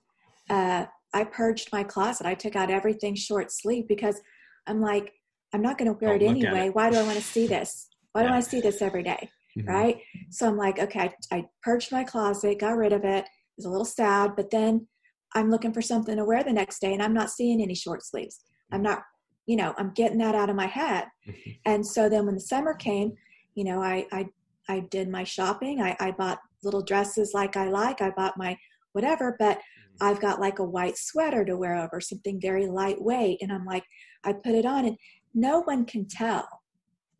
uh 0.49 0.87
i 1.13 1.25
purged 1.25 1.69
my 1.73 1.83
closet. 1.83 2.27
I 2.27 2.35
took 2.35 2.57
out 2.57 2.71
everything 2.71 3.15
short 3.15 3.53
sleeve 3.53 3.87
because 3.89 4.21
i'm 4.67 4.81
like 4.81 5.13
I'm 5.53 5.63
not 5.63 5.79
going 5.79 5.93
to 5.93 5.99
wear 6.05 6.19
Don't 6.19 6.37
it 6.37 6.45
anyway. 6.45 6.67
It. 6.69 6.75
Why 6.75 6.91
do 6.91 6.99
I 6.99 7.03
want 7.03 7.17
to 7.17 7.23
see 7.23 7.47
this? 7.47 7.89
Why 8.13 8.23
yeah. 8.23 8.29
do 8.29 8.35
I 8.35 8.41
see 8.41 8.61
this 8.61 8.83
every 8.83 9.03
day? 9.03 9.31
Mm-hmm. 9.57 9.69
Right. 9.69 9.97
So 10.31 10.47
I'm 10.47 10.57
like, 10.57 10.79
okay, 10.79 11.01
I, 11.01 11.37
I 11.37 11.45
purged 11.63 11.91
my 11.91 12.05
closet, 12.05 12.61
got 12.61 12.77
rid 12.77 12.93
of 12.93 13.05
it. 13.05 13.25
It 13.25 13.57
was 13.57 13.65
a 13.65 13.71
little 13.71 13.87
sad, 13.87 14.33
but 14.37 14.51
then 14.51 14.87
I'm 15.35 15.51
looking 15.51 15.73
for 15.73 15.83
something 15.83 16.17
to 16.17 16.25
wear 16.25 16.45
the 16.45 16.53
next 16.53 16.81
day 16.81 16.93
and 16.93 17.03
I'm 17.03 17.15
not 17.15 17.31
seeing 17.31 17.63
any 17.63 17.75
short 17.75 18.03
sleeves. 18.05 18.41
I'm 18.73 18.83
not, 18.83 19.03
you 19.47 19.57
know, 19.57 19.75
I'm 19.79 19.93
getting 19.95 20.19
that 20.19 20.35
out 20.35 20.51
of 20.51 20.57
my 20.57 20.67
head. 20.67 21.07
Mm-hmm. 21.27 21.51
And 21.65 21.87
so 21.87 22.09
then 22.09 22.27
when 22.27 22.35
the 22.35 22.41
summer 22.41 22.75
came, 22.75 23.13
you 23.55 23.65
know, 23.65 23.83
I, 23.83 24.07
I, 24.13 24.27
I 24.69 24.81
did 24.91 25.09
my 25.09 25.25
shopping. 25.25 25.81
I, 25.81 25.97
I 26.01 26.11
bought 26.11 26.39
little 26.63 26.83
dresses 26.83 27.33
like 27.33 27.57
I 27.57 27.69
like. 27.69 28.03
I 28.03 28.11
bought 28.11 28.37
my 28.37 28.59
whatever, 28.93 29.37
but 29.39 29.59
mm-hmm. 29.59 30.07
I've 30.07 30.21
got 30.21 30.41
like 30.41 30.59
a 30.59 30.65
white 30.65 30.99
sweater 30.99 31.45
to 31.45 31.57
wear 31.57 31.77
over 31.77 32.01
something 32.01 32.41
very 32.41 32.67
lightweight. 32.67 33.39
And 33.41 33.53
I'm 33.53 33.65
like, 33.65 33.85
I 34.25 34.33
put 34.33 34.55
it 34.55 34.67
on 34.67 34.85
and 34.85 34.97
no 35.37 35.61
one 35.61 35.85
can 35.85 36.09
tell. 36.09 36.49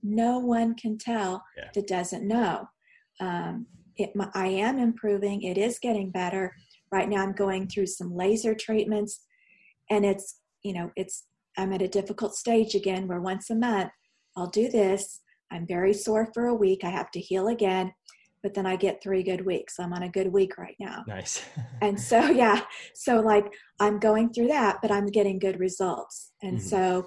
No 0.03 0.39
one 0.39 0.75
can 0.75 0.99
tell 0.99 1.45
yeah. 1.57 1.69
that 1.75 1.87
doesn't 1.87 2.27
know. 2.27 2.69
Um, 3.21 3.67
it, 3.97 4.11
I 4.35 4.49
am 4.49 4.79
improving. 4.79 5.43
It 5.43 5.59
is 5.59 5.79
getting 5.79 6.11
better. 6.11 6.55
Right 6.91 7.09
now, 7.09 7.23
I'm 7.23 7.33
going 7.33 7.69
through 7.69 7.87
some 7.87 8.15
laser 8.15 8.55
treatments, 8.55 9.23
and 9.91 10.05
it's 10.05 10.41
you 10.63 10.73
know 10.73 10.91
it's 10.97 11.25
I'm 11.57 11.73
at 11.73 11.83
a 11.83 11.89
difficult 11.89 12.35
stage 12.35 12.75
again 12.75 13.07
where 13.07 13.21
once 13.21 13.51
a 13.51 13.55
month 13.55 13.91
I'll 14.37 14.51
do 14.51 14.69
this. 14.69 15.21
I'm 15.51 15.67
very 15.67 15.93
sore 15.93 16.29
for 16.35 16.47
a 16.47 16.55
week. 16.55 16.81
I 16.85 16.91
have 16.91 17.11
to 17.13 17.21
heal 17.21 17.49
again, 17.49 17.93
but 18.43 18.55
then 18.55 18.67
I 18.67 18.77
get 18.77 19.03
three 19.03 19.23
good 19.23 19.45
weeks. 19.45 19.79
I'm 19.79 19.93
on 19.93 20.03
a 20.03 20.09
good 20.09 20.33
week 20.33 20.59
right 20.59 20.77
now. 20.79 21.05
Nice. 21.07 21.45
and 21.83 21.99
so 21.99 22.27
yeah, 22.31 22.63
so 22.95 23.21
like 23.21 23.53
I'm 23.81 23.99
going 23.99 24.33
through 24.33 24.49
that, 24.49 24.79
but 24.83 24.91
I'm 24.91 25.07
getting 25.07 25.39
good 25.39 25.59
results. 25.59 26.33
And 26.43 26.59
mm-hmm. 26.59 26.67
so 26.67 27.07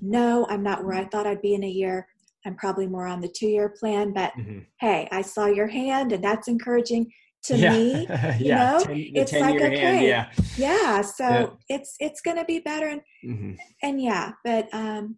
no, 0.00 0.46
I'm 0.48 0.62
not 0.62 0.84
where 0.84 0.94
I 0.94 1.04
thought 1.04 1.26
I'd 1.26 1.42
be 1.42 1.54
in 1.54 1.64
a 1.64 1.68
year. 1.68 2.06
I'm 2.44 2.54
probably 2.54 2.86
more 2.86 3.06
on 3.06 3.20
the 3.20 3.28
two 3.28 3.48
year 3.48 3.68
plan, 3.68 4.12
but 4.12 4.32
mm-hmm. 4.38 4.60
hey, 4.80 5.08
I 5.10 5.22
saw 5.22 5.46
your 5.46 5.66
hand 5.66 6.12
and 6.12 6.22
that's 6.22 6.48
encouraging 6.48 7.10
to 7.44 7.56
yeah. 7.56 7.72
me. 7.72 8.06
You 8.38 8.46
yeah. 8.46 8.72
know, 8.72 8.84
ten, 8.84 9.10
it's 9.14 9.32
like, 9.32 9.56
okay, 9.56 9.78
hand, 9.78 10.06
yeah. 10.06 10.30
yeah. 10.56 11.00
So 11.00 11.28
yeah. 11.28 11.46
it's, 11.68 11.96
it's 11.98 12.20
going 12.20 12.36
to 12.36 12.44
be 12.44 12.60
better. 12.60 12.86
And, 12.86 13.00
mm-hmm. 13.24 13.52
and 13.82 14.00
yeah, 14.00 14.32
but, 14.44 14.72
um, 14.72 15.16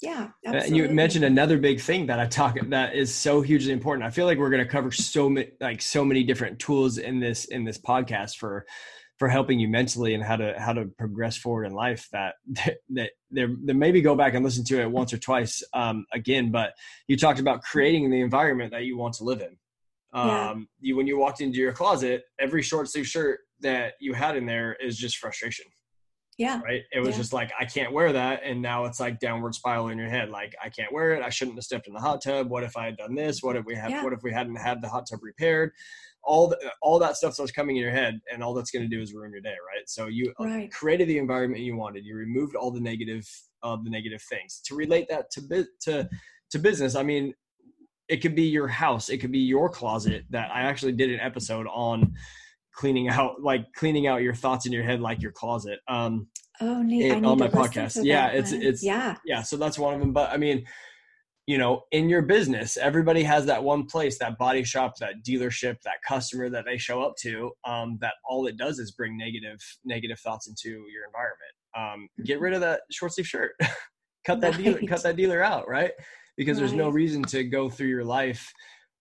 yeah. 0.00 0.28
Absolutely. 0.46 0.68
And 0.68 0.76
you 0.76 0.94
mentioned 0.94 1.24
another 1.24 1.58
big 1.58 1.80
thing 1.80 2.06
that 2.06 2.20
I 2.20 2.26
talk 2.26 2.56
that 2.68 2.94
is 2.94 3.12
so 3.12 3.40
hugely 3.40 3.72
important. 3.72 4.06
I 4.06 4.10
feel 4.10 4.26
like 4.26 4.38
we're 4.38 4.50
going 4.50 4.64
to 4.64 4.70
cover 4.70 4.92
so 4.92 5.28
many, 5.28 5.50
like 5.60 5.82
so 5.82 6.04
many 6.04 6.22
different 6.22 6.58
tools 6.58 6.98
in 6.98 7.20
this, 7.20 7.46
in 7.46 7.64
this 7.64 7.78
podcast 7.78 8.36
for, 8.36 8.64
for 9.20 9.28
helping 9.28 9.60
you 9.60 9.68
mentally 9.68 10.14
and 10.14 10.24
how 10.24 10.34
to 10.34 10.58
how 10.58 10.72
to 10.72 10.86
progress 10.98 11.36
forward 11.36 11.66
in 11.66 11.74
life 11.74 12.08
that 12.10 12.36
that 12.88 13.10
there 13.30 13.48
maybe 13.62 14.00
go 14.00 14.16
back 14.16 14.32
and 14.34 14.42
listen 14.42 14.64
to 14.64 14.80
it 14.80 14.90
once 14.90 15.12
or 15.12 15.18
twice 15.18 15.62
um, 15.74 16.06
again 16.12 16.50
but 16.50 16.72
you 17.06 17.16
talked 17.18 17.38
about 17.38 17.62
creating 17.62 18.10
the 18.10 18.20
environment 18.20 18.72
that 18.72 18.84
you 18.84 18.96
want 18.96 19.14
to 19.14 19.24
live 19.24 19.42
in. 19.42 19.56
Um, 20.12 20.28
yeah. 20.28 20.54
you 20.80 20.96
when 20.96 21.06
you 21.06 21.18
walked 21.18 21.40
into 21.40 21.58
your 21.58 21.72
closet 21.72 22.24
every 22.40 22.62
short 22.62 22.88
sleeve 22.88 23.06
shirt 23.06 23.40
that 23.60 23.92
you 24.00 24.14
had 24.14 24.36
in 24.36 24.46
there 24.46 24.74
is 24.80 24.96
just 24.96 25.18
frustration. 25.18 25.66
Yeah. 26.38 26.62
Right? 26.64 26.84
It 26.90 27.00
was 27.00 27.10
yeah. 27.10 27.16
just 27.18 27.34
like 27.34 27.52
i 27.60 27.66
can't 27.66 27.92
wear 27.92 28.14
that 28.14 28.40
and 28.42 28.62
now 28.62 28.86
it's 28.86 28.98
like 28.98 29.20
downward 29.20 29.54
spiral 29.54 29.88
in 29.88 29.98
your 29.98 30.08
head 30.08 30.30
like 30.30 30.56
i 30.64 30.70
can't 30.70 30.94
wear 30.94 31.12
it. 31.12 31.22
I 31.22 31.28
shouldn't 31.28 31.58
have 31.58 31.64
stepped 31.64 31.86
in 31.86 31.92
the 31.92 32.00
hot 32.00 32.22
tub. 32.22 32.48
What 32.48 32.64
if 32.64 32.74
i 32.74 32.86
had 32.86 32.96
done 32.96 33.14
this? 33.14 33.42
What 33.42 33.56
if 33.56 33.66
we 33.66 33.74
have 33.74 33.90
yeah. 33.90 34.02
what 34.02 34.14
if 34.14 34.22
we 34.22 34.32
hadn't 34.32 34.56
had 34.56 34.80
the 34.80 34.88
hot 34.88 35.06
tub 35.10 35.20
repaired 35.22 35.72
all 36.22 36.48
the, 36.48 36.58
all 36.82 36.98
that 36.98 37.16
stuff 37.16 37.36
that's 37.36 37.50
coming 37.50 37.76
in 37.76 37.82
your 37.82 37.90
head 37.90 38.20
and 38.32 38.42
all 38.42 38.54
that's 38.54 38.70
going 38.70 38.88
to 38.88 38.96
do 38.96 39.02
is 39.02 39.14
ruin 39.14 39.32
your 39.32 39.40
day 39.40 39.48
right? 39.74 39.88
So 39.88 40.06
you 40.06 40.32
uh, 40.40 40.44
right. 40.44 40.72
created 40.72 41.08
the 41.08 41.18
environment 41.18 41.62
you 41.62 41.76
wanted. 41.76 42.04
You 42.04 42.16
removed 42.16 42.56
all 42.56 42.70
the 42.70 42.80
negative 42.80 43.26
of 43.62 43.80
uh, 43.80 43.82
the 43.82 43.90
negative 43.90 44.22
things. 44.22 44.60
To 44.66 44.74
relate 44.74 45.06
that 45.10 45.30
to 45.32 45.66
to 45.82 46.08
to 46.50 46.58
business 46.58 46.94
i 46.96 47.02
mean 47.02 47.32
it 48.08 48.20
could 48.20 48.34
be 48.34 48.42
your 48.42 48.66
house. 48.66 49.08
It 49.08 49.18
could 49.18 49.30
be 49.30 49.38
your 49.38 49.68
closet 49.68 50.24
that 50.30 50.50
i 50.52 50.62
actually 50.62 50.92
did 50.92 51.10
an 51.10 51.20
episode 51.20 51.66
on 51.72 52.12
cleaning 52.74 53.08
out 53.08 53.40
like 53.40 53.66
cleaning 53.74 54.06
out 54.06 54.22
your 54.22 54.34
thoughts 54.34 54.66
in 54.66 54.72
your 54.72 54.82
head 54.82 55.00
like 55.00 55.22
your 55.22 55.32
closet 55.32 55.78
um 55.88 56.26
oh 56.60 56.82
neat. 56.82 57.12
on 57.12 57.38
my 57.38 57.48
podcast. 57.48 58.00
yeah 58.04 58.28
it's 58.28 58.52
it's 58.52 58.82
yeah. 58.82 59.16
Yeah 59.24 59.42
so 59.42 59.56
that's 59.56 59.78
one 59.78 59.94
of 59.94 60.00
them 60.00 60.12
but 60.12 60.30
i 60.30 60.36
mean 60.36 60.64
you 61.50 61.58
know 61.58 61.82
in 61.90 62.08
your 62.08 62.22
business 62.22 62.76
everybody 62.76 63.24
has 63.24 63.44
that 63.44 63.64
one 63.64 63.84
place 63.84 64.20
that 64.20 64.38
body 64.38 64.62
shop 64.62 64.96
that 65.00 65.14
dealership 65.26 65.74
that 65.82 65.96
customer 66.06 66.48
that 66.48 66.64
they 66.64 66.78
show 66.78 67.02
up 67.02 67.14
to 67.20 67.50
um, 67.66 67.98
that 68.00 68.14
all 68.24 68.46
it 68.46 68.56
does 68.56 68.78
is 68.78 68.92
bring 68.92 69.18
negative 69.18 69.58
negative 69.84 70.20
thoughts 70.20 70.46
into 70.46 70.68
your 70.68 71.04
environment 71.08 71.52
um, 71.76 72.08
get 72.24 72.38
rid 72.38 72.52
of 72.52 72.60
that 72.60 72.82
short 72.92 73.12
sleeve 73.12 73.26
shirt 73.26 73.50
cut 74.24 74.40
that 74.40 74.54
right. 74.54 74.64
dealer 74.64 74.80
cut 74.86 75.02
that 75.02 75.16
dealer 75.16 75.42
out 75.42 75.68
right 75.68 75.90
because 76.36 76.56
right. 76.56 76.60
there's 76.60 76.72
no 76.72 76.88
reason 76.88 77.20
to 77.20 77.42
go 77.42 77.68
through 77.68 77.88
your 77.88 78.04
life 78.04 78.48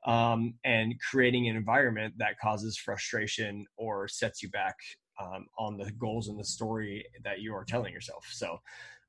um, 0.08 0.56
and 0.64 0.96
creating 1.12 1.50
an 1.50 1.56
environment 1.56 2.16
that 2.18 2.40
causes 2.42 2.80
frustration 2.84 3.64
or 3.78 4.08
sets 4.08 4.42
you 4.42 4.50
back 4.50 4.76
um, 5.20 5.48
on 5.58 5.78
the 5.78 5.92
goals 5.94 6.28
and 6.28 6.40
the 6.40 6.44
story 6.44 7.06
that 7.24 7.42
you 7.42 7.54
are 7.54 7.66
telling 7.66 7.94
yourself 7.94 8.28
so 8.32 8.60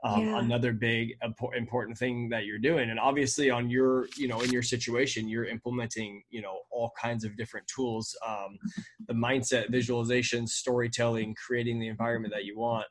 um, 0.03 0.27
yeah. 0.27 0.39
another 0.39 0.73
big 0.73 1.15
important 1.55 1.99
thing 1.99 2.29
that 2.31 2.47
you're 2.47 2.59
doing 2.59 2.91
and 2.91 2.99
obviously 2.99 3.51
on 3.51 3.69
your 3.69 4.07
you 4.17 4.29
know 4.29 4.41
in 4.41 4.51
your 4.51 4.63
situation 4.63 5.29
you're 5.29 5.45
implementing 5.45 6.23
you 6.31 6.41
know 6.41 6.61
all 6.71 6.93
kinds 7.01 7.25
of 7.25 7.37
different 7.37 7.67
tools 7.67 8.17
um, 8.27 8.59
the 9.09 9.15
mindset 9.15 9.71
visualization 9.71 10.47
storytelling 10.47 11.35
creating 11.35 11.79
the 11.79 11.89
environment 11.89 12.33
that 12.33 12.45
you 12.45 12.59
want 12.59 12.87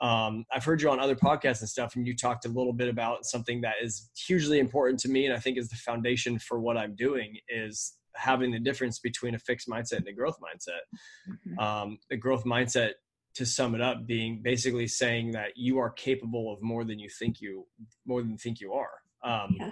um, 0.00 0.44
i've 0.52 0.64
heard 0.64 0.80
you 0.80 0.88
on 0.88 0.98
other 0.98 1.16
podcasts 1.16 1.60
and 1.60 1.68
stuff 1.68 1.96
and 1.96 2.06
you 2.06 2.16
talked 2.16 2.46
a 2.46 2.48
little 2.48 2.72
bit 2.72 2.88
about 2.88 3.24
something 3.24 3.60
that 3.60 3.74
is 3.82 4.08
hugely 4.26 4.58
important 4.58 4.98
to 4.98 5.08
me 5.08 5.26
and 5.26 5.34
i 5.34 5.38
think 5.38 5.58
is 5.58 5.68
the 5.68 5.76
foundation 5.76 6.38
for 6.38 6.60
what 6.60 6.78
i'm 6.78 6.94
doing 6.96 7.36
is 7.48 7.97
having 8.14 8.50
the 8.50 8.58
difference 8.58 8.98
between 8.98 9.34
a 9.34 9.38
fixed 9.38 9.68
mindset 9.68 9.98
and 9.98 10.08
a 10.08 10.12
growth 10.12 10.38
mindset. 10.40 10.80
Mm-hmm. 11.28 11.58
um, 11.58 11.98
the 12.10 12.16
growth 12.16 12.44
mindset 12.44 12.92
to 13.38 13.46
sum 13.46 13.76
it 13.76 13.80
up 13.80 14.04
being 14.04 14.40
basically 14.42 14.88
saying 14.88 15.30
that 15.30 15.56
you 15.56 15.78
are 15.78 15.90
capable 15.90 16.52
of 16.52 16.60
more 16.60 16.84
than 16.84 16.98
you 16.98 17.08
think 17.08 17.40
you 17.40 17.66
more 18.04 18.20
than 18.20 18.32
you 18.32 18.36
think 18.36 18.60
you 18.60 18.72
are. 18.72 18.90
Um, 19.22 19.56
yeah. 19.58 19.70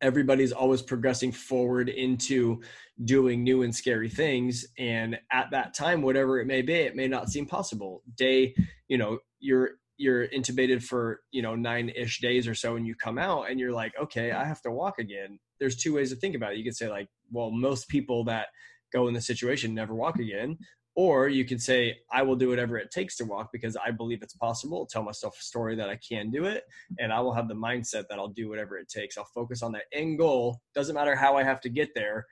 everybody's 0.00 0.52
always 0.52 0.80
progressing 0.80 1.32
forward 1.32 1.88
into 1.88 2.60
doing 3.04 3.42
new 3.42 3.62
and 3.62 3.74
scary 3.74 4.08
things 4.08 4.64
and 4.78 5.18
at 5.32 5.50
that 5.50 5.74
time 5.74 6.02
whatever 6.02 6.40
it 6.40 6.46
may 6.46 6.62
be 6.62 6.74
it 6.74 6.94
may 6.94 7.08
not 7.08 7.30
seem 7.30 7.46
possible. 7.46 8.02
Day 8.16 8.54
you 8.86 8.96
know 8.96 9.18
you're 9.40 9.70
you're 9.96 10.28
intubated 10.28 10.80
for 10.80 11.20
you 11.32 11.42
know 11.42 11.56
nine 11.56 11.90
ish 11.96 12.20
days 12.20 12.46
or 12.46 12.54
so 12.54 12.76
and 12.76 12.86
you 12.86 12.94
come 12.94 13.18
out 13.18 13.50
and 13.50 13.60
you're 13.60 13.72
like 13.72 13.92
okay 14.00 14.32
i 14.32 14.44
have 14.44 14.62
to 14.62 14.70
walk 14.70 15.00
again. 15.00 15.38
There's 15.58 15.76
two 15.76 15.94
ways 15.94 16.10
to 16.10 16.16
think 16.16 16.36
about 16.36 16.52
it. 16.52 16.58
You 16.58 16.64
could 16.64 16.76
say 16.76 16.88
like 16.88 17.08
well 17.30 17.50
most 17.50 17.88
people 17.88 18.24
that 18.24 18.48
go 18.92 19.08
in 19.08 19.14
the 19.14 19.20
situation 19.20 19.74
never 19.74 19.94
walk 19.94 20.18
again 20.18 20.56
or 20.96 21.28
you 21.28 21.44
can 21.44 21.58
say, 21.58 21.98
I 22.12 22.22
will 22.22 22.36
do 22.36 22.48
whatever 22.48 22.78
it 22.78 22.90
takes 22.90 23.16
to 23.16 23.24
walk 23.24 23.50
because 23.52 23.76
I 23.76 23.90
believe 23.90 24.22
it's 24.22 24.34
possible. 24.34 24.86
Tell 24.86 25.02
myself 25.02 25.36
a 25.38 25.42
story 25.42 25.74
that 25.76 25.88
I 25.88 25.98
can 26.08 26.30
do 26.30 26.44
it. 26.44 26.62
And 26.98 27.12
I 27.12 27.20
will 27.20 27.32
have 27.32 27.48
the 27.48 27.54
mindset 27.54 28.04
that 28.08 28.18
I'll 28.18 28.28
do 28.28 28.48
whatever 28.48 28.78
it 28.78 28.88
takes. 28.88 29.18
I'll 29.18 29.28
focus 29.34 29.62
on 29.62 29.72
that 29.72 29.84
end 29.92 30.18
goal. 30.18 30.60
Doesn't 30.74 30.94
matter 30.94 31.16
how 31.16 31.36
I 31.36 31.42
have 31.42 31.60
to 31.62 31.68
get 31.68 31.90
there. 31.96 32.26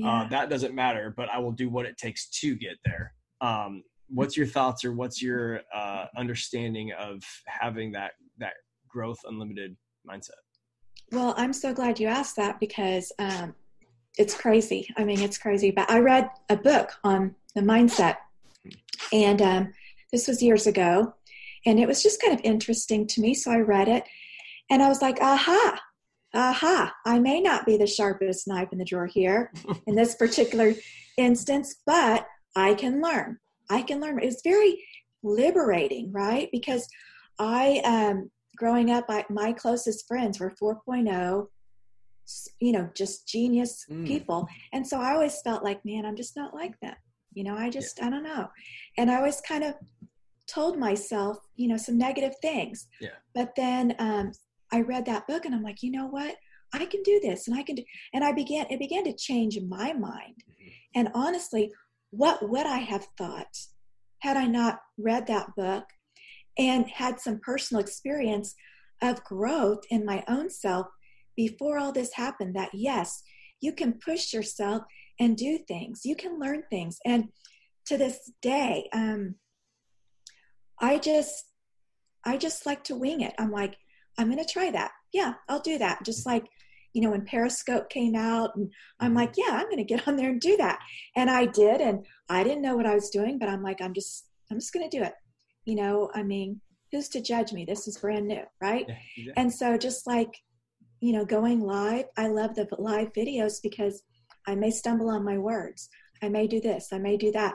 Uh, 0.00 0.04
yeah. 0.04 0.12
Uh, 0.12 0.28
that 0.28 0.50
doesn't 0.50 0.74
matter, 0.74 1.12
but 1.16 1.28
I 1.30 1.38
will 1.38 1.52
do 1.52 1.68
what 1.68 1.86
it 1.86 1.98
takes 1.98 2.28
to 2.40 2.54
get 2.54 2.76
there. 2.84 3.12
Um, 3.40 3.82
what's 4.08 4.36
your 4.36 4.46
thoughts 4.46 4.84
or 4.84 4.92
what's 4.92 5.20
your 5.20 5.62
uh, 5.74 6.06
understanding 6.16 6.92
of 6.92 7.22
having 7.46 7.90
that, 7.92 8.12
that 8.38 8.54
growth 8.88 9.18
unlimited 9.26 9.76
mindset? 10.08 10.30
Well, 11.10 11.34
I'm 11.36 11.52
so 11.52 11.72
glad 11.72 11.98
you 11.98 12.06
asked 12.06 12.36
that 12.36 12.60
because 12.60 13.10
um, 13.18 13.54
it's 14.16 14.34
crazy. 14.34 14.88
I 14.96 15.04
mean, 15.04 15.20
it's 15.20 15.38
crazy. 15.38 15.70
But 15.70 15.90
I 15.90 15.98
read 15.98 16.30
a 16.48 16.56
book 16.56 16.92
on 17.04 17.34
the 17.54 17.60
mindset, 17.60 18.16
and 19.12 19.42
um, 19.42 19.72
this 20.12 20.26
was 20.28 20.42
years 20.42 20.66
ago, 20.66 21.14
and 21.64 21.78
it 21.78 21.86
was 21.86 22.02
just 22.02 22.20
kind 22.20 22.32
of 22.32 22.44
interesting 22.44 23.06
to 23.08 23.20
me. 23.20 23.34
So 23.34 23.50
I 23.50 23.58
read 23.58 23.88
it, 23.88 24.04
and 24.70 24.82
I 24.82 24.88
was 24.88 25.02
like, 25.02 25.20
"Aha, 25.20 25.80
aha! 26.34 26.94
I 27.04 27.18
may 27.18 27.40
not 27.40 27.66
be 27.66 27.76
the 27.76 27.86
sharpest 27.86 28.48
knife 28.48 28.68
in 28.72 28.78
the 28.78 28.84
drawer 28.84 29.06
here 29.06 29.52
in 29.86 29.94
this 29.94 30.14
particular 30.14 30.74
instance, 31.16 31.76
but 31.84 32.26
I 32.54 32.74
can 32.74 33.02
learn. 33.02 33.38
I 33.70 33.82
can 33.82 34.00
learn." 34.00 34.20
It's 34.22 34.42
very 34.42 34.82
liberating, 35.22 36.12
right? 36.12 36.48
Because 36.52 36.88
I, 37.38 37.80
um, 37.84 38.30
growing 38.56 38.90
up, 38.90 39.04
I, 39.08 39.24
my 39.28 39.52
closest 39.52 40.06
friends 40.08 40.40
were 40.40 40.54
4.0 40.62 41.48
you 42.60 42.72
know, 42.72 42.88
just 42.94 43.28
genius 43.28 43.84
mm. 43.90 44.06
people. 44.06 44.46
And 44.72 44.86
so 44.86 45.00
I 45.00 45.12
always 45.12 45.40
felt 45.42 45.64
like, 45.64 45.84
man, 45.84 46.04
I'm 46.04 46.16
just 46.16 46.36
not 46.36 46.54
like 46.54 46.78
them. 46.80 46.94
You 47.34 47.44
know, 47.44 47.56
I 47.56 47.70
just, 47.70 47.98
yeah. 47.98 48.06
I 48.06 48.10
don't 48.10 48.22
know. 48.24 48.48
And 48.98 49.10
I 49.10 49.16
always 49.16 49.40
kind 49.42 49.64
of 49.64 49.74
told 50.48 50.78
myself, 50.78 51.38
you 51.56 51.68
know, 51.68 51.76
some 51.76 51.98
negative 51.98 52.32
things. 52.40 52.86
Yeah. 53.00 53.10
But 53.34 53.52
then 53.56 53.94
um, 53.98 54.32
I 54.72 54.80
read 54.80 55.06
that 55.06 55.26
book 55.26 55.44
and 55.44 55.54
I'm 55.54 55.62
like, 55.62 55.82
you 55.82 55.90
know 55.90 56.06
what? 56.06 56.36
I 56.72 56.84
can 56.86 57.02
do 57.02 57.20
this 57.22 57.46
and 57.46 57.56
I 57.56 57.62
can 57.62 57.76
do, 57.76 57.84
and 58.12 58.24
I 58.24 58.32
began, 58.32 58.66
it 58.70 58.78
began 58.78 59.04
to 59.04 59.12
change 59.12 59.58
my 59.68 59.92
mind. 59.92 60.42
Mm-hmm. 60.50 60.68
And 60.94 61.10
honestly, 61.14 61.72
what 62.10 62.48
would 62.48 62.66
I 62.66 62.78
have 62.78 63.06
thought 63.18 63.54
had 64.20 64.36
I 64.36 64.46
not 64.46 64.80
read 64.98 65.26
that 65.26 65.54
book 65.56 65.84
and 66.58 66.88
had 66.88 67.20
some 67.20 67.40
personal 67.40 67.80
experience 67.80 68.54
of 69.02 69.22
growth 69.24 69.84
in 69.90 70.04
my 70.04 70.24
own 70.26 70.48
self 70.48 70.86
before 71.36 71.78
all 71.78 71.92
this 71.92 72.14
happened 72.14 72.56
that 72.56 72.70
yes, 72.72 73.22
you 73.60 73.72
can 73.72 73.94
push 73.94 74.32
yourself 74.32 74.82
and 75.18 75.36
do 75.36 75.58
things. 75.58 76.02
You 76.04 76.16
can 76.16 76.38
learn 76.38 76.62
things. 76.70 76.98
And 77.04 77.28
to 77.86 77.96
this 77.96 78.30
day, 78.42 78.88
um, 78.92 79.36
I 80.80 80.98
just 80.98 81.44
I 82.24 82.36
just 82.36 82.66
like 82.66 82.82
to 82.84 82.96
wing 82.96 83.20
it. 83.20 83.34
I'm 83.38 83.52
like, 83.52 83.76
I'm 84.18 84.28
gonna 84.28 84.44
try 84.44 84.70
that. 84.70 84.90
Yeah, 85.12 85.34
I'll 85.48 85.60
do 85.60 85.78
that. 85.78 86.04
Just 86.04 86.26
like, 86.26 86.44
you 86.92 87.02
know, 87.02 87.10
when 87.10 87.24
Periscope 87.24 87.88
came 87.88 88.16
out 88.16 88.50
and 88.56 88.70
I'm 89.00 89.14
like, 89.14 89.34
yeah, 89.36 89.50
I'm 89.52 89.70
gonna 89.70 89.84
get 89.84 90.06
on 90.08 90.16
there 90.16 90.30
and 90.30 90.40
do 90.40 90.56
that. 90.56 90.80
And 91.14 91.30
I 91.30 91.46
did, 91.46 91.80
and 91.80 92.04
I 92.28 92.42
didn't 92.42 92.62
know 92.62 92.76
what 92.76 92.86
I 92.86 92.94
was 92.94 93.10
doing, 93.10 93.38
but 93.38 93.48
I'm 93.48 93.62
like, 93.62 93.80
I'm 93.80 93.94
just 93.94 94.26
I'm 94.50 94.58
just 94.58 94.72
gonna 94.72 94.90
do 94.90 95.02
it. 95.02 95.14
You 95.64 95.76
know, 95.76 96.10
I 96.14 96.22
mean, 96.22 96.60
who's 96.92 97.08
to 97.10 97.20
judge 97.20 97.52
me? 97.52 97.64
This 97.64 97.88
is 97.88 97.98
brand 97.98 98.26
new, 98.26 98.42
right? 98.60 98.84
Yeah, 98.88 98.94
yeah. 99.16 99.32
And 99.36 99.52
so 99.52 99.76
just 99.76 100.06
like 100.06 100.34
you 101.06 101.12
know, 101.12 101.24
going 101.24 101.60
live, 101.60 102.06
I 102.16 102.26
love 102.26 102.56
the 102.56 102.66
live 102.78 103.12
videos 103.12 103.62
because 103.62 104.02
I 104.44 104.56
may 104.56 104.72
stumble 104.72 105.08
on 105.08 105.24
my 105.24 105.38
words. 105.38 105.88
I 106.20 106.28
may 106.28 106.48
do 106.48 106.60
this, 106.60 106.88
I 106.92 106.98
may 106.98 107.16
do 107.16 107.30
that. 107.30 107.54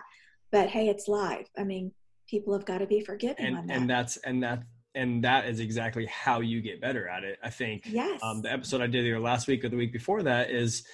But 0.54 0.70
hey, 0.70 0.88
it's 0.88 1.10
live. 1.10 1.50
I 1.58 1.66
mean, 1.66 1.92
people 2.30 2.54
have 2.54 2.66
got 2.66 2.78
to 2.78 2.88
be 2.88 3.02
forgiving 3.02 3.48
and, 3.48 3.58
on 3.58 3.68
that. 3.68 3.78
And 3.78 3.90
that's 3.90 4.16
and 4.18 4.42
that 4.44 4.64
and 4.96 5.22
that 5.26 5.50
is 5.50 5.60
exactly 5.60 6.06
how 6.06 6.40
you 6.40 6.62
get 6.62 6.80
better 6.80 7.10
at 7.10 7.26
it. 7.26 7.40
I 7.44 7.50
think 7.50 7.84
yes. 7.86 8.22
Um, 8.24 8.42
the 8.42 8.54
episode 8.54 8.80
I 8.80 8.88
did 8.88 9.06
either 9.06 9.20
last 9.20 9.48
week 9.48 9.66
or 9.66 9.70
the 9.70 9.76
week 9.76 9.92
before 9.92 10.24
that 10.24 10.50
is 10.50 10.86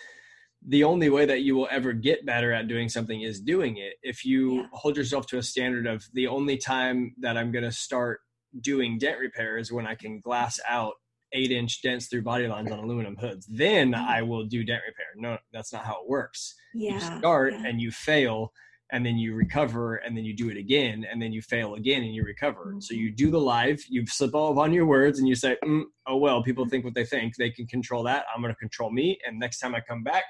the 0.68 0.84
only 0.84 1.10
way 1.10 1.26
that 1.28 1.42
you 1.42 1.56
will 1.56 1.68
ever 1.70 1.94
get 1.94 2.26
better 2.26 2.52
at 2.54 2.68
doing 2.68 2.90
something 2.90 3.22
is 3.22 3.40
doing 3.40 3.78
it. 3.78 3.94
If 4.02 4.26
you 4.26 4.56
yeah. 4.56 4.68
hold 4.74 4.98
yourself 4.98 5.28
to 5.28 5.38
a 5.38 5.44
standard 5.44 5.86
of 5.86 6.04
the 6.14 6.26
only 6.26 6.58
time 6.58 7.14
that 7.20 7.38
I'm 7.38 7.52
going 7.52 7.66
to 7.66 7.72
start 7.72 8.22
doing 8.62 8.98
dent 8.98 9.20
repair 9.20 9.60
is 9.60 9.72
when 9.72 9.86
I 9.86 9.94
can 9.94 10.20
glass 10.22 10.60
out 10.68 10.96
eight 11.34 11.52
inch 11.52 11.82
dents 11.82 12.08
through 12.08 12.24
body 12.24 12.48
lines 12.48 12.72
on 12.72 12.80
aluminum 12.80 13.16
hoods. 13.16 13.48
Then 13.50 13.92
mm-hmm. 13.92 14.10
I 14.10 14.22
will 14.22 14.46
do 14.46 14.64
dent 14.64 14.82
repair. 14.88 15.08
No, 15.16 15.38
that's 15.54 15.74
not 15.74 15.86
how 15.86 16.02
it 16.02 16.10
works. 16.10 16.56
Yeah, 16.74 16.94
you 16.94 17.00
start 17.00 17.54
yeah. 17.54 17.66
and 17.66 17.82
you 17.82 17.92
fail 17.92 18.52
and 18.92 19.06
then 19.06 19.18
you 19.18 19.34
recover 19.34 19.98
and 19.98 20.16
then 20.16 20.24
you 20.24 20.34
do 20.34 20.50
it 20.50 20.58
again 20.58 21.06
and 21.10 21.22
then 21.22 21.34
you 21.34 21.42
fail 21.42 21.76
again 21.76 22.04
and 22.04 22.16
you 22.16 22.24
recover. 22.24 22.68
Mm-hmm. 22.68 22.80
So 22.80 22.94
you 22.94 23.12
do 23.12 23.30
the 23.30 23.40
live, 23.40 23.84
you 23.90 24.06
slip 24.08 24.34
all 24.34 24.58
on 24.60 24.72
your 24.72 24.86
words 24.86 25.20
and 25.20 25.28
you 25.28 25.36
say, 25.36 25.58
mm, 25.64 25.84
oh, 26.08 26.18
well, 26.18 26.42
people 26.42 26.68
think 26.68 26.86
what 26.86 26.94
they 26.94 27.06
think. 27.06 27.36
They 27.36 27.50
can 27.50 27.68
control 27.68 28.04
that. 28.04 28.26
I'm 28.34 28.42
going 28.42 28.54
to 28.54 28.60
control 28.60 28.92
me. 28.92 29.18
And 29.28 29.38
next 29.38 29.60
time 29.60 29.76
I 29.76 29.82
come 29.82 30.04
back, 30.04 30.24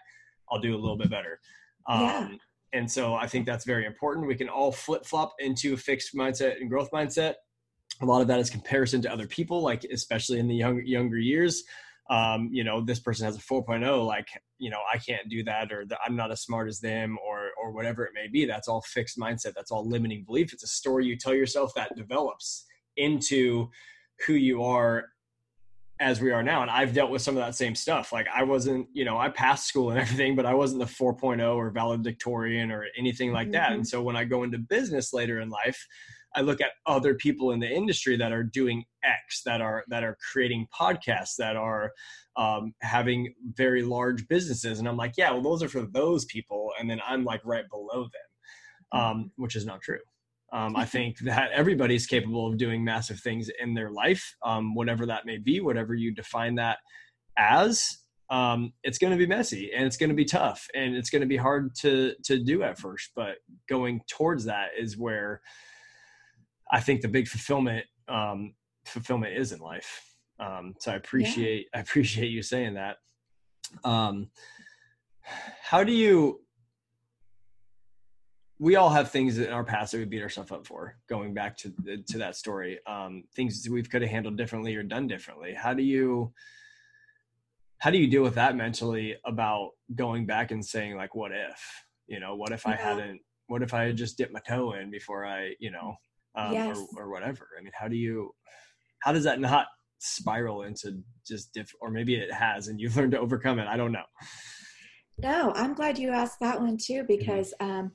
I'll 0.50 0.60
do 0.60 0.76
a 0.76 0.80
little 0.80 0.98
bit 0.98 1.10
better. 1.10 1.40
Um, 1.88 2.02
yeah. 2.02 2.30
And 2.74 2.92
so 2.92 3.14
I 3.14 3.28
think 3.28 3.46
that's 3.46 3.66
very 3.66 3.86
important. 3.86 4.28
We 4.28 4.36
can 4.36 4.50
all 4.50 4.72
flip 4.72 5.06
flop 5.06 5.34
into 5.40 5.74
a 5.74 5.78
fixed 5.78 6.16
mindset 6.16 6.60
and 6.60 6.70
growth 6.70 6.90
mindset 6.92 7.36
a 8.02 8.06
lot 8.06 8.22
of 8.22 8.28
that 8.28 8.40
is 8.40 8.50
comparison 8.50 9.02
to 9.02 9.12
other 9.12 9.28
people 9.28 9.62
like 9.62 9.84
especially 9.92 10.40
in 10.40 10.48
the 10.48 10.56
young, 10.56 10.82
younger 10.86 11.18
years. 11.18 11.64
Um, 12.10 12.50
you 12.54 12.64
know 12.64 12.80
this 12.80 13.02
person 13.02 13.26
has 13.26 13.36
a 13.36 13.40
4.0 13.40 14.06
like 14.06 14.30
you 14.60 14.70
know 14.70 14.80
i 14.94 14.98
can't 14.98 15.28
do 15.28 15.44
that 15.44 15.74
or 15.74 15.84
i'm 16.06 16.16
not 16.16 16.32
as 16.32 16.42
smart 16.42 16.70
as 16.70 16.80
them 16.80 17.18
or 17.22 17.50
or 17.62 17.74
whatever 17.74 18.06
it 18.06 18.14
may 18.14 18.28
be. 18.28 18.46
That's 18.46 18.70
all 18.70 18.82
fixed 18.82 19.20
mindset. 19.20 19.54
That's 19.56 19.72
all 19.72 19.88
limiting 19.88 20.24
belief. 20.24 20.54
It's 20.54 20.64
a 20.64 20.68
story 20.68 21.06
you 21.06 21.18
tell 21.18 21.34
yourself 21.34 21.74
that 21.76 21.98
develops 21.98 22.66
into 22.96 23.70
who 24.26 24.34
you 24.34 24.64
are 24.64 25.10
as 26.00 26.22
we 26.22 26.32
are 26.32 26.44
now. 26.44 26.62
And 26.62 26.72
i've 26.72 26.94
dealt 26.94 27.12
with 27.12 27.22
some 27.22 27.36
of 27.36 27.44
that 27.44 27.56
same 27.56 27.76
stuff. 27.76 28.14
Like 28.14 28.28
i 28.34 28.42
wasn't 28.42 28.88
you 28.94 29.04
know 29.04 29.18
i 29.18 29.28
passed 29.28 29.68
school 29.68 29.90
and 29.90 30.00
everything 30.04 30.38
but 30.38 30.46
i 30.46 30.54
wasn't 30.54 30.80
the 30.80 30.86
4.0 30.86 31.56
or 31.56 31.72
valedictorian 31.72 32.72
or 32.72 32.86
anything 32.98 33.34
like 33.34 33.52
that. 33.52 33.66
Mm-hmm. 33.66 33.74
and 33.74 33.88
so 33.88 34.02
when 34.02 34.16
i 34.16 34.24
go 34.24 34.44
into 34.44 34.60
business 34.60 35.12
later 35.12 35.42
in 35.42 35.50
life 35.50 35.86
I 36.36 36.42
look 36.42 36.62
at 36.62 36.72
other 36.86 37.16
people 37.16 37.52
in 37.52 37.60
the 37.60 37.70
industry 37.70 38.18
that 38.18 38.32
are 38.32 38.44
doing 38.44 38.84
X, 39.04 39.42
that 39.46 39.62
are 39.62 39.84
that 39.88 40.04
are 40.04 40.18
creating 40.32 40.68
podcasts, 40.78 41.36
that 41.38 41.56
are 41.56 41.92
um, 42.36 42.74
having 42.82 43.34
very 43.54 43.84
large 43.84 44.28
businesses, 44.28 44.80
and 44.80 44.88
I'm 44.88 44.98
like, 44.98 45.14
yeah, 45.18 45.32
well, 45.32 45.42
those 45.42 45.64
are 45.64 45.70
for 45.70 45.82
those 45.82 46.26
people, 46.26 46.72
and 46.80 46.90
then 46.90 47.00
I'm 47.08 47.24
like 47.24 47.42
right 47.44 47.66
below 47.70 48.04
them, 48.04 48.92
um, 48.92 49.02
mm-hmm. 49.02 49.42
which 49.42 49.56
is 49.56 49.66
not 49.66 49.82
true. 49.82 50.00
Um, 50.54 50.76
I 50.76 50.86
think 50.96 51.20
that 51.20 51.52
everybody's 51.52 52.08
capable 52.08 52.48
of 52.48 52.58
doing 52.58 52.84
massive 52.84 53.20
things 53.20 53.50
in 53.60 53.74
their 53.74 53.92
life, 53.92 54.36
um, 54.44 54.76
whatever 54.76 55.06
that 55.08 55.26
may 55.26 55.38
be, 55.38 55.60
whatever 55.60 55.94
you 55.94 56.14
define 56.14 56.56
that 56.56 56.78
as 57.38 58.00
um, 58.30 58.74
it's 58.84 58.98
going 58.98 59.12
to 59.12 59.18
be 59.18 59.28
messy 59.28 59.72
and 59.74 59.86
it's 59.86 59.98
going 59.98 60.10
to 60.10 60.16
be 60.16 60.26
tough 60.26 60.68
and 60.76 60.96
it's 60.96 61.10
going 61.10 61.22
to 61.22 61.28
be 61.28 61.38
hard 61.38 61.74
to 61.76 62.14
to 62.26 62.44
do 62.44 62.64
at 62.64 62.78
first 62.78 63.12
but 63.16 63.36
going 63.70 64.02
towards 64.10 64.46
that 64.46 64.70
is 64.78 64.98
where 64.98 65.42
i 66.72 66.80
think 66.80 67.02
the 67.02 67.08
big 67.08 67.28
fulfillment 67.28 67.86
um, 68.10 68.54
fulfillment 68.86 69.36
is 69.36 69.52
in 69.52 69.60
life. 69.60 70.16
Um, 70.40 70.76
so 70.80 70.92
i 70.92 70.96
appreciate 70.96 71.68
yeah. 71.74 71.80
i 71.80 71.82
appreciate 71.82 72.30
you 72.30 72.42
saying 72.42 72.76
that. 72.76 72.98
Um, 73.84 74.30
how 75.62 75.84
do 75.84 75.92
you 75.92 76.42
we 78.60 78.76
all 78.76 78.90
have 78.90 79.12
things 79.12 79.38
in 79.38 79.52
our 79.52 79.64
past 79.64 79.92
that 79.92 80.00
we 80.00 80.06
beat 80.06 80.24
ourselves 80.24 80.52
up 80.52 80.66
for 80.66 80.98
going 81.10 81.34
back 81.34 81.58
to 81.58 81.74
to 82.08 82.18
that 82.18 82.36
story. 82.36 82.80
Um, 82.88 83.24
things 83.36 83.68
we 83.70 83.84
could 83.84 84.02
have 84.02 84.12
handled 84.12 84.38
differently 84.38 84.76
or 84.76 84.84
done 84.84 85.08
differently. 85.08 85.54
How 85.54 85.74
do 85.74 85.84
you 85.84 86.34
how 87.80 87.92
do 87.92 87.98
you 87.98 88.08
deal 88.08 88.24
with 88.24 88.36
that 88.36 88.56
mentally 88.56 89.16
about 89.26 89.72
going 89.94 90.26
back 90.26 90.52
and 90.52 90.66
saying 90.66 90.96
like 90.96 91.14
what 91.14 91.32
if? 91.32 91.86
You 92.08 92.22
know 92.22 92.36
what 92.36 92.54
if 92.54 92.66
i 92.66 92.76
hadn't 92.76 93.20
what 93.48 93.62
if 93.62 93.74
i 93.74 93.84
had 93.84 93.98
just 93.98 94.18
dipped 94.18 94.32
my 94.32 94.40
toe 94.48 94.74
in 94.74 94.90
before 94.90 95.26
i 95.26 95.54
you 95.60 95.72
know 95.72 95.96
um, 96.36 96.54
yes. 96.54 96.78
or, 96.96 97.04
or 97.04 97.12
whatever 97.12 97.48
i 97.58 97.62
mean 97.62 97.72
how 97.80 97.88
do 97.88 97.96
you 97.96 98.34
how 99.00 99.12
does 99.12 99.24
that 99.24 99.40
not 99.40 99.68
spiral 100.00 100.64
into 100.64 101.00
just 101.26 101.54
diff 101.54 101.72
or 101.82 101.90
maybe 101.90 102.16
it 102.16 102.32
has 102.32 102.68
and 102.68 102.80
you've 102.80 102.96
learned 102.98 103.12
to 103.12 103.20
overcome 103.20 103.60
it 103.60 103.68
i 103.68 103.78
don't 103.78 103.92
know 103.92 104.06
no 105.18 105.52
i'm 105.56 105.74
glad 105.74 105.98
you 105.98 106.10
asked 106.10 106.40
that 106.40 106.60
one 106.60 106.78
too 106.78 107.04
mm-hmm. 107.04 107.08
because 107.08 107.54
mm-hmm. 107.62 107.72
um 107.72 107.92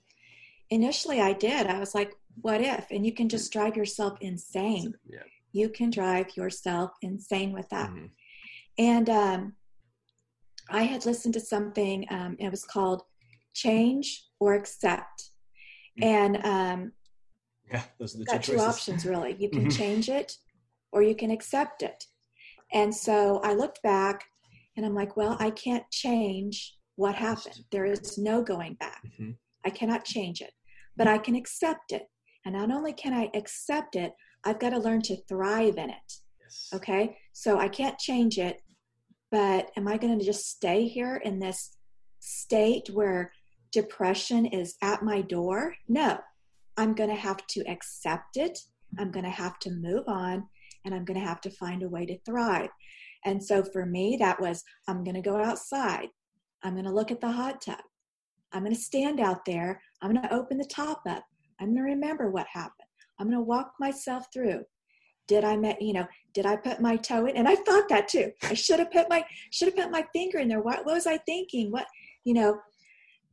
initially 0.70 1.20
i 1.20 1.32
did 1.32 1.66
i 1.66 1.78
was 1.78 1.94
like 1.94 2.14
what 2.40 2.60
if 2.60 2.86
and 2.90 3.04
you 3.04 3.12
can 3.12 3.28
just 3.28 3.52
drive 3.52 3.76
yourself 3.76 4.16
insane 4.20 4.92
yeah. 5.08 5.20
you 5.52 5.68
can 5.68 5.90
drive 5.90 6.34
yourself 6.36 6.90
insane 7.02 7.52
with 7.52 7.68
that 7.68 7.90
mm-hmm. 7.90 8.06
and 8.78 9.10
um 9.10 9.52
I 10.72 10.82
had 10.82 11.06
listened 11.06 11.34
to 11.34 11.40
something, 11.40 12.06
um, 12.10 12.36
it 12.38 12.50
was 12.50 12.64
called 12.64 13.02
Change 13.54 14.24
or 14.40 14.54
Accept. 14.54 15.30
Mm-hmm. 16.00 16.04
And 16.04 16.46
um, 16.46 16.92
yeah, 17.72 17.82
those 17.98 18.14
are 18.14 18.18
the 18.18 18.24
got 18.24 18.42
two, 18.42 18.52
two 18.52 18.60
options 18.60 19.04
really. 19.06 19.36
You 19.38 19.48
can 19.48 19.60
mm-hmm. 19.60 19.70
change 19.70 20.08
it 20.08 20.36
or 20.92 21.02
you 21.02 21.14
can 21.14 21.30
accept 21.30 21.82
it. 21.82 22.04
And 22.72 22.94
so 22.94 23.40
I 23.42 23.54
looked 23.54 23.82
back 23.82 24.24
and 24.76 24.86
I'm 24.86 24.94
like, 24.94 25.16
well, 25.16 25.36
I 25.40 25.50
can't 25.50 25.84
change 25.90 26.76
what 26.96 27.14
happened. 27.14 27.60
There 27.70 27.84
is 27.84 28.18
no 28.18 28.42
going 28.42 28.74
back. 28.74 29.02
Mm-hmm. 29.06 29.32
I 29.64 29.70
cannot 29.70 30.04
change 30.04 30.40
it, 30.40 30.52
but 30.96 31.06
I 31.06 31.18
can 31.18 31.34
accept 31.34 31.92
it. 31.92 32.06
And 32.44 32.54
not 32.54 32.70
only 32.70 32.92
can 32.92 33.12
I 33.12 33.30
accept 33.34 33.96
it, 33.96 34.12
I've 34.44 34.58
got 34.58 34.70
to 34.70 34.78
learn 34.78 35.02
to 35.02 35.16
thrive 35.28 35.76
in 35.78 35.90
it. 35.90 36.12
Yes. 36.40 36.68
Okay. 36.74 37.16
So 37.32 37.58
I 37.58 37.68
can't 37.68 37.98
change 37.98 38.38
it, 38.38 38.60
but 39.30 39.70
am 39.76 39.86
I 39.86 39.96
going 39.96 40.18
to 40.18 40.24
just 40.24 40.50
stay 40.50 40.88
here 40.88 41.16
in 41.16 41.38
this 41.38 41.76
state 42.20 42.90
where 42.90 43.32
depression 43.72 44.46
is 44.46 44.74
at 44.82 45.02
my 45.02 45.22
door? 45.22 45.74
No. 45.88 46.18
I'm 46.76 46.94
going 46.94 47.10
to 47.10 47.16
have 47.16 47.46
to 47.48 47.60
accept 47.68 48.36
it. 48.36 48.58
I'm 48.98 49.10
going 49.10 49.24
to 49.24 49.30
have 49.30 49.58
to 49.60 49.70
move 49.70 50.04
on 50.06 50.46
and 50.84 50.94
I'm 50.94 51.04
going 51.04 51.18
to 51.20 51.26
have 51.26 51.40
to 51.42 51.50
find 51.50 51.82
a 51.82 51.88
way 51.88 52.06
to 52.06 52.18
thrive. 52.26 52.70
And 53.24 53.42
so 53.42 53.62
for 53.62 53.86
me, 53.86 54.16
that 54.18 54.40
was 54.40 54.64
I'm 54.88 55.04
going 55.04 55.14
to 55.14 55.22
go 55.22 55.36
outside. 55.36 56.08
I'm 56.62 56.74
going 56.74 56.84
to 56.84 56.92
look 56.92 57.10
at 57.10 57.20
the 57.20 57.30
hot 57.30 57.62
tub. 57.62 57.78
I'm 58.52 58.64
going 58.64 58.74
to 58.74 58.80
stand 58.80 59.20
out 59.20 59.44
there. 59.44 59.80
I'm 60.00 60.12
going 60.12 60.22
to 60.22 60.34
open 60.34 60.58
the 60.58 60.64
top 60.64 61.02
up. 61.08 61.24
I'm 61.60 61.68
going 61.68 61.76
to 61.76 61.82
remember 61.82 62.30
what 62.30 62.46
happened. 62.52 62.88
I'm 63.18 63.28
going 63.28 63.38
to 63.38 63.44
walk 63.44 63.72
myself 63.78 64.26
through 64.32 64.64
did 65.28 65.44
I 65.44 65.56
met 65.56 65.80
you 65.80 65.92
know 65.92 66.06
did 66.34 66.46
I 66.46 66.56
put 66.56 66.80
my 66.80 66.96
toe 66.96 67.26
in 67.26 67.36
and 67.36 67.48
I 67.48 67.54
thought 67.54 67.88
that 67.88 68.08
too 68.08 68.32
I 68.42 68.54
should 68.54 68.78
have 68.78 68.90
put 68.90 69.08
my 69.08 69.24
should 69.50 69.68
have 69.68 69.76
put 69.76 69.90
my 69.90 70.04
finger 70.12 70.38
in 70.38 70.48
there 70.48 70.60
what, 70.60 70.84
what 70.84 70.94
was 70.94 71.06
I 71.06 71.18
thinking 71.18 71.70
what 71.70 71.86
you 72.24 72.34
know 72.34 72.58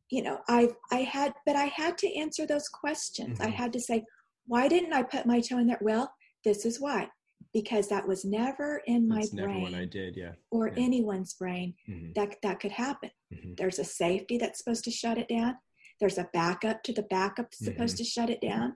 you 0.10 0.24
know 0.24 0.40
I 0.48 0.70
I 0.92 1.00
had 1.00 1.34
but 1.46 1.56
I 1.56 1.66
had 1.66 1.98
to 2.00 2.18
answer 2.18 2.46
those 2.46 2.68
questions 2.68 3.40
mm-hmm. 3.40 3.48
I 3.48 3.50
had 3.50 3.74
to 3.74 3.80
say 3.80 4.06
why 4.48 4.68
didn't 4.68 4.94
I 4.94 5.04
put 5.04 5.26
my 5.26 5.40
toe 5.40 5.60
in 5.60 5.68
there 5.68 5.80
well 5.82 6.12
this 6.44 6.66
is 6.66 6.80
why 6.80 7.10
because 7.54 7.88
that 7.88 8.08
was 8.08 8.26
never 8.26 8.82
in 8.86 9.08
my 9.08 9.22
That's 9.22 9.30
brain 9.30 9.64
never 9.72 9.84
I 9.84 9.86
did 9.86 10.16
yeah 10.16 10.34
or 10.52 10.68
yeah. 10.68 10.74
anyone's 10.78 11.34
brain 11.34 11.74
mm-hmm. 11.90 12.14
that 12.16 12.36
that 12.44 12.60
could 12.60 12.72
happen 12.72 13.12
mm-hmm. 13.34 13.54
there's 13.58 13.80
a 13.80 13.84
safety 13.84 14.38
that's 14.38 14.60
supposed 14.60 14.84
to 14.86 14.92
shut 14.92 15.18
it 15.18 15.28
down 15.28 15.56
there's 16.00 16.18
a 16.18 16.30
backup 16.34 16.84
to 16.84 16.94
the 16.94 17.04
backup 17.04 17.54
supposed 17.54 17.96
mm-hmm. 17.96 18.04
to 18.04 18.10
shut 18.10 18.30
it 18.30 18.42
down 18.42 18.76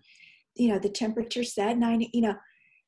you 0.56 0.70
know 0.70 0.80
the 0.80 0.90
temperature 0.90 1.44
said 1.44 1.78
90 1.78 2.10
you 2.14 2.22
know 2.22 2.36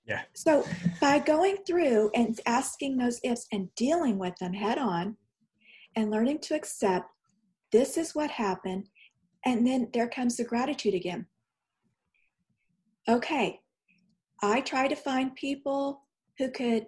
yeah. 0.08 0.22
So 0.34 0.64
by 1.02 1.20
going 1.20 1.58
through 1.66 2.12
and 2.14 2.40
asking 2.46 2.98
those 2.98 3.20
ifs 3.24 3.48
and 3.52 3.74
dealing 3.76 4.20
with 4.20 4.36
them 4.38 4.54
head 4.54 4.78
on 4.78 5.18
and 5.96 6.12
learning 6.12 6.40
to 6.42 6.56
accept 6.56 7.10
this 7.76 7.98
is 7.98 8.16
what 8.16 8.32
happened, 8.32 8.88
and 9.46 9.68
then 9.68 9.90
there 9.94 10.08
comes 10.08 10.38
the 10.38 10.46
gratitude 10.46 10.94
again. 10.94 11.26
Okay, 13.10 13.60
I 14.42 14.62
try 14.62 14.88
to 14.88 14.96
find 14.96 15.36
people 15.36 16.04
who 16.38 16.50
could 16.52 16.86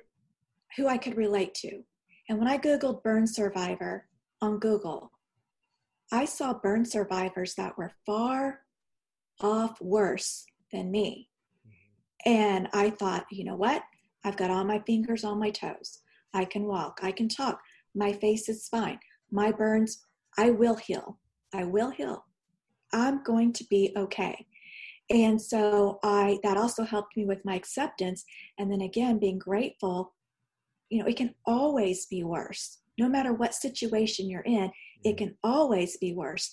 who 0.77 0.87
I 0.87 0.97
could 0.97 1.17
relate 1.17 1.53
to. 1.55 1.83
And 2.29 2.39
when 2.39 2.47
I 2.47 2.57
googled 2.57 3.03
burn 3.03 3.27
survivor 3.27 4.07
on 4.41 4.59
Google, 4.59 5.11
I 6.09 6.23
saw 6.23 6.53
burn 6.53 6.85
survivors 6.85 7.55
that 7.55 7.77
were 7.77 7.91
far 8.05 8.61
off 9.41 9.81
worse 9.81 10.45
than 10.71 10.89
me. 10.89 11.27
And 12.25 12.69
I 12.73 12.91
thought, 12.91 13.25
you 13.29 13.43
know 13.43 13.57
what? 13.57 13.83
I've 14.23 14.37
got 14.37 14.51
all 14.51 14.63
my 14.63 14.79
fingers 14.87 15.25
on 15.25 15.37
my 15.37 15.49
toes. 15.49 15.99
I 16.33 16.45
can 16.45 16.63
walk. 16.63 16.99
I 17.03 17.11
can 17.11 17.27
talk. 17.27 17.59
My 17.93 18.13
face 18.13 18.47
is 18.47 18.69
fine. 18.69 18.99
My 19.31 19.51
burns, 19.51 20.06
I 20.37 20.51
will 20.51 20.75
heal. 20.75 21.19
I 21.53 21.63
will 21.63 21.89
heal. 21.91 22.25
I'm 22.93 23.23
going 23.23 23.53
to 23.53 23.65
be 23.69 23.93
okay. 23.97 24.45
And 25.09 25.41
so 25.41 25.99
I 26.03 26.37
that 26.43 26.57
also 26.57 26.83
helped 26.83 27.15
me 27.15 27.25
with 27.25 27.45
my 27.45 27.55
acceptance 27.55 28.25
and 28.57 28.71
then 28.71 28.81
again 28.81 29.19
being 29.19 29.39
grateful. 29.39 30.13
You 30.89 30.99
know, 30.99 31.05
it 31.07 31.17
can 31.17 31.33
always 31.45 32.05
be 32.05 32.23
worse. 32.23 32.79
No 32.97 33.07
matter 33.07 33.33
what 33.33 33.53
situation 33.53 34.29
you're 34.29 34.41
in, 34.41 34.71
it 35.03 35.09
mm-hmm. 35.09 35.17
can 35.17 35.35
always 35.43 35.97
be 35.97 36.13
worse. 36.13 36.51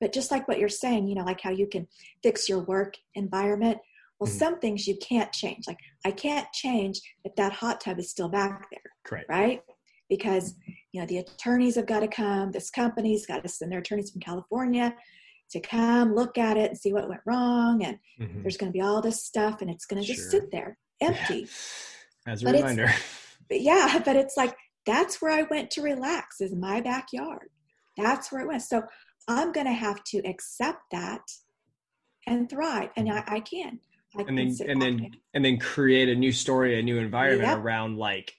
But 0.00 0.12
just 0.12 0.30
like 0.30 0.48
what 0.48 0.58
you're 0.58 0.68
saying, 0.68 1.08
you 1.08 1.14
know, 1.14 1.24
like 1.24 1.40
how 1.40 1.50
you 1.50 1.66
can 1.66 1.86
fix 2.22 2.48
your 2.48 2.60
work 2.64 2.94
environment, 3.14 3.78
well, 4.18 4.28
mm-hmm. 4.28 4.38
some 4.38 4.58
things 4.58 4.86
you 4.86 4.96
can't 4.98 5.32
change. 5.32 5.66
Like 5.66 5.78
I 6.04 6.10
can't 6.10 6.50
change 6.52 7.00
if 7.24 7.34
that 7.36 7.52
hot 7.52 7.80
tub 7.80 7.98
is 7.98 8.10
still 8.10 8.28
back 8.28 8.66
there. 8.70 8.92
Correct. 9.04 9.28
Right? 9.28 9.62
Because 10.08 10.54
you 10.92 11.00
know 11.00 11.06
the 11.06 11.18
attorneys 11.18 11.76
have 11.76 11.86
got 11.86 12.00
to 12.00 12.08
come. 12.08 12.52
This 12.52 12.70
company's 12.70 13.26
got 13.26 13.42
to 13.42 13.48
send 13.48 13.72
their 13.72 13.80
attorneys 13.80 14.10
from 14.10 14.20
California 14.20 14.94
to 15.50 15.60
come 15.60 16.14
look 16.14 16.38
at 16.38 16.56
it 16.56 16.70
and 16.70 16.78
see 16.78 16.92
what 16.92 17.08
went 17.08 17.20
wrong. 17.26 17.84
And 17.84 17.98
mm-hmm. 18.20 18.42
there's 18.42 18.56
going 18.56 18.72
to 18.72 18.76
be 18.76 18.82
all 18.82 19.00
this 19.00 19.24
stuff, 19.24 19.60
and 19.60 19.70
it's 19.70 19.86
going 19.86 20.02
to 20.02 20.06
just 20.06 20.30
sit 20.30 20.50
there 20.50 20.78
empty. 21.00 21.40
Yeah. 22.26 22.32
As 22.32 22.42
a 22.42 22.46
but 22.46 22.54
reminder. 22.54 22.92
But 23.46 23.60
yeah, 23.60 24.00
but 24.02 24.16
it's 24.16 24.38
like 24.38 24.56
that's 24.86 25.20
where 25.20 25.30
I 25.30 25.42
went 25.42 25.70
to 25.72 25.82
relax. 25.82 26.40
Is 26.40 26.54
my 26.54 26.80
backyard. 26.80 27.50
That's 27.94 28.32
where 28.32 28.40
it 28.40 28.48
went. 28.48 28.62
So 28.62 28.84
I'm 29.28 29.52
going 29.52 29.66
to 29.66 29.72
have 29.72 30.02
to 30.04 30.18
accept 30.26 30.80
that 30.92 31.20
and 32.26 32.48
thrive, 32.48 32.88
and 32.96 33.12
I, 33.12 33.22
I 33.26 33.40
can 33.40 33.80
and 34.18 34.38
then 34.38 34.56
and 34.68 34.82
then 34.82 35.10
and 35.34 35.44
then 35.44 35.58
create 35.58 36.08
a 36.08 36.14
new 36.14 36.32
story, 36.32 36.78
a 36.78 36.82
new 36.82 36.98
environment 36.98 37.48
yep. 37.48 37.58
around 37.58 37.96
like 37.98 38.34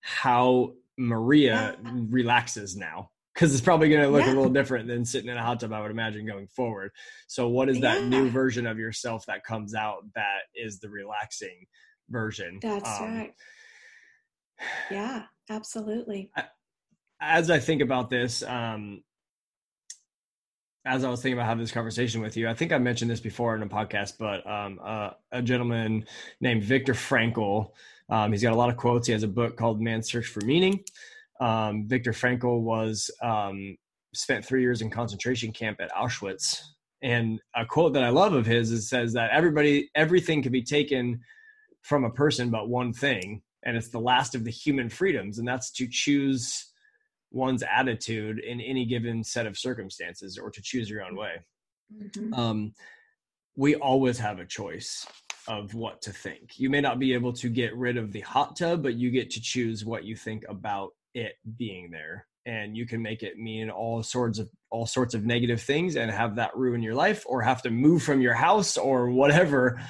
how 0.00 0.72
Maria 1.00 1.76
yeah. 1.82 1.90
relaxes 2.08 2.76
now. 2.76 3.10
Because 3.34 3.54
it's 3.54 3.62
probably 3.62 3.88
going 3.88 4.02
to 4.02 4.08
look 4.08 4.26
yeah. 4.26 4.32
a 4.32 4.34
little 4.34 4.50
different 4.50 4.88
than 4.88 5.04
sitting 5.04 5.30
in 5.30 5.36
a 5.36 5.42
hot 5.42 5.60
tub, 5.60 5.72
I 5.72 5.80
would 5.80 5.92
imagine, 5.92 6.26
going 6.26 6.48
forward. 6.48 6.90
So, 7.28 7.48
what 7.48 7.68
is 7.68 7.80
that 7.80 8.00
yeah. 8.00 8.08
new 8.08 8.28
version 8.28 8.66
of 8.66 8.76
yourself 8.76 9.24
that 9.26 9.44
comes 9.44 9.72
out 9.72 10.02
that 10.16 10.40
is 10.54 10.80
the 10.80 10.90
relaxing 10.90 11.64
version? 12.08 12.58
That's 12.60 13.00
um, 13.00 13.14
right. 13.14 13.32
Yeah, 14.90 15.22
absolutely. 15.48 16.32
As 17.20 17.50
I 17.50 17.60
think 17.60 17.82
about 17.82 18.10
this, 18.10 18.42
um, 18.42 19.04
as 20.84 21.04
I 21.04 21.10
was 21.10 21.22
thinking 21.22 21.38
about 21.38 21.46
having 21.46 21.62
this 21.62 21.72
conversation 21.72 22.20
with 22.20 22.36
you, 22.36 22.48
I 22.48 22.54
think 22.54 22.72
I 22.72 22.78
mentioned 22.78 23.10
this 23.10 23.20
before 23.20 23.54
in 23.54 23.62
a 23.62 23.68
podcast, 23.68 24.14
but 24.18 24.46
um, 24.50 24.80
uh, 24.82 25.10
a 25.30 25.42
gentleman 25.42 26.06
named 26.40 26.64
Viktor 26.64 26.94
Frankl, 26.94 27.70
um, 28.10 28.32
he's 28.32 28.42
got 28.42 28.52
a 28.52 28.56
lot 28.56 28.68
of 28.68 28.76
quotes. 28.76 29.06
He 29.06 29.12
has 29.12 29.22
a 29.22 29.28
book 29.28 29.56
called 29.56 29.80
Man's 29.80 30.10
Search 30.10 30.26
for 30.26 30.44
Meaning. 30.44 30.84
Um, 31.40 31.86
Viktor 31.86 32.12
Frankl 32.12 32.60
was 32.60 33.10
um, 33.22 33.76
spent 34.14 34.44
three 34.44 34.62
years 34.62 34.82
in 34.82 34.90
concentration 34.90 35.52
camp 35.52 35.80
at 35.80 35.92
Auschwitz, 35.92 36.60
and 37.02 37.40
a 37.54 37.64
quote 37.64 37.94
that 37.94 38.02
I 38.02 38.10
love 38.10 38.34
of 38.34 38.44
his 38.44 38.70
is 38.70 38.88
says 38.88 39.14
that 39.14 39.30
everybody, 39.30 39.90
everything 39.94 40.42
can 40.42 40.52
be 40.52 40.62
taken 40.62 41.20
from 41.82 42.04
a 42.04 42.10
person, 42.10 42.50
but 42.50 42.68
one 42.68 42.92
thing, 42.92 43.42
and 43.62 43.76
it's 43.76 43.88
the 43.88 44.00
last 44.00 44.34
of 44.34 44.44
the 44.44 44.50
human 44.50 44.88
freedoms, 44.88 45.38
and 45.38 45.48
that's 45.48 45.70
to 45.72 45.86
choose 45.88 46.66
one's 47.30 47.62
attitude 47.62 48.40
in 48.40 48.60
any 48.60 48.84
given 48.84 49.22
set 49.22 49.46
of 49.46 49.56
circumstances 49.56 50.36
or 50.36 50.50
to 50.50 50.60
choose 50.60 50.90
your 50.90 51.02
own 51.02 51.16
way. 51.16 51.36
Mm-hmm. 51.94 52.34
Um, 52.34 52.74
we 53.56 53.76
always 53.76 54.18
have 54.18 54.40
a 54.40 54.44
choice 54.44 55.06
of 55.48 55.74
what 55.74 56.02
to 56.02 56.12
think. 56.12 56.58
You 56.58 56.70
may 56.70 56.80
not 56.80 56.98
be 56.98 57.14
able 57.14 57.32
to 57.34 57.48
get 57.48 57.76
rid 57.76 57.96
of 57.96 58.12
the 58.12 58.20
hot 58.20 58.56
tub, 58.56 58.82
but 58.82 58.94
you 58.94 59.10
get 59.10 59.30
to 59.30 59.40
choose 59.40 59.84
what 59.84 60.04
you 60.04 60.16
think 60.16 60.44
about 60.48 60.90
it 61.14 61.34
being 61.56 61.90
there 61.90 62.26
and 62.46 62.76
you 62.76 62.86
can 62.86 63.02
make 63.02 63.22
it 63.22 63.38
mean 63.38 63.70
all 63.70 64.02
sorts 64.02 64.38
of 64.38 64.48
all 64.70 64.86
sorts 64.86 65.14
of 65.14 65.24
negative 65.24 65.60
things 65.60 65.96
and 65.96 66.10
have 66.10 66.36
that 66.36 66.56
ruin 66.56 66.82
your 66.82 66.94
life 66.94 67.24
or 67.26 67.42
have 67.42 67.62
to 67.62 67.70
move 67.70 68.02
from 68.02 68.20
your 68.20 68.34
house 68.34 68.76
or 68.76 69.10
whatever 69.10 69.80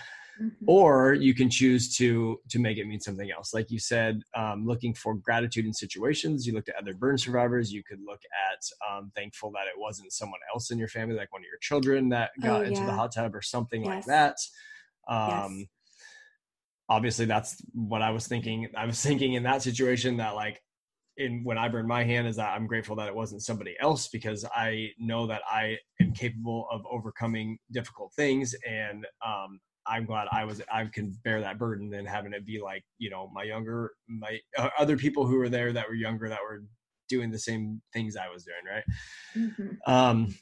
mm-hmm. 0.41 0.65
or 0.67 1.15
you 1.15 1.35
can 1.35 1.49
choose 1.49 1.95
to 1.97 2.41
to 2.49 2.59
make 2.59 2.79
it 2.79 2.87
mean 2.87 3.01
something 3.01 3.31
else 3.31 3.55
like 3.55 3.71
you 3.71 3.79
said 3.79 4.21
um, 4.35 4.67
looking 4.67 4.95
for 4.95 5.15
gratitude 5.15 5.65
in 5.65 5.73
situations 5.73 6.47
you 6.47 6.53
looked 6.53 6.69
at 6.69 6.75
other 6.77 6.95
burn 6.95 7.17
survivors 7.17 7.73
you 7.73 7.83
could 7.85 8.01
look 8.05 8.21
at 8.53 8.65
um, 8.91 9.13
thankful 9.15 9.51
that 9.53 9.67
it 9.67 9.79
wasn't 9.79 10.13
someone 10.13 10.41
else 10.53 10.71
in 10.71 10.79
your 10.79 10.89
family 10.89 11.15
like 11.15 11.33
one 11.33 11.43
of 11.43 11.47
your 11.47 11.59
children 11.61 12.09
that 12.09 12.31
oh, 12.39 12.47
got 12.47 12.61
oh, 12.61 12.63
yeah. 12.63 12.69
into 12.69 12.85
the 12.85 12.93
hot 12.93 13.13
tub 13.13 13.35
or 13.35 13.43
something 13.43 13.85
yes. 13.85 13.89
like 13.89 14.05
that 14.07 14.37
um, 15.09 15.59
yes. 15.59 15.67
obviously 16.89 17.25
that's 17.27 17.57
what 17.73 18.03
i 18.03 18.11
was 18.11 18.27
thinking 18.27 18.69
i 18.77 18.87
was 18.87 19.03
thinking 19.05 19.35
in 19.35 19.43
that 19.43 19.63
situation 19.63 20.17
that 20.17 20.35
like 20.35 20.61
in 21.17 21.45
when 21.45 21.59
I 21.59 21.69
burn 21.69 21.87
my 21.87 22.03
hand 22.03 22.27
is 22.27 22.37
that 22.37 22.55
I'm 22.57 22.67
grateful 22.67 22.97
that 22.97 23.09
it 23.09 23.15
wasn't 23.15 23.43
somebody 23.43 23.77
else 23.81 24.09
because 24.09 24.45
I 24.55 24.89
know 24.99 25.27
that 25.27 25.43
I 25.49 25.77
am 26.01 26.13
capable 26.13 26.67
of 26.73 26.83
overcoming 26.91 27.59
difficult 27.73 28.13
things 28.15 28.55
and 28.67 29.07
um, 29.25 29.61
I'm 29.87 30.07
glad 30.07 30.29
I 30.33 30.45
was 30.45 30.63
I 30.73 30.85
can 30.87 31.17
bear 31.25 31.41
that 31.41 31.59
burden 31.59 31.91
than 31.91 32.07
having 32.07 32.33
it 32.33 32.47
be 32.47 32.61
like 32.61 32.85
you 32.99 33.11
know 33.11 33.31
my 33.35 33.43
younger 33.43 33.93
my 34.09 34.39
uh, 34.57 34.71
other 34.79 34.97
people 34.97 35.27
who 35.27 35.37
were 35.37 35.49
there 35.49 35.73
that 35.73 35.89
were 35.89 35.95
younger 35.95 36.29
that 36.29 36.41
were 36.43 36.65
doing 37.09 37.31
the 37.31 37.39
same 37.39 37.83
things 37.93 38.17
I 38.17 38.29
was 38.29 38.45
doing 38.45 38.75
right. 38.75 38.85
Mm-hmm. 39.37 39.93
Um, 39.93 40.35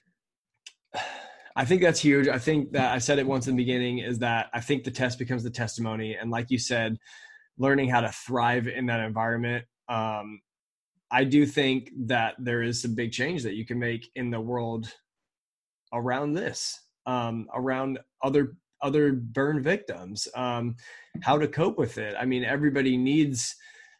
I 1.58 1.64
think 1.64 1.82
that's 1.82 1.98
huge. 1.98 2.28
I 2.28 2.38
think 2.38 2.70
that 2.70 2.92
I 2.94 2.98
said 2.98 3.18
it 3.18 3.26
once 3.26 3.48
in 3.48 3.56
the 3.56 3.64
beginning 3.64 3.98
is 3.98 4.20
that 4.20 4.46
I 4.54 4.60
think 4.60 4.84
the 4.84 4.92
test 4.92 5.18
becomes 5.18 5.42
the 5.42 5.50
testimony, 5.50 6.14
and 6.14 6.30
like 6.30 6.52
you 6.52 6.58
said, 6.58 6.96
learning 7.58 7.88
how 7.88 8.00
to 8.00 8.12
thrive 8.12 8.68
in 8.68 8.86
that 8.86 9.00
environment. 9.00 9.64
Um, 9.88 10.40
I 11.10 11.24
do 11.24 11.44
think 11.44 11.90
that 12.06 12.36
there 12.38 12.62
is 12.62 12.80
some 12.80 12.94
big 12.94 13.10
change 13.10 13.42
that 13.42 13.54
you 13.54 13.66
can 13.66 13.80
make 13.80 14.08
in 14.14 14.30
the 14.30 14.40
world 14.40 14.94
around 15.92 16.34
this, 16.34 16.78
um, 17.06 17.48
around 17.52 17.98
other 18.22 18.54
other 18.80 19.12
burn 19.12 19.60
victims 19.60 20.28
um, 20.36 20.76
how 21.22 21.36
to 21.36 21.48
cope 21.48 21.76
with 21.76 21.98
it 21.98 22.14
i 22.16 22.24
mean 22.24 22.44
everybody 22.44 22.96
needs 22.96 23.56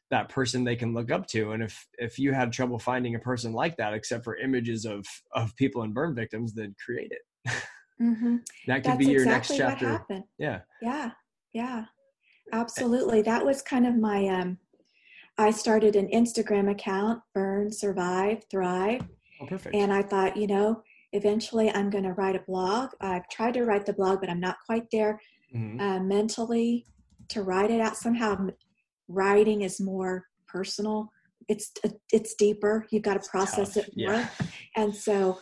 that 0.09 0.29
person 0.29 0.63
they 0.63 0.77
can 0.77 0.95
look 0.95 1.11
up 1.11 1.27
to 1.27 1.51
and 1.51 1.65
if 1.65 1.85
if 1.99 2.17
you 2.17 2.33
had 2.33 2.53
trouble 2.53 2.79
finding 2.79 3.17
a 3.17 3.19
person 3.19 3.53
like 3.53 3.77
that 3.77 3.93
except 3.93 4.23
for 4.23 4.37
images 4.37 4.85
of 4.85 5.05
of 5.33 5.55
people 5.57 5.83
and 5.83 5.93
burn 5.95 6.15
victims 6.15 6.55
then 6.55 6.77
create 6.85 7.11
it 7.11 7.23
mm-hmm. 8.01 8.37
that 8.67 8.77
could 8.77 8.93
That's 8.93 8.99
be 8.99 9.07
your 9.07 9.23
exactly 9.23 9.59
next 9.59 9.81
chapter. 9.81 10.25
yeah. 10.39 10.61
Yeah. 10.81 11.11
Yeah. 11.53 11.85
Absolutely. 12.53 13.23
That 13.23 13.45
was 13.45 13.63
kind 13.63 13.87
of 13.87 13.97
my 13.97 14.27
um 14.29 14.59
i 15.41 15.53
started 15.53 15.95
an 15.95 16.09
instagram 16.13 16.71
account 16.71 17.21
burn 17.35 17.71
survive 17.71 18.43
thrive. 18.51 19.03
Oh 19.41 19.47
perfect. 19.47 19.75
And 19.75 19.93
i 19.93 20.03
thought 20.03 20.37
you 20.37 20.47
know 20.47 20.83
eventually 21.13 21.71
i'm 21.75 21.91
going 21.91 22.05
to 22.05 22.13
write 22.13 22.37
a 22.37 22.43
blog. 22.47 22.91
I've 23.01 23.29
tried 23.29 23.55
to 23.55 23.65
write 23.65 23.87
the 23.87 23.93
blog 23.93 24.21
but 24.21 24.31
i'm 24.31 24.41
not 24.41 24.57
quite 24.67 24.87
there 24.91 25.21
mm-hmm. 25.55 25.81
uh, 25.81 26.01
mentally 26.01 26.87
to 27.29 27.43
write 27.43 27.71
it 27.71 27.81
out. 27.81 27.97
Somehow 27.97 28.49
writing 29.09 29.63
is 29.63 29.81
more 29.81 30.25
personal. 30.47 31.11
It's 31.49 31.73
it's 32.13 32.35
deeper. 32.35 32.87
You've 32.91 33.03
got 33.03 33.23
to 33.23 33.29
process 33.29 33.77
it 33.77 33.91
more. 33.97 34.13
Yeah. 34.13 34.29
and 34.77 34.95
so 34.95 35.39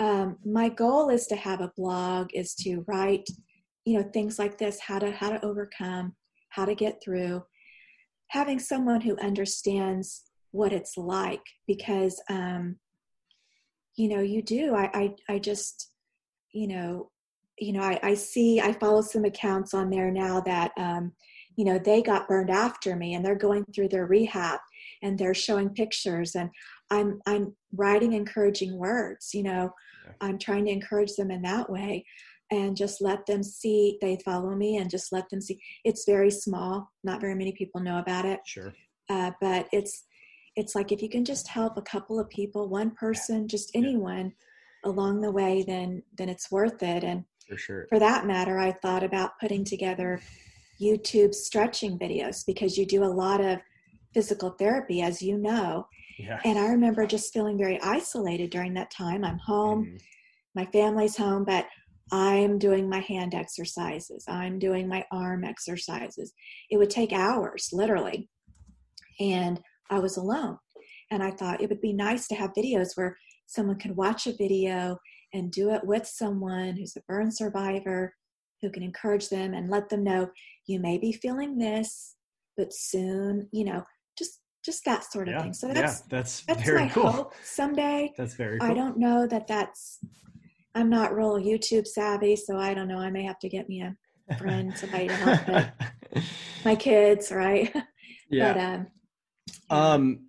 um, 0.00 0.38
my 0.44 0.68
goal 0.68 1.10
is 1.10 1.26
to 1.28 1.36
have 1.36 1.60
a 1.60 1.72
blog 1.76 2.30
is 2.34 2.54
to 2.56 2.84
write 2.88 3.28
you 3.84 3.98
know 3.98 4.10
things 4.12 4.38
like 4.38 4.58
this 4.58 4.80
how 4.80 4.98
to 4.98 5.10
how 5.12 5.30
to 5.30 5.44
overcome 5.44 6.14
how 6.50 6.64
to 6.64 6.74
get 6.74 7.00
through. 7.02 7.42
Having 8.28 8.58
someone 8.60 9.00
who 9.00 9.16
understands 9.18 10.22
what 10.52 10.72
it's 10.72 10.96
like 10.96 11.42
because 11.66 12.20
um, 12.28 12.76
you 13.96 14.08
know 14.08 14.20
you 14.20 14.42
do. 14.42 14.74
I 14.74 14.90
i, 14.94 15.34
I 15.34 15.38
just 15.38 15.92
you 16.52 16.66
know 16.66 17.10
you 17.58 17.72
know 17.72 17.82
I, 17.82 18.00
I 18.02 18.14
see 18.14 18.60
i 18.60 18.72
follow 18.72 19.02
some 19.02 19.24
accounts 19.24 19.74
on 19.74 19.90
there 19.90 20.10
now 20.10 20.40
that 20.40 20.72
um, 20.76 21.12
you 21.56 21.64
know 21.64 21.78
they 21.78 22.02
got 22.02 22.26
burned 22.26 22.50
after 22.50 22.96
me 22.96 23.14
and 23.14 23.24
they're 23.24 23.34
going 23.36 23.64
through 23.74 23.88
their 23.88 24.06
rehab 24.06 24.58
and 25.02 25.18
they're 25.18 25.34
showing 25.34 25.68
pictures 25.70 26.34
and 26.34 26.50
i'm 26.90 27.20
i'm 27.26 27.54
writing 27.74 28.12
encouraging 28.12 28.76
words 28.76 29.30
you 29.34 29.42
know 29.42 29.72
yeah. 30.06 30.12
i'm 30.20 30.38
trying 30.38 30.64
to 30.64 30.70
encourage 30.70 31.14
them 31.16 31.30
in 31.30 31.42
that 31.42 31.70
way 31.70 32.04
and 32.50 32.76
just 32.76 33.00
let 33.00 33.26
them 33.26 33.42
see 33.42 33.98
they 34.00 34.18
follow 34.24 34.54
me 34.54 34.76
and 34.76 34.90
just 34.90 35.12
let 35.12 35.28
them 35.30 35.40
see. 35.40 35.60
It's 35.84 36.04
very 36.04 36.30
small 36.30 36.90
not 37.04 37.20
very 37.20 37.34
many 37.34 37.52
people 37.52 37.80
know 37.80 37.98
about 37.98 38.24
it. 38.24 38.40
Sure. 38.44 38.74
Uh, 39.08 39.32
but 39.40 39.68
it's 39.72 40.04
it's 40.56 40.74
like 40.74 40.92
if 40.92 41.00
you 41.00 41.08
can 41.08 41.24
just 41.24 41.48
help 41.48 41.76
a 41.76 41.82
couple 41.82 42.18
of 42.18 42.28
people 42.28 42.68
one 42.68 42.90
person 42.90 43.46
just 43.46 43.70
anyone 43.74 44.32
along 44.84 45.20
the 45.20 45.30
way 45.30 45.64
then 45.66 46.02
then 46.18 46.28
it's 46.28 46.50
worth 46.50 46.82
it. 46.82 47.04
And 47.04 47.24
for 47.48 47.56
sure. 47.56 47.86
for 47.88 47.98
that 47.98 48.26
matter 48.26 48.58
i 48.58 48.70
thought 48.70 49.02
about 49.02 49.38
putting 49.40 49.64
together 49.64 50.20
youtube 50.80 51.34
stretching 51.34 51.98
videos 51.98 52.46
because 52.46 52.78
you 52.78 52.86
do 52.86 53.02
a 53.02 53.06
lot 53.06 53.40
of 53.40 53.58
physical 54.14 54.50
therapy 54.50 55.02
as 55.02 55.22
you 55.22 55.38
know 55.38 55.86
yeah. 56.18 56.40
and 56.44 56.58
i 56.58 56.66
remember 56.66 57.06
just 57.06 57.32
feeling 57.32 57.56
very 57.56 57.80
isolated 57.82 58.50
during 58.50 58.74
that 58.74 58.90
time 58.90 59.24
i'm 59.24 59.38
home 59.38 59.84
mm. 59.84 60.00
my 60.54 60.64
family's 60.66 61.16
home 61.16 61.44
but 61.44 61.66
i'm 62.12 62.58
doing 62.58 62.88
my 62.88 63.00
hand 63.00 63.34
exercises 63.34 64.24
i'm 64.28 64.58
doing 64.58 64.88
my 64.88 65.04
arm 65.12 65.44
exercises 65.44 66.32
it 66.70 66.76
would 66.76 66.90
take 66.90 67.12
hours 67.12 67.68
literally 67.72 68.28
and 69.20 69.60
I 69.90 69.98
was 69.98 70.16
alone. 70.16 70.58
And 71.10 71.22
I 71.22 71.30
thought 71.30 71.60
it 71.60 71.68
would 71.68 71.80
be 71.80 71.92
nice 71.92 72.26
to 72.28 72.34
have 72.36 72.54
videos 72.56 72.96
where 72.96 73.16
someone 73.46 73.78
can 73.78 73.96
watch 73.96 74.26
a 74.26 74.32
video 74.32 74.96
and 75.34 75.50
do 75.50 75.70
it 75.70 75.84
with 75.84 76.06
someone 76.06 76.76
who's 76.76 76.96
a 76.96 77.02
burn 77.06 77.30
survivor 77.30 78.14
who 78.62 78.70
can 78.70 78.82
encourage 78.82 79.28
them 79.28 79.54
and 79.54 79.70
let 79.70 79.88
them 79.88 80.04
know 80.04 80.30
you 80.66 80.78
may 80.78 80.98
be 80.98 81.12
feeling 81.12 81.58
this, 81.58 82.16
but 82.56 82.72
soon, 82.72 83.48
you 83.52 83.64
know, 83.64 83.82
just 84.64 84.84
that 84.84 85.04
sort 85.10 85.28
of 85.28 85.34
yeah, 85.34 85.42
thing. 85.42 85.52
So 85.52 85.68
that's 85.68 86.00
yeah, 86.00 86.06
that's, 86.08 86.42
that's 86.42 86.62
very 86.62 86.84
my 86.84 86.88
cool. 86.88 87.10
hope 87.10 87.34
someday. 87.42 88.12
That's 88.16 88.34
very 88.34 88.58
cool. 88.58 88.70
I 88.70 88.74
don't 88.74 88.98
know 88.98 89.26
that 89.26 89.46
that's 89.46 90.00
I'm 90.74 90.90
not 90.90 91.14
real 91.14 91.38
YouTube 91.38 91.86
savvy, 91.86 92.36
so 92.36 92.58
I 92.58 92.74
don't 92.74 92.88
know. 92.88 92.98
I 92.98 93.10
may 93.10 93.22
have 93.24 93.38
to 93.40 93.48
get 93.48 93.68
me 93.68 93.82
a 93.82 94.36
friend, 94.36 94.76
somebody 94.76 95.08
to 95.08 95.14
help 95.14 96.24
my 96.64 96.76
kids, 96.76 97.30
right? 97.30 97.74
Yeah. 98.32 98.52
But 98.52 98.60
um 98.60 98.86
um, 99.70 100.26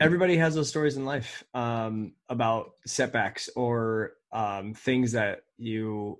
everybody 0.00 0.36
has 0.36 0.54
those 0.54 0.68
stories 0.68 0.96
in 0.96 1.04
life 1.04 1.44
um, 1.54 2.12
about 2.28 2.72
setbacks 2.86 3.48
or 3.56 4.12
um, 4.32 4.74
things 4.74 5.12
that 5.12 5.42
you 5.56 6.18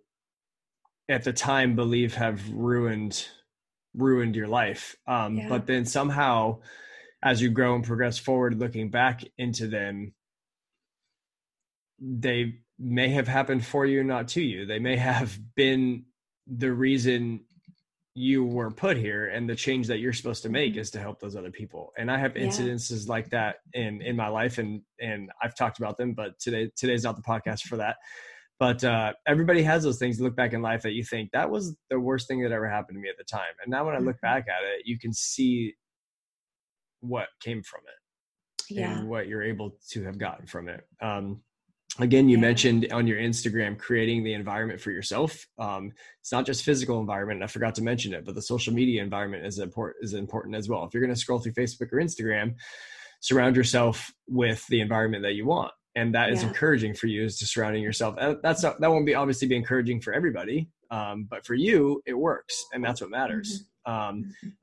at 1.09 1.24
the 1.24 1.32
time 1.32 1.74
believe 1.74 2.14
have 2.14 2.49
ruined 2.51 3.26
ruined 3.94 4.36
your 4.36 4.46
life 4.46 4.94
um, 5.07 5.38
yeah. 5.38 5.49
but 5.49 5.66
then 5.66 5.84
somehow 5.84 6.57
as 7.22 7.42
you 7.42 7.50
grow 7.50 7.74
and 7.74 7.84
progress 7.84 8.18
forward 8.18 8.58
looking 8.58 8.90
back 8.90 9.22
into 9.38 9.66
them 9.66 10.12
they 12.00 12.60
may 12.78 13.08
have 13.08 13.26
happened 13.26 13.64
for 13.64 13.84
you 13.86 14.04
not 14.04 14.28
to 14.28 14.42
you. 14.42 14.66
They 14.66 14.78
may 14.78 14.96
have 14.96 15.38
been 15.56 16.04
the 16.46 16.72
reason 16.72 17.40
you 18.14 18.44
were 18.44 18.70
put 18.70 18.96
here 18.96 19.28
and 19.28 19.48
the 19.48 19.54
change 19.54 19.86
that 19.86 19.98
you're 19.98 20.12
supposed 20.12 20.42
to 20.42 20.48
make 20.48 20.72
mm-hmm. 20.72 20.80
is 20.80 20.90
to 20.90 20.98
help 20.98 21.20
those 21.20 21.36
other 21.36 21.50
people. 21.52 21.92
And 21.96 22.10
i 22.10 22.18
have 22.18 22.34
incidences 22.34 23.08
like 23.08 23.30
that 23.30 23.56
in 23.74 24.02
in 24.02 24.16
my 24.16 24.28
life 24.28 24.58
and 24.58 24.82
and 25.00 25.30
i've 25.42 25.54
talked 25.54 25.78
about 25.78 25.96
them 25.96 26.14
but 26.14 26.38
today 26.40 26.70
today's 26.76 27.04
not 27.04 27.16
the 27.16 27.22
podcast 27.22 27.62
for 27.62 27.76
that. 27.76 27.96
But 28.58 28.82
uh, 28.82 29.12
everybody 29.24 29.62
has 29.62 29.84
those 29.84 30.00
things 30.00 30.20
look 30.20 30.34
back 30.34 30.52
in 30.52 30.62
life 30.62 30.82
that 30.82 30.90
you 30.90 31.04
think 31.04 31.30
that 31.30 31.48
was 31.48 31.76
the 31.90 32.00
worst 32.00 32.26
thing 32.26 32.42
that 32.42 32.50
ever 32.50 32.68
happened 32.68 32.96
to 32.96 33.00
me 33.00 33.08
at 33.08 33.16
the 33.16 33.22
time. 33.22 33.54
And 33.62 33.70
now 33.70 33.86
when 33.86 33.94
i 33.94 33.98
look 33.98 34.16
mm-hmm. 34.16 34.26
back 34.26 34.46
at 34.48 34.64
it 34.64 34.82
you 34.84 34.98
can 34.98 35.12
see 35.12 35.74
what 37.01 37.28
came 37.42 37.62
from 37.62 37.80
it 37.86 38.74
yeah. 38.74 38.99
and 38.99 39.09
what 39.09 39.28
you're 39.28 39.42
able 39.42 39.76
to 39.90 40.03
have 40.05 40.18
gotten 40.18 40.46
from 40.46 40.68
it 40.68 40.86
um, 41.01 41.40
again 41.99 42.28
you 42.28 42.36
yeah. 42.36 42.42
mentioned 42.42 42.86
on 42.92 43.07
your 43.07 43.18
instagram 43.18 43.78
creating 43.78 44.22
the 44.22 44.34
environment 44.34 44.80
for 44.80 44.90
yourself 44.90 45.46
um, 45.59 45.92
it's 46.20 46.32
not 46.32 46.46
just 46.46 46.64
physical 46.64 47.01
environment 47.01 47.42
i 47.42 47.46
forgot 47.46 47.74
to 47.74 47.82
mention 47.82 48.12
it 48.12 48.24
but 48.24 48.34
the 48.34 48.42
social 48.42 48.72
media 48.72 49.03
environment 49.03 49.44
is 49.44 49.59
important 49.59 49.96
is 50.05 50.14
important 50.14 50.55
as 50.55 50.68
well 50.68 50.84
if 50.84 50.92
you're 50.92 51.03
going 51.03 51.14
to 51.14 51.20
scroll 51.20 51.38
through 51.38 51.53
facebook 51.53 51.92
or 51.92 51.99
instagram 51.99 52.55
surround 53.20 53.57
yourself 53.57 54.12
with 54.28 54.64
the 54.68 54.80
environment 54.80 55.22
that 55.22 55.34
you 55.34 55.46
want 55.46 55.72
and 55.96 56.14
that 56.14 56.30
is 56.30 56.42
yeah. 56.42 56.49
encouraging 56.49 56.94
for 56.94 57.09
you 57.09 57.24
is 57.24 57.38
to 57.38 57.46
surrounding 57.46 57.82
yourself 57.82 58.14
that's 58.42 58.62
not, 58.62 58.80
that 58.80 58.90
won't 58.90 59.07
be 59.07 59.14
obviously 59.14 59.49
be 59.49 59.57
encouraging 59.57 60.01
for 60.01 60.12
everybody 60.12 60.68
um, 60.90 61.26
but 61.28 61.44
for 61.44 61.55
you 61.55 62.01
it 62.07 62.14
works 62.14 62.64
and 62.72 62.84
that's 62.84 63.01
what 63.01 63.11
matters 63.11 63.62
mm-hmm. 63.62 63.64
Um, 63.93 64.14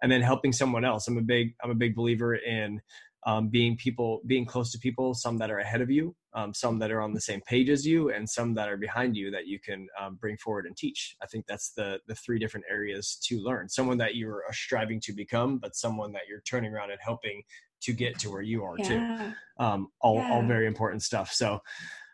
and 0.01 0.11
then 0.11 0.21
helping 0.21 0.53
someone 0.53 0.85
else 0.85 1.07
i'm 1.07 1.17
a 1.17 1.27
big 1.35 1.55
i'm 1.63 1.71
a 1.71 1.81
big 1.85 1.95
believer 1.95 2.35
in 2.35 2.79
um, 3.27 3.49
being 3.49 3.75
people 3.75 4.21
being 4.27 4.45
close 4.45 4.71
to 4.73 4.77
people 4.77 5.15
some 5.15 5.37
that 5.39 5.49
are 5.49 5.57
ahead 5.65 5.81
of 5.81 5.89
you 5.89 6.15
um, 6.37 6.53
some 6.53 6.77
that 6.79 6.91
are 6.91 7.01
on 7.01 7.13
the 7.13 7.21
same 7.29 7.41
page 7.41 7.69
as 7.69 7.87
you 7.91 8.11
and 8.11 8.29
some 8.29 8.53
that 8.53 8.69
are 8.69 8.77
behind 8.77 9.15
you 9.17 9.31
that 9.31 9.47
you 9.47 9.59
can 9.59 9.87
um, 9.99 10.17
bring 10.21 10.37
forward 10.37 10.65
and 10.67 10.77
teach 10.77 11.15
i 11.23 11.25
think 11.25 11.43
that's 11.47 11.71
the 11.71 11.99
the 12.07 12.15
three 12.23 12.37
different 12.37 12.65
areas 12.69 13.17
to 13.25 13.39
learn 13.39 13.67
someone 13.67 13.97
that 13.97 14.15
you're 14.15 14.43
striving 14.51 14.99
to 15.01 15.11
become 15.13 15.57
but 15.57 15.75
someone 15.75 16.11
that 16.11 16.27
you're 16.29 16.43
turning 16.51 16.71
around 16.71 16.91
and 16.91 16.99
helping 17.01 17.41
to 17.85 17.93
get 17.93 18.19
to 18.19 18.29
where 18.31 18.41
you 18.41 18.63
are 18.63 18.75
yeah. 18.79 18.87
too. 18.87 19.63
Um, 19.63 19.87
all 20.01 20.17
Yeah. 20.17 20.31
all 20.31 20.43
very 20.43 20.67
important 20.67 21.01
stuff. 21.03 21.31
So, 21.31 21.59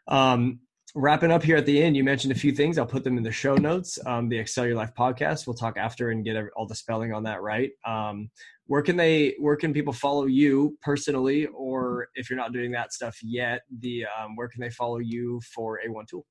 um, 0.07 0.59
wrapping 0.95 1.31
up 1.31 1.43
here 1.43 1.57
at 1.57 1.65
the 1.65 1.81
end, 1.81 1.95
you 1.95 2.03
mentioned 2.03 2.31
a 2.31 2.37
few 2.37 2.51
things. 2.51 2.77
I'll 2.77 2.85
put 2.85 3.03
them 3.03 3.17
in 3.17 3.23
the 3.23 3.31
show 3.31 3.55
notes. 3.55 3.97
Um, 4.05 4.29
the 4.29 4.37
Excel 4.37 4.65
Your 4.65 4.75
Life 4.75 4.93
podcast. 4.97 5.47
We'll 5.47 5.55
talk 5.55 5.77
after 5.77 6.11
and 6.11 6.23
get 6.23 6.35
all 6.55 6.65
the 6.65 6.75
spelling 6.75 7.13
on 7.13 7.23
that 7.23 7.41
right. 7.41 7.71
Um, 7.85 8.29
where 8.67 8.81
can 8.81 8.95
they? 8.95 9.35
Where 9.39 9.55
can 9.55 9.73
people 9.73 9.93
follow 9.93 10.25
you 10.25 10.77
personally, 10.81 11.47
or 11.47 12.07
if 12.15 12.29
you're 12.29 12.37
not 12.37 12.53
doing 12.53 12.71
that 12.71 12.93
stuff 12.93 13.17
yet, 13.21 13.61
the 13.79 14.05
um, 14.05 14.35
where 14.35 14.47
can 14.47 14.61
they 14.61 14.69
follow 14.69 14.99
you 14.99 15.41
for 15.53 15.79
A1 15.85 16.07
Tool? 16.07 16.25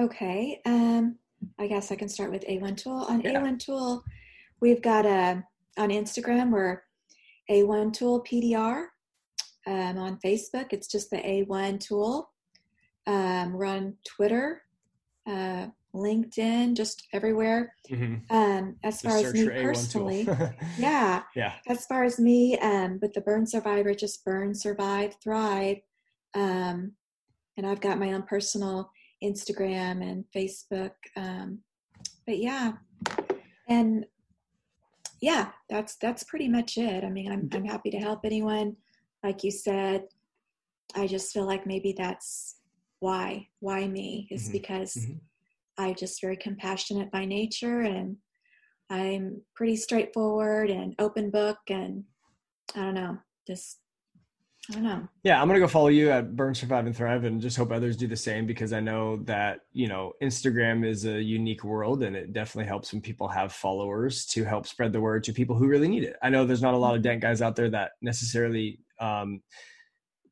Okay. 0.00 0.60
Um, 0.64 1.18
I 1.58 1.66
guess 1.66 1.92
I 1.92 1.96
can 1.96 2.08
start 2.08 2.30
with 2.30 2.46
A1 2.46 2.76
Tool. 2.76 3.04
On 3.08 3.20
Yeah. 3.20 3.40
A1 3.40 3.58
Tool, 3.58 4.02
we've 4.60 4.80
got 4.82 5.04
a 5.04 5.42
on 5.78 5.90
Instagram 5.90 6.50
we're 6.50 6.82
A1 7.50 7.92
Tool 7.92 8.24
PDR. 8.24 8.86
Um, 9.64 9.96
on 9.98 10.18
Facebook, 10.24 10.72
it's 10.72 10.88
just 10.88 11.10
the 11.10 11.18
A1 11.18 11.78
Tool. 11.78 12.31
Um, 13.06 13.54
we're 13.54 13.66
on 13.66 13.94
Twitter, 14.04 14.62
uh, 15.26 15.66
LinkedIn, 15.94 16.74
just 16.74 17.06
everywhere. 17.12 17.74
Mm-hmm. 17.90 18.34
Um, 18.34 18.76
as 18.82 19.00
far 19.00 19.18
as 19.18 19.32
me 19.32 19.48
personally, 19.48 20.28
yeah. 20.78 21.22
yeah. 21.34 21.54
As 21.68 21.86
far 21.86 22.04
as 22.04 22.18
me, 22.18 22.58
um, 22.58 22.98
with 23.02 23.12
the 23.12 23.20
burn 23.20 23.46
survivor, 23.46 23.94
just 23.94 24.24
burn, 24.24 24.54
survive, 24.54 25.16
thrive. 25.22 25.78
Um, 26.34 26.92
and 27.56 27.66
I've 27.66 27.80
got 27.80 27.98
my 27.98 28.12
own 28.12 28.22
personal 28.22 28.90
Instagram 29.22 30.02
and 30.02 30.24
Facebook. 30.34 30.92
Um, 31.16 31.58
but 32.26 32.38
yeah, 32.38 32.72
and 33.68 34.06
yeah, 35.20 35.50
that's 35.68 35.96
that's 35.96 36.24
pretty 36.24 36.48
much 36.48 36.78
it. 36.78 37.04
I 37.04 37.10
mean, 37.10 37.30
I'm 37.30 37.48
I'm 37.52 37.64
happy 37.64 37.90
to 37.90 37.98
help 37.98 38.20
anyone. 38.24 38.76
Like 39.22 39.44
you 39.44 39.50
said, 39.50 40.04
I 40.94 41.06
just 41.06 41.32
feel 41.32 41.46
like 41.46 41.66
maybe 41.66 41.94
that's 41.96 42.56
why 43.02 43.48
why 43.58 43.86
me 43.88 44.28
is 44.30 44.48
Mhm. 44.48 44.52
because 44.52 44.94
Mhm. 44.94 45.20
I'm 45.76 45.94
just 45.96 46.20
very 46.20 46.36
compassionate 46.36 47.10
by 47.10 47.24
nature 47.24 47.80
and 47.80 48.16
I'm 48.90 49.42
pretty 49.56 49.76
straightforward 49.76 50.70
and 50.70 50.94
open 51.00 51.30
book 51.30 51.58
and 51.68 52.04
I 52.76 52.80
don't 52.80 52.94
know, 52.94 53.18
just 53.46 53.80
I 54.70 54.74
don't 54.74 54.84
know. 54.84 55.08
Yeah, 55.24 55.42
I'm 55.42 55.48
gonna 55.48 55.58
go 55.58 55.66
follow 55.66 55.88
you 55.88 56.10
at 56.10 56.36
Burn, 56.36 56.54
Survive, 56.54 56.86
and 56.86 56.96
Thrive, 56.96 57.24
and 57.24 57.40
just 57.40 57.56
hope 57.56 57.72
others 57.72 57.96
do 57.96 58.06
the 58.06 58.16
same 58.16 58.46
because 58.46 58.72
I 58.72 58.78
know 58.78 59.16
that 59.24 59.62
you 59.72 59.88
know 59.88 60.12
Instagram 60.22 60.86
is 60.86 61.04
a 61.04 61.20
unique 61.20 61.64
world, 61.64 62.04
and 62.04 62.14
it 62.14 62.32
definitely 62.32 62.68
helps 62.68 62.92
when 62.92 63.02
people 63.02 63.26
have 63.26 63.52
followers 63.52 64.24
to 64.26 64.44
help 64.44 64.68
spread 64.68 64.92
the 64.92 65.00
word 65.00 65.24
to 65.24 65.32
people 65.32 65.56
who 65.56 65.66
really 65.66 65.88
need 65.88 66.04
it. 66.04 66.16
I 66.22 66.30
know 66.30 66.46
there's 66.46 66.62
not 66.62 66.74
a 66.74 66.76
lot 66.84 66.94
of 66.94 67.02
dent 67.02 67.22
guys 67.22 67.42
out 67.42 67.56
there 67.56 67.70
that 67.70 67.92
necessarily 68.02 68.78
um, 69.00 69.42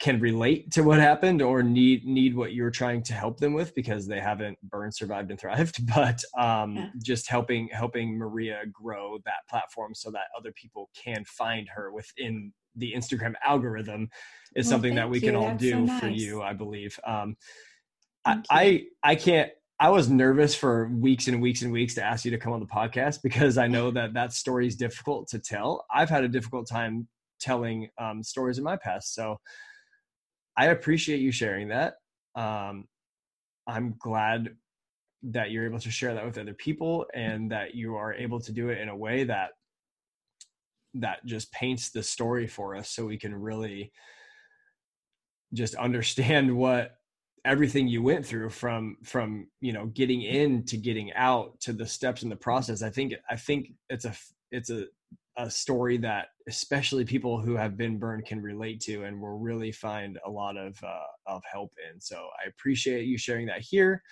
can 0.01 0.19
relate 0.19 0.71
to 0.73 0.83
what 0.83 0.99
happened 0.99 1.43
or 1.43 1.63
need 1.63 2.07
need 2.07 2.35
what 2.35 2.55
you're 2.55 2.71
trying 2.71 3.03
to 3.03 3.13
help 3.13 3.39
them 3.39 3.53
with 3.53 3.75
because 3.75 4.07
they 4.07 4.19
haven't 4.19 4.59
burned, 4.63 4.95
survived, 4.95 5.31
and 5.31 5.39
thrived. 5.39 5.79
But 5.95 6.23
um, 6.39 6.77
Yeah. 6.77 6.87
just 7.05 7.29
helping 7.29 7.69
helping 7.69 8.17
Maria 8.17 8.63
grow 8.73 9.19
that 9.27 9.47
platform 9.49 9.95
so 9.95 10.11
that 10.11 10.25
other 10.37 10.53
people 10.53 10.91
can 10.95 11.25
find 11.27 11.69
her 11.69 11.93
within 11.93 12.53
the 12.77 12.93
Instagram 12.97 13.35
algorithm 13.47 14.09
is 14.57 14.67
Well, 14.67 14.71
something 14.71 14.95
that 14.95 15.11
we 15.11 15.21
can 15.21 15.37
all 15.37 15.49
That's 15.49 15.63
do 15.63 15.87
so 15.87 15.99
for 15.99 16.09
you, 16.09 16.43
I 16.43 16.55
believe. 16.55 16.99
Um, 17.05 17.37
I, 18.25 18.43
I 18.51 18.85
I 19.03 19.15
can't. 19.17 19.51
I 19.79 19.89
was 19.91 20.09
nervous 20.11 20.55
for 20.55 20.89
weeks 20.89 21.27
and 21.29 21.41
weeks 21.41 21.63
and 21.63 21.73
weeks 21.73 21.95
to 21.95 22.03
ask 22.03 22.25
you 22.25 22.31
to 22.33 22.39
come 22.39 22.53
on 22.53 22.61
the 22.61 22.67
podcast 22.67 23.23
because 23.23 23.59
I 23.59 23.67
know 23.67 23.91
that 23.91 24.13
that 24.15 24.33
story 24.33 24.67
is 24.67 24.77
difficult 24.77 25.29
to 25.29 25.39
tell. 25.39 25.85
I've 25.95 26.11
had 26.11 26.25
a 26.25 26.29
difficult 26.29 26.69
time 26.69 27.09
telling 27.39 27.89
um, 27.99 28.23
stories 28.23 28.59
in 28.59 28.65
my 28.65 28.77
past, 28.77 29.15
so 29.15 29.39
I 30.57 30.67
appreciate 30.67 31.21
you 31.21 31.33
sharing 31.33 31.69
that. 31.69 31.95
Um, 32.35 32.87
I'm 33.67 33.95
glad 33.99 34.57
that 35.23 35.51
you're 35.51 35.67
able 35.67 35.79
to 35.81 35.91
share 35.91 36.15
that 36.15 36.25
with 36.25 36.39
other 36.39 36.55
people 36.55 37.07
and 37.15 37.51
that 37.53 37.75
you 37.75 37.97
are 37.97 38.15
able 38.15 38.41
to 38.41 38.53
do 38.53 38.69
it 38.71 38.79
in 38.79 38.89
a 38.89 38.97
way 38.97 39.25
that 39.25 39.51
that 40.95 41.25
just 41.25 41.53
paints 41.53 41.91
the 41.91 42.03
story 42.03 42.47
for 42.47 42.75
us 42.75 42.91
so 42.91 43.07
we 43.07 43.19
can 43.19 43.35
really 43.35 43.93
just 45.53 45.75
understand 45.77 46.55
what 46.55 46.97
everything 47.45 47.87
you 47.87 48.03
went 48.03 48.25
through 48.25 48.51
from 48.51 48.97
from 49.05 49.47
you 49.61 49.73
know 49.73 49.87
getting 49.87 50.23
in 50.23 50.65
to 50.65 50.77
getting 50.77 51.13
out 51.15 51.59
to 51.61 51.73
the 51.73 51.87
steps 51.87 52.23
in 52.23 52.29
the 52.29 52.37
process 52.37 52.83
i 52.83 52.91
think 52.91 53.15
i 53.31 53.37
think 53.37 53.73
it's 53.89 54.05
a 54.05 54.15
it's 54.51 54.71
a 54.71 54.85
a 55.39 55.51
story 55.51 55.97
that 55.97 56.29
especially 56.51 57.05
people 57.05 57.41
who 57.41 57.55
have 57.63 57.77
been 57.77 57.97
burned 58.05 58.25
can 58.27 58.41
relate 58.43 58.81
to 58.81 59.05
and 59.05 59.21
will 59.23 59.39
really 59.39 59.73
find 59.73 60.19
a 60.27 60.31
lot 60.31 60.57
of 60.67 60.73
uh, 60.85 61.11
of 61.35 61.43
help 61.51 61.73
in 61.89 62.01
so 62.01 62.19
i 62.45 62.49
appreciate 62.49 63.05
you 63.11 63.17
sharing 63.17 63.47
that 63.47 63.61
here 63.73 64.03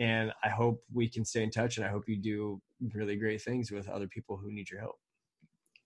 and 0.00 0.32
i 0.42 0.48
hope 0.48 0.76
we 0.92 1.06
can 1.14 1.24
stay 1.24 1.42
in 1.42 1.50
touch 1.50 1.76
and 1.76 1.86
i 1.86 1.90
hope 1.94 2.04
you 2.08 2.16
do 2.16 2.60
really 2.94 3.16
great 3.16 3.42
things 3.42 3.70
with 3.70 3.88
other 3.88 4.08
people 4.08 4.36
who 4.36 4.50
need 4.52 4.68
your 4.70 4.80
help 4.80 4.98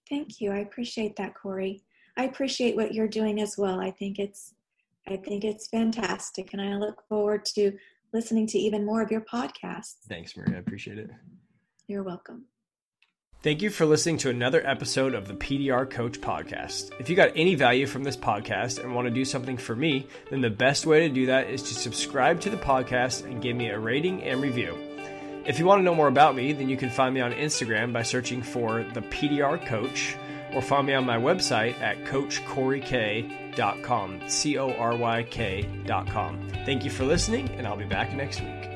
Thank 0.08 0.40
you. 0.40 0.52
I 0.52 0.58
appreciate 0.58 1.16
that, 1.16 1.34
Cory. 1.34 1.82
I 2.16 2.26
appreciate 2.30 2.76
what 2.76 2.94
you're 2.94 3.08
doing 3.08 3.40
as 3.40 3.58
well. 3.58 3.80
I 3.80 3.90
think 3.90 4.20
it's 4.20 4.54
I 5.08 5.16
think 5.16 5.42
it's 5.42 5.66
fantastic 5.66 6.52
and 6.52 6.62
I 6.62 6.76
look 6.76 7.02
forward 7.08 7.44
to 7.56 7.72
listening 8.12 8.46
to 8.52 8.58
even 8.66 8.86
more 8.86 9.02
of 9.02 9.10
your 9.10 9.22
podcasts. 9.22 9.96
thanks 10.08 10.36
maria 10.36 10.56
i 10.56 10.60
appreciate 10.60 10.98
it 11.04 11.10
You're 11.88 12.04
welcome. 12.12 12.40
Thank 13.46 13.62
you 13.62 13.70
for 13.70 13.86
listening 13.86 14.18
to 14.18 14.28
another 14.28 14.60
episode 14.66 15.14
of 15.14 15.26
the 15.28 15.34
PDR 15.34 15.88
Coach 15.88 16.20
Podcast. 16.20 16.90
If 16.98 17.08
you 17.08 17.14
got 17.14 17.30
any 17.36 17.54
value 17.54 17.86
from 17.86 18.02
this 18.02 18.16
podcast 18.16 18.82
and 18.82 18.92
want 18.92 19.06
to 19.06 19.14
do 19.14 19.24
something 19.24 19.56
for 19.56 19.76
me, 19.76 20.08
then 20.30 20.40
the 20.40 20.50
best 20.50 20.84
way 20.84 21.06
to 21.06 21.14
do 21.14 21.26
that 21.26 21.48
is 21.48 21.62
to 21.62 21.72
subscribe 21.72 22.40
to 22.40 22.50
the 22.50 22.56
podcast 22.56 23.24
and 23.24 23.40
give 23.40 23.54
me 23.54 23.68
a 23.68 23.78
rating 23.78 24.24
and 24.24 24.42
review. 24.42 24.76
If 25.46 25.60
you 25.60 25.64
want 25.64 25.78
to 25.78 25.84
know 25.84 25.94
more 25.94 26.08
about 26.08 26.34
me, 26.34 26.54
then 26.54 26.68
you 26.68 26.76
can 26.76 26.90
find 26.90 27.14
me 27.14 27.20
on 27.20 27.32
Instagram 27.32 27.92
by 27.92 28.02
searching 28.02 28.42
for 28.42 28.82
the 28.94 29.02
PDR 29.02 29.64
Coach 29.64 30.16
or 30.52 30.60
find 30.60 30.88
me 30.88 30.94
on 30.94 31.06
my 31.06 31.16
website 31.16 31.80
at 31.80 32.04
coachcoryk.com, 32.04 34.22
C 34.26 34.58
O 34.58 34.72
R 34.72 34.96
Y 34.96 35.22
K.com. 35.22 36.50
Thank 36.64 36.84
you 36.84 36.90
for 36.90 37.04
listening, 37.04 37.48
and 37.50 37.64
I'll 37.64 37.76
be 37.76 37.84
back 37.84 38.12
next 38.12 38.40
week. 38.40 38.75